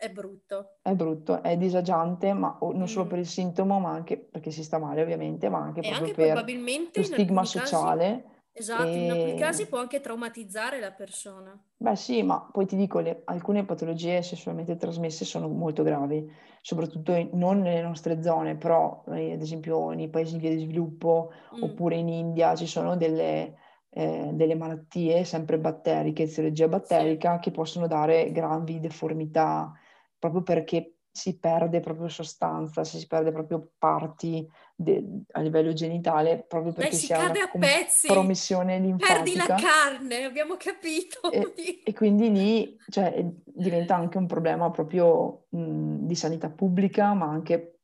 è 0.00 0.08
brutto. 0.10 0.76
È 0.80 0.94
brutto, 0.94 1.42
è 1.42 1.58
disagiante, 1.58 2.32
ma 2.32 2.56
non 2.58 2.88
solo 2.88 3.04
mm. 3.04 3.08
per 3.08 3.18
il 3.18 3.26
sintomo, 3.26 3.78
ma 3.80 3.90
anche 3.90 4.16
perché 4.16 4.50
si 4.50 4.64
sta 4.64 4.78
male 4.78 5.02
ovviamente, 5.02 5.50
ma 5.50 5.58
anche 5.58 5.80
e 5.80 5.82
proprio 5.82 6.06
anche 6.06 6.14
per 6.14 6.26
probabilmente 6.30 7.00
lo 7.00 7.04
stigma 7.04 7.44
sociale. 7.44 8.22
Casi, 8.22 8.50
esatto, 8.52 8.86
e... 8.86 9.04
in 9.04 9.10
alcuni 9.10 9.34
casi 9.34 9.66
può 9.66 9.78
anche 9.78 10.00
traumatizzare 10.00 10.80
la 10.80 10.90
persona. 10.92 11.62
Beh 11.76 11.96
sì, 11.96 12.22
ma 12.22 12.48
poi 12.50 12.64
ti 12.64 12.76
dico, 12.76 13.00
le, 13.00 13.20
alcune 13.26 13.66
patologie 13.66 14.22
sessualmente 14.22 14.78
trasmesse 14.78 15.26
sono 15.26 15.48
molto 15.48 15.82
gravi, 15.82 16.32
soprattutto 16.62 17.12
in, 17.12 17.28
non 17.34 17.60
nelle 17.60 17.82
nostre 17.82 18.22
zone, 18.22 18.56
però 18.56 19.04
eh, 19.08 19.34
ad 19.34 19.42
esempio 19.42 19.90
nei 19.90 20.08
paesi 20.08 20.32
in 20.32 20.40
via 20.40 20.48
di 20.48 20.60
sviluppo 20.60 21.30
mm. 21.58 21.62
oppure 21.62 21.96
in 21.96 22.08
India 22.08 22.54
ci 22.56 22.66
sono 22.66 22.96
delle... 22.96 23.56
Eh, 23.92 24.30
delle 24.34 24.54
malattie 24.54 25.24
sempre 25.24 25.58
batteriche, 25.58 26.22
eziologia 26.22 26.68
batterica, 26.68 27.34
sì. 27.34 27.40
che 27.40 27.50
possono 27.50 27.88
dare 27.88 28.30
gravi 28.30 28.78
deformità 28.78 29.72
proprio 30.20 30.42
perché 30.42 30.96
si 31.10 31.36
perde 31.40 31.80
proprio 31.80 32.06
sostanza, 32.06 32.84
si 32.84 33.04
perde 33.08 33.32
proprio 33.32 33.72
parti 33.78 34.48
de- 34.76 35.22
a 35.32 35.40
livello 35.40 35.72
genitale 35.72 36.44
proprio 36.46 36.72
perché 36.72 36.90
Beh, 36.90 36.96
si 36.96 37.06
si 37.06 37.12
ha 37.12 37.18
una 37.18 37.32
a 37.32 37.58
pezzi, 37.58 38.06
promissione 38.06 38.78
perdi 38.96 39.34
la 39.34 39.46
linfatica. 39.46 39.54
carne, 39.56 40.24
abbiamo 40.24 40.56
capito. 40.56 41.32
e, 41.32 41.52
e 41.84 41.92
quindi 41.94 42.30
lì 42.30 42.76
cioè, 42.88 43.26
diventa 43.44 43.96
anche 43.96 44.18
un 44.18 44.26
problema 44.26 44.70
proprio 44.70 45.46
mh, 45.48 46.06
di 46.06 46.14
sanità 46.14 46.48
pubblica, 46.48 47.12
ma 47.14 47.26
anche 47.26 47.80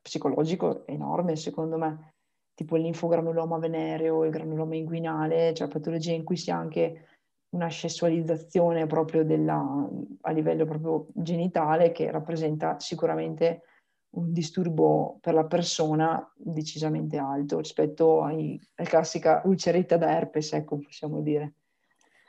psicologico 0.00 0.86
enorme 0.86 1.36
secondo 1.36 1.76
me, 1.76 2.14
tipo 2.54 2.76
il 2.76 2.82
linfogranuloma 2.82 3.58
venereo, 3.58 4.24
il 4.24 4.30
granuloma 4.30 4.76
inguinale, 4.76 5.52
cioè 5.52 5.68
patologie 5.68 6.12
in 6.14 6.24
cui 6.24 6.36
si 6.36 6.50
ha 6.50 6.56
anche 6.56 7.15
una 7.56 7.70
sessualizzazione 7.70 8.86
proprio 8.86 9.24
della, 9.24 9.88
a 10.20 10.30
livello 10.30 10.66
proprio 10.66 11.06
genitale 11.14 11.90
che 11.90 12.10
rappresenta 12.10 12.78
sicuramente 12.78 13.62
un 14.10 14.32
disturbo 14.32 15.18
per 15.20 15.34
la 15.34 15.44
persona 15.44 16.32
decisamente 16.36 17.16
alto 17.16 17.58
rispetto 17.58 18.22
ai, 18.22 18.60
alla 18.76 18.88
classica 18.88 19.42
ulceretta 19.44 19.96
da 19.96 20.10
herpes, 20.10 20.52
ecco, 20.52 20.78
possiamo 20.78 21.20
dire. 21.20 21.54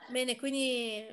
Bene, 0.09 0.35
quindi 0.37 1.05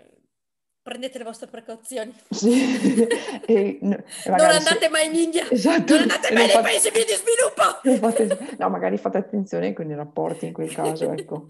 prendete 0.80 1.18
le 1.18 1.24
vostre 1.24 1.48
precauzioni. 1.48 2.14
Sì. 2.30 3.06
e, 3.46 3.78
no, 3.82 3.96
non 4.26 4.40
andate 4.40 4.78
se... 4.80 4.88
mai 4.88 5.06
in 5.06 5.14
India, 5.14 5.50
esatto. 5.50 5.94
non 5.94 6.02
andate 6.02 6.32
mai 6.32 6.42
nei 6.44 6.52
fate... 6.52 6.64
paesi 6.64 6.90
via 6.90 7.04
di 7.04 7.12
sviluppo. 7.12 8.06
Fate... 8.06 8.56
No, 8.58 8.68
magari 8.68 8.96
fate 8.96 9.18
attenzione 9.18 9.72
con 9.72 9.90
i 9.90 9.94
rapporti 9.94 10.46
in 10.46 10.52
quel 10.52 10.72
caso, 10.72 11.12
ecco. 11.12 11.46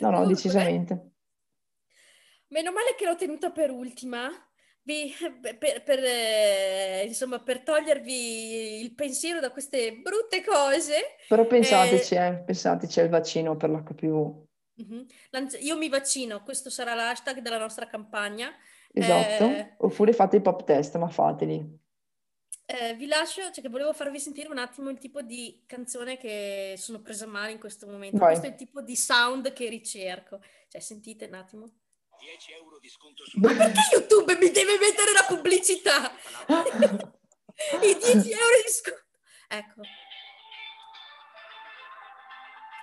No, 0.00 0.10
no, 0.10 0.26
decisamente. 0.26 1.12
Meno 2.48 2.72
male 2.72 2.94
che 2.96 3.04
l'ho 3.04 3.14
tenuta 3.14 3.50
per 3.50 3.70
ultima, 3.70 4.28
vi, 4.82 5.12
per, 5.40 5.82
per, 5.84 5.98
eh, 6.02 7.04
insomma, 7.06 7.40
per 7.40 7.62
togliervi 7.62 8.80
il 8.80 8.94
pensiero 8.94 9.40
da 9.40 9.50
queste 9.50 9.92
brutte 9.92 10.42
cose. 10.42 10.94
Però 11.28 11.46
pensateci, 11.46 12.14
eh, 12.14 12.26
eh, 12.26 12.42
pensateci 12.42 13.00
al 13.00 13.08
vaccino 13.08 13.56
per 13.56 13.70
l'HPV. 13.70 14.48
Uh-huh. 14.80 15.06
Io 15.60 15.76
mi 15.76 15.88
vaccino, 15.88 16.42
questo 16.42 16.70
sarà 16.70 16.94
l'hashtag 16.94 17.40
della 17.40 17.58
nostra 17.58 17.86
campagna. 17.86 18.50
Esatto, 18.92 19.44
eh, 19.44 19.74
oppure 19.78 20.12
fate 20.12 20.36
i 20.36 20.40
pop 20.40 20.64
test, 20.64 20.96
ma 20.96 21.08
fateli. 21.08 21.78
Eh, 22.72 22.94
vi 22.94 23.06
lascio, 23.06 23.50
cioè 23.50 23.62
che 23.62 23.68
volevo 23.68 23.92
farvi 23.92 24.20
sentire 24.20 24.48
un 24.48 24.58
attimo 24.58 24.90
il 24.90 24.98
tipo 24.98 25.22
di 25.22 25.64
canzone 25.66 26.16
che 26.16 26.74
sono 26.76 27.00
presa 27.00 27.26
male 27.26 27.50
in 27.50 27.58
questo 27.58 27.88
momento. 27.88 28.18
Vai. 28.18 28.28
Questo 28.28 28.46
è 28.46 28.50
il 28.50 28.54
tipo 28.54 28.80
di 28.80 28.94
sound 28.94 29.52
che 29.52 29.68
ricerco. 29.68 30.40
Cioè, 30.68 30.80
sentite 30.80 31.24
un 31.24 31.34
attimo. 31.34 31.68
10 32.20 32.52
euro 32.52 32.78
di 32.78 32.88
sconto 32.88 33.26
su... 33.26 33.40
Ma 33.40 33.52
perché 33.52 33.80
YouTube 33.92 34.36
mi 34.38 34.50
deve 34.52 34.78
mettere 34.78 35.12
la 35.12 35.24
pubblicità? 35.26 36.12
I 37.82 37.98
10 37.98 38.12
euro 38.12 38.56
di 38.64 38.70
sconto. 38.70 39.04
Ecco. 39.48 39.80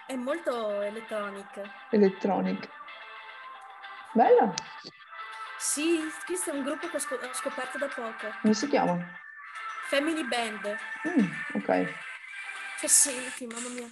È 0.08 0.16
molto 0.16 0.82
electronic. 0.82 1.62
Electronic. 1.92 2.70
Bella. 4.12 4.54
Sì, 5.58 6.00
questo 6.26 6.52
è 6.52 6.54
un 6.54 6.64
gruppo 6.64 6.90
che 6.90 6.98
ho, 6.98 7.00
scop- 7.00 7.24
ho 7.24 7.34
scoperto 7.34 7.78
da 7.78 7.88
poco. 7.88 8.28
Come 8.42 8.54
si 8.54 8.68
chiama? 8.68 9.26
Family 9.88 10.28
Band. 10.28 10.76
Mm, 11.08 11.26
ok. 11.54 11.86
Che 12.80 12.88
senti, 12.88 13.48
mamma 13.48 13.70
mia. 13.70 13.88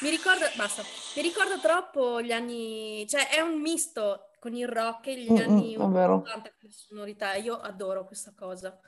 Mi 0.00 0.10
ricordo, 0.10 0.44
basta, 0.56 0.82
mi 1.16 1.22
ricordo 1.22 1.58
troppo 1.60 2.20
gli 2.20 2.32
anni, 2.32 3.06
cioè 3.08 3.28
è 3.28 3.40
un 3.40 3.60
misto 3.60 4.30
con 4.38 4.54
il 4.54 4.68
rock 4.68 5.08
e 5.08 5.22
gli 5.22 5.30
mm, 5.30 5.36
anni 5.36 5.76
80 5.76 6.54
con 6.58 6.70
sonorità, 6.70 7.34
io 7.34 7.56
adoro 7.56 8.06
questa 8.06 8.32
cosa. 8.34 8.78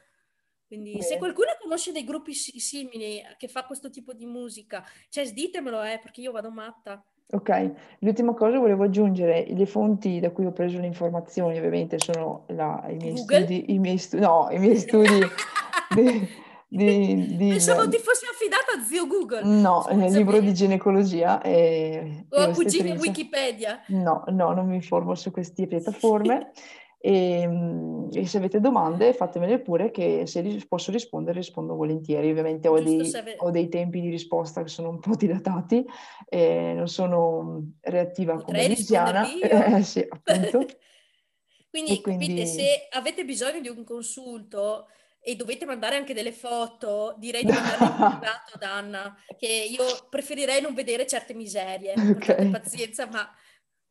Quindi 0.66 0.96
Beh. 0.96 1.02
se 1.02 1.18
qualcuno 1.18 1.56
conosce 1.60 1.92
dei 1.92 2.04
gruppi 2.04 2.34
simili 2.34 3.22
che 3.38 3.48
fa 3.48 3.64
questo 3.64 3.90
tipo 3.90 4.12
di 4.12 4.26
musica, 4.26 4.86
cioè 5.08 5.30
ditemelo, 5.30 5.82
eh, 5.82 5.98
perché 5.98 6.20
io 6.20 6.32
vado 6.32 6.50
matta. 6.50 7.02
Ok, 7.30 7.72
l'ultima 7.98 8.32
cosa 8.32 8.58
volevo 8.58 8.84
aggiungere, 8.84 9.44
le 9.50 9.66
fonti 9.66 10.18
da 10.18 10.30
cui 10.30 10.46
ho 10.46 10.52
preso 10.52 10.78
le 10.78 10.86
informazioni 10.86 11.58
ovviamente 11.58 11.98
sono 11.98 12.44
la, 12.46 12.82
i 12.88 12.94
miei 12.94 13.18
studi, 13.18 13.72
i 13.72 13.78
miei 13.78 13.98
studi, 13.98 14.22
no, 14.22 14.48
i 14.50 14.58
miei 14.58 14.78
studi 14.78 15.20
di, 15.94 16.26
di, 16.68 17.36
di, 17.36 17.48
Pensavo 17.48 17.86
ti 17.86 17.98
fossi 17.98 18.24
affidata 18.24 18.78
a 18.78 18.82
zio 18.82 19.06
Google. 19.06 19.42
No, 19.44 19.86
nel 19.90 20.10
libro 20.10 20.40
di 20.40 20.54
ginecologia 20.54 21.42
e, 21.42 22.24
o 22.30 22.40
a 22.40 22.48
cugine 22.48 22.92
Wikipedia. 22.92 23.82
No, 23.88 24.24
no, 24.28 24.54
non 24.54 24.66
mi 24.66 24.76
informo 24.76 25.14
su 25.14 25.30
queste 25.30 25.66
piattaforme. 25.66 26.52
E, 27.00 27.40
ehm, 27.42 28.08
e, 28.12 28.26
se 28.26 28.38
avete 28.38 28.60
domande 28.60 29.12
fatemele 29.12 29.60
pure 29.60 29.90
che 29.90 30.26
se 30.26 30.40
ris- 30.40 30.66
posso 30.66 30.90
rispondere 30.90 31.38
rispondo 31.38 31.74
volentieri. 31.74 32.30
Ovviamente 32.30 32.68
ho 32.68 32.80
dei, 32.80 33.12
ave... 33.14 33.36
ho 33.38 33.50
dei, 33.50 33.68
tempi 33.68 34.00
di 34.00 34.10
risposta 34.10 34.62
che 34.62 34.68
sono 34.68 34.90
un 34.90 34.98
po' 34.98 35.14
dilatati, 35.16 35.84
e 36.28 36.72
non 36.74 36.88
sono 36.88 37.72
reattiva 37.80 38.34
Potrei 38.34 38.62
come 38.62 38.74
Lisiana. 38.74 39.26
Eh, 39.40 39.82
sì, 39.82 40.04
appunto. 40.08 40.66
quindi, 41.70 42.00
quindi 42.00 42.26
capite, 42.26 42.46
se 42.46 42.88
avete 42.90 43.24
bisogno 43.24 43.60
di 43.60 43.68
un 43.68 43.84
consulto 43.84 44.88
e 45.20 45.36
dovete 45.36 45.66
mandare 45.66 45.96
anche 45.96 46.14
delle 46.14 46.32
foto, 46.32 47.14
direi 47.18 47.44
di 47.44 47.52
mandare 47.52 47.84
in 47.84 47.90
privato 47.90 48.52
ad 48.54 48.62
Anna, 48.62 49.16
che 49.36 49.46
io 49.46 49.84
preferirei 50.08 50.60
non 50.60 50.74
vedere 50.74 51.06
certe 51.06 51.34
miserie. 51.34 51.92
Okay. 51.92 52.50
Pazienza, 52.50 53.06
ma 53.06 53.28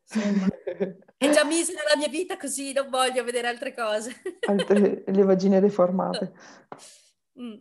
insomma, 0.09 0.47
è 1.17 1.29
già 1.29 1.45
misera 1.45 1.81
la 1.89 1.97
mia 1.97 2.09
vita 2.09 2.37
così 2.37 2.73
non 2.73 2.89
voglio 2.89 3.23
vedere 3.23 3.47
altre 3.47 3.73
cose. 3.73 4.11
Altre, 4.47 5.03
le 5.05 5.23
vagine 5.23 5.59
deformate. 5.59 6.33
Mm. 7.39 7.53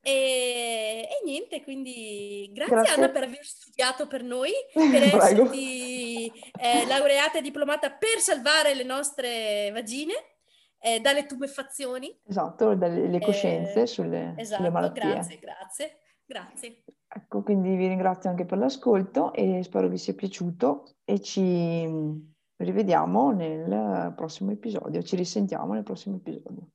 E, 0.00 1.08
e, 1.10 1.24
niente, 1.24 1.64
quindi 1.64 2.48
grazie, 2.52 2.74
grazie, 2.76 2.94
Anna 2.94 3.08
per 3.10 3.24
aver 3.24 3.44
studiato 3.44 4.06
per 4.06 4.22
noi, 4.22 4.52
per 4.72 5.02
esserti 5.02 6.26
eh, 6.26 6.86
laureata 6.86 7.38
e 7.38 7.42
diplomata 7.42 7.90
per 7.90 8.20
salvare 8.20 8.74
le 8.74 8.84
nostre 8.84 9.72
vagine 9.72 10.12
eh, 10.78 11.00
dalle 11.00 11.26
tubefazioni. 11.26 12.16
Esatto, 12.28 12.76
dalle 12.76 13.18
coscienze 13.18 13.80
eh, 13.80 13.86
sulle, 13.86 14.34
esatto, 14.36 14.58
sulle 14.58 14.70
malattie. 14.70 15.10
Grazie, 15.10 15.38
grazie, 15.40 15.98
grazie. 16.24 16.84
Ecco, 17.08 17.42
quindi 17.42 17.74
vi 17.74 17.88
ringrazio 17.88 18.30
anche 18.30 18.44
per 18.44 18.58
l'ascolto 18.58 19.32
e 19.32 19.62
spero 19.64 19.88
vi 19.88 19.98
sia 19.98 20.14
piaciuto 20.14 20.96
e 21.04 21.20
ci 21.20 22.32
rivediamo 22.56 23.32
nel 23.32 24.12
prossimo 24.14 24.50
episodio, 24.50 25.02
ci 25.02 25.16
risentiamo 25.16 25.74
nel 25.74 25.82
prossimo 25.82 26.16
episodio. 26.16 26.68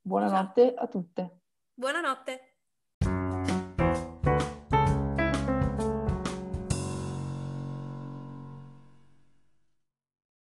Buonanotte 0.00 0.74
a 0.74 0.86
tutte. 0.86 1.40
Buonanotte. 1.74 2.49